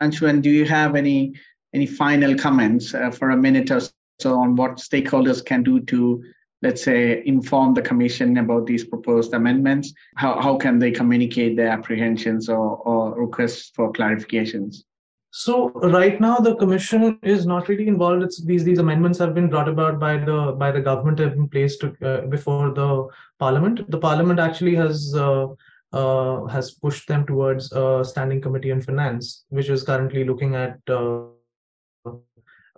and 0.00 0.12
Anshuman, 0.12 0.42
do 0.42 0.50
you 0.50 0.64
have 0.64 0.94
any 0.94 1.34
any 1.74 1.86
final 1.86 2.34
comments 2.34 2.94
uh, 2.94 3.10
for 3.10 3.30
a 3.30 3.36
minute 3.36 3.70
or 3.70 3.80
so 4.20 4.38
on 4.38 4.56
what 4.56 4.76
stakeholders 4.76 5.44
can 5.44 5.62
do 5.62 5.80
to 5.80 6.22
let's 6.62 6.84
say 6.84 7.22
inform 7.24 7.72
the 7.72 7.80
commission 7.80 8.36
about 8.36 8.66
these 8.66 8.84
proposed 8.84 9.32
amendments 9.32 9.92
how, 10.16 10.40
how 10.40 10.56
can 10.56 10.78
they 10.78 10.90
communicate 10.90 11.56
their 11.56 11.68
apprehensions 11.68 12.48
or, 12.48 12.76
or 12.78 13.20
requests 13.20 13.70
for 13.74 13.92
clarifications 13.92 14.84
so 15.32 15.70
right 15.70 16.20
now 16.20 16.38
the 16.38 16.56
commission 16.56 17.18
is 17.22 17.46
not 17.46 17.68
really 17.68 17.86
involved. 17.86 18.24
It's 18.24 18.42
these 18.42 18.64
these 18.64 18.80
amendments 18.80 19.18
have 19.20 19.32
been 19.32 19.48
brought 19.48 19.68
about 19.68 20.00
by 20.00 20.16
the 20.16 20.56
by 20.58 20.72
the 20.72 20.80
government 20.80 21.20
have 21.20 21.34
been 21.34 21.48
placed 21.48 21.80
to, 21.82 21.94
uh, 22.04 22.26
before 22.26 22.74
the 22.74 23.08
parliament. 23.38 23.88
The 23.90 23.98
parliament 23.98 24.40
actually 24.40 24.74
has 24.74 25.14
uh, 25.14 25.46
uh, 25.92 26.46
has 26.46 26.72
pushed 26.72 27.06
them 27.06 27.26
towards 27.26 27.70
a 27.72 28.04
standing 28.04 28.40
committee 28.40 28.72
on 28.72 28.80
finance, 28.80 29.44
which 29.50 29.68
is 29.68 29.84
currently 29.84 30.24
looking 30.24 30.56
at 30.56 30.78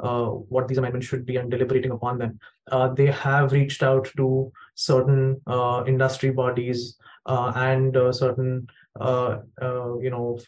uh, 0.03 0.27
what 0.27 0.67
these 0.67 0.79
amendments 0.79 1.07
should 1.07 1.25
be 1.25 1.37
and 1.37 1.51
deliberating 1.51 1.93
upon 1.93 2.19
them. 2.19 2.39
Uh, 2.71 2.89
they 2.89 3.07
have 3.07 3.53
reached 3.53 3.83
out 3.83 4.11
to 4.17 4.53
certain 4.75 5.41
uh, 5.47 5.85
industry 5.87 6.31
bodies 6.31 6.97
uh, 7.27 7.53
and 7.55 7.97
uh, 7.97 8.13
certain 8.13 8.67
you 8.99 10.11
know 10.11 10.39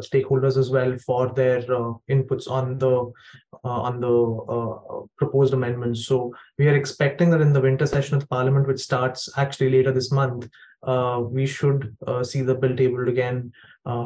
stakeholders 0.00 0.56
as 0.56 0.70
well 0.70 0.96
for 0.98 1.28
their 1.34 1.60
inputs 2.08 2.50
on 2.50 2.78
the 2.78 3.12
on 3.64 4.00
the 4.00 5.06
proposed 5.18 5.52
amendments. 5.52 6.06
So 6.06 6.34
we 6.58 6.66
are 6.68 6.74
expecting 6.74 7.30
that 7.30 7.42
in 7.42 7.52
the 7.52 7.60
winter 7.60 7.86
session 7.86 8.16
of 8.16 8.28
Parliament, 8.28 8.66
which 8.66 8.80
starts 8.80 9.28
actually 9.36 9.70
later 9.70 9.92
this 9.92 10.10
month, 10.10 10.48
we 11.30 11.46
should 11.46 11.96
see 12.22 12.40
the 12.42 12.54
bill 12.54 12.74
tabled 12.74 13.08
again 13.08 13.52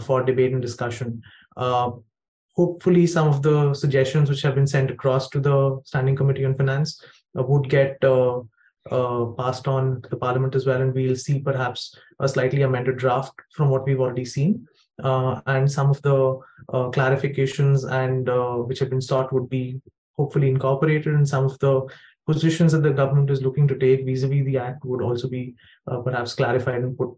for 0.02 0.22
debate 0.22 0.52
and 0.52 0.60
discussion 0.60 1.22
hopefully 2.56 3.06
some 3.06 3.28
of 3.28 3.42
the 3.42 3.74
suggestions 3.74 4.30
which 4.30 4.42
have 4.42 4.54
been 4.54 4.66
sent 4.66 4.90
across 4.90 5.28
to 5.28 5.40
the 5.40 5.80
Standing 5.84 6.16
Committee 6.16 6.44
on 6.44 6.56
Finance 6.56 7.02
uh, 7.38 7.42
would 7.42 7.68
get 7.68 8.02
uh, 8.04 8.40
uh, 8.90 9.26
passed 9.38 9.66
on 9.66 10.02
to 10.02 10.08
the 10.08 10.16
Parliament 10.16 10.54
as 10.54 10.66
well, 10.66 10.80
and 10.80 10.94
we'll 10.94 11.16
see 11.16 11.40
perhaps 11.40 11.96
a 12.20 12.28
slightly 12.28 12.62
amended 12.62 12.96
draft 12.96 13.32
from 13.52 13.70
what 13.70 13.84
we've 13.84 14.00
already 14.00 14.24
seen. 14.24 14.66
Uh, 15.02 15.40
and 15.46 15.70
some 15.70 15.90
of 15.90 16.00
the 16.02 16.38
uh, 16.72 16.88
clarifications 16.90 17.90
and 17.90 18.28
uh, 18.28 18.54
which 18.54 18.78
have 18.78 18.90
been 18.90 19.00
sought 19.00 19.32
would 19.32 19.48
be 19.48 19.80
hopefully 20.16 20.48
incorporated 20.48 21.12
in 21.14 21.26
some 21.26 21.44
of 21.44 21.58
the 21.58 21.82
positions 22.26 22.70
that 22.70 22.82
the 22.82 22.90
government 22.90 23.28
is 23.28 23.42
looking 23.42 23.66
to 23.66 23.76
take 23.76 24.06
vis-a-vis 24.06 24.46
the 24.46 24.56
act 24.56 24.84
would 24.84 25.02
also 25.02 25.28
be 25.28 25.54
perhaps 26.04 26.34
clarified 26.34 26.82
and 26.82 26.96
put 26.96 27.10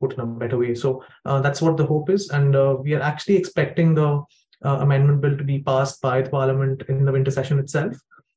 put 0.00 0.14
in 0.14 0.20
a 0.20 0.26
better 0.26 0.56
way. 0.56 0.74
So 0.74 1.04
that's 1.24 1.60
what 1.60 1.76
the 1.76 1.84
hope 1.84 2.08
is, 2.08 2.30
and 2.30 2.54
we 2.82 2.94
are 2.94 3.02
actually 3.02 3.36
expecting 3.36 3.94
the 3.94 4.22
uh, 4.64 4.78
amendment 4.80 5.20
bill 5.20 5.36
to 5.36 5.44
be 5.44 5.60
passed 5.60 6.00
by 6.00 6.22
the 6.22 6.30
parliament 6.30 6.82
in 6.88 7.04
the 7.04 7.12
winter 7.12 7.30
session 7.30 7.58
itself. 7.58 7.96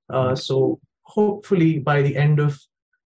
Uh, 0.09 0.35
so 0.35 0.79
hopefully 1.03 1.79
by 1.79 2.01
the 2.01 2.15
end 2.15 2.39
of 2.39 2.59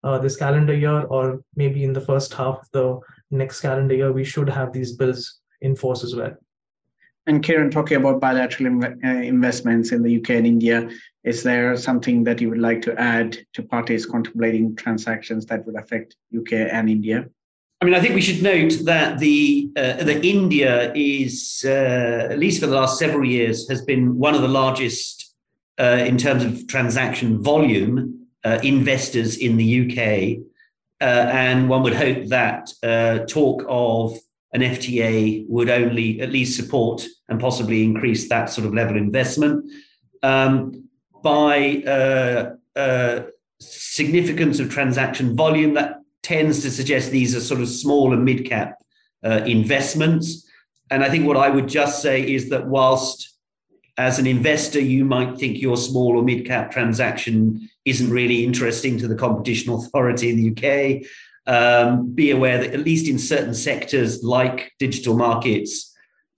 uh, 0.03 0.17
this 0.17 0.35
calendar 0.35 0.73
year 0.73 1.01
or 1.03 1.43
maybe 1.55 1.83
in 1.83 1.93
the 1.93 2.01
first 2.01 2.33
half 2.33 2.59
of 2.59 2.71
the 2.71 2.99
next 3.29 3.61
calendar 3.61 3.95
year, 3.95 4.11
we 4.11 4.23
should 4.23 4.49
have 4.49 4.73
these 4.73 4.95
bills 4.95 5.39
in 5.61 5.75
force 5.75 6.03
as 6.03 6.15
well. 6.15 6.35
And 7.27 7.43
Kieran, 7.43 7.69
talking 7.69 7.97
about 7.97 8.19
bilateral 8.19 8.67
Im- 8.67 8.99
uh, 9.03 9.07
investments 9.07 9.91
in 9.91 10.01
the 10.01 10.19
UK 10.19 10.31
and 10.31 10.47
India, 10.47 10.89
is 11.23 11.43
there 11.43 11.77
something 11.77 12.23
that 12.23 12.41
you 12.41 12.49
would 12.49 12.57
like 12.57 12.81
to 12.83 12.99
add 12.99 13.37
to 13.53 13.61
parties 13.61 14.07
contemplating 14.07 14.75
transactions 14.75 15.45
that 15.45 15.65
would 15.65 15.75
affect 15.75 16.15
UK 16.35 16.53
and 16.53 16.89
India? 16.89 17.29
I 17.81 17.85
mean, 17.85 17.95
I 17.95 17.99
think 17.99 18.13
we 18.13 18.21
should 18.21 18.43
note 18.43 18.73
that 18.85 19.17
the 19.17 19.71
uh, 19.75 20.03
that 20.03 20.23
India 20.23 20.93
is, 20.93 21.63
uh, 21.65 22.27
at 22.29 22.37
least 22.37 22.61
for 22.61 22.67
the 22.67 22.75
last 22.75 22.99
several 22.99 23.25
years, 23.25 23.67
has 23.69 23.81
been 23.81 24.19
one 24.19 24.35
of 24.35 24.43
the 24.43 24.47
largest 24.47 25.33
uh, 25.79 26.03
in 26.05 26.15
terms 26.15 26.43
of 26.43 26.67
transaction 26.67 27.41
volume 27.41 28.27
uh, 28.43 28.59
investors 28.61 29.37
in 29.37 29.57
the 29.57 29.81
UK, 29.81 30.43
uh, 31.01 31.31
and 31.31 31.69
one 31.69 31.81
would 31.81 31.95
hope 31.95 32.27
that 32.27 32.71
uh, 32.83 33.25
talk 33.25 33.65
of 33.67 34.15
an 34.53 34.61
FTA 34.61 35.45
would 35.49 35.71
only 35.71 36.21
at 36.21 36.29
least 36.29 36.57
support 36.57 37.03
and 37.29 37.39
possibly 37.39 37.83
increase 37.83 38.29
that 38.29 38.51
sort 38.51 38.67
of 38.67 38.75
level 38.75 38.95
of 38.95 39.01
investment. 39.01 39.65
Um, 40.21 40.87
by 41.23 42.51
significance 43.59 44.59
of 44.59 44.69
transaction 44.69 45.35
volume, 45.35 45.73
that 45.75 46.00
tends 46.31 46.61
to 46.61 46.71
suggest 46.71 47.11
these 47.11 47.35
are 47.35 47.41
sort 47.41 47.59
of 47.59 47.67
small 47.67 48.13
and 48.13 48.23
mid 48.23 48.45
cap 48.45 48.77
uh, 49.25 49.41
investments. 49.45 50.47
And 50.89 51.03
I 51.03 51.09
think 51.09 51.27
what 51.27 51.35
I 51.35 51.49
would 51.49 51.67
just 51.67 52.01
say 52.01 52.21
is 52.21 52.49
that 52.49 52.67
whilst 52.67 53.37
as 53.97 54.17
an 54.17 54.25
investor, 54.25 54.79
you 54.79 55.03
might 55.03 55.37
think 55.37 55.61
your 55.61 55.75
small 55.75 56.17
or 56.17 56.23
mid 56.23 56.45
cap 56.45 56.71
transaction 56.71 57.69
isn't 57.83 58.09
really 58.09 58.45
interesting 58.45 58.97
to 58.99 59.07
the 59.09 59.15
competition 59.15 59.73
authority 59.73 60.29
in 60.29 60.37
the 60.37 60.47
UK. 60.53 61.05
Um, 61.47 62.13
be 62.13 62.31
aware 62.31 62.59
that 62.59 62.73
at 62.73 62.85
least 62.85 63.09
in 63.09 63.19
certain 63.19 63.53
sectors 63.53 64.23
like 64.23 64.71
digital 64.79 65.17
markets, 65.17 65.93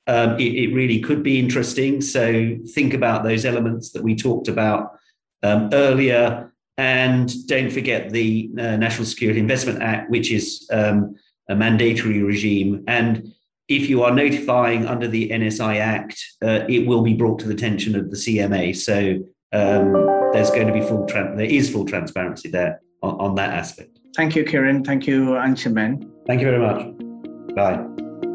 um, 0.07 0.39
it, 0.39 0.53
it, 0.55 0.73
really 0.73 1.01
could 1.01 1.21
be 1.21 1.37
interesting. 1.37 2.01
So 2.01 2.57
think 2.73 2.93
about 2.93 3.23
those 3.23 3.45
elements 3.45 3.91
that 3.91 4.01
we 4.01 4.15
talked 4.15 4.47
about 4.47 4.97
um, 5.43 5.69
earlier. 5.73 6.52
And 6.77 7.31
don't 7.47 7.71
forget 7.71 8.09
the 8.09 8.49
uh, 8.57 8.77
National 8.77 9.05
Security 9.05 9.39
Investment 9.39 9.81
Act, 9.81 10.09
which 10.09 10.31
is 10.31 10.67
um, 10.71 11.15
a 11.49 11.55
mandatory 11.55 12.23
regime. 12.23 12.83
And 12.87 13.33
if 13.67 13.89
you 13.89 14.03
are 14.03 14.13
notifying 14.13 14.85
under 14.87 15.07
the 15.07 15.29
NSI 15.29 15.79
Act, 15.79 16.23
uh, 16.43 16.65
it 16.67 16.87
will 16.87 17.01
be 17.01 17.13
brought 17.13 17.39
to 17.39 17.47
the 17.47 17.53
attention 17.53 17.95
of 17.95 18.09
the 18.09 18.17
CMA. 18.17 18.75
So 18.75 19.19
um, 19.53 19.93
there's 20.33 20.49
going 20.49 20.67
to 20.67 20.73
be 20.73 20.81
full 20.81 21.05
tra- 21.05 21.33
there 21.35 21.45
is 21.45 21.71
full 21.71 21.85
transparency 21.85 22.49
there 22.49 22.81
on, 23.01 23.19
on 23.19 23.35
that 23.35 23.51
aspect. 23.51 23.99
Thank 24.15 24.35
you, 24.35 24.43
Kieran. 24.43 24.83
Thank 24.83 25.07
you, 25.07 25.29
Anshuman. 25.31 26.09
Thank 26.27 26.41
you 26.41 26.47
very 26.47 26.59
much. 26.59 27.55
Bye. 27.55 27.85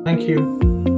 Thank 0.04 0.22
you. 0.22 0.97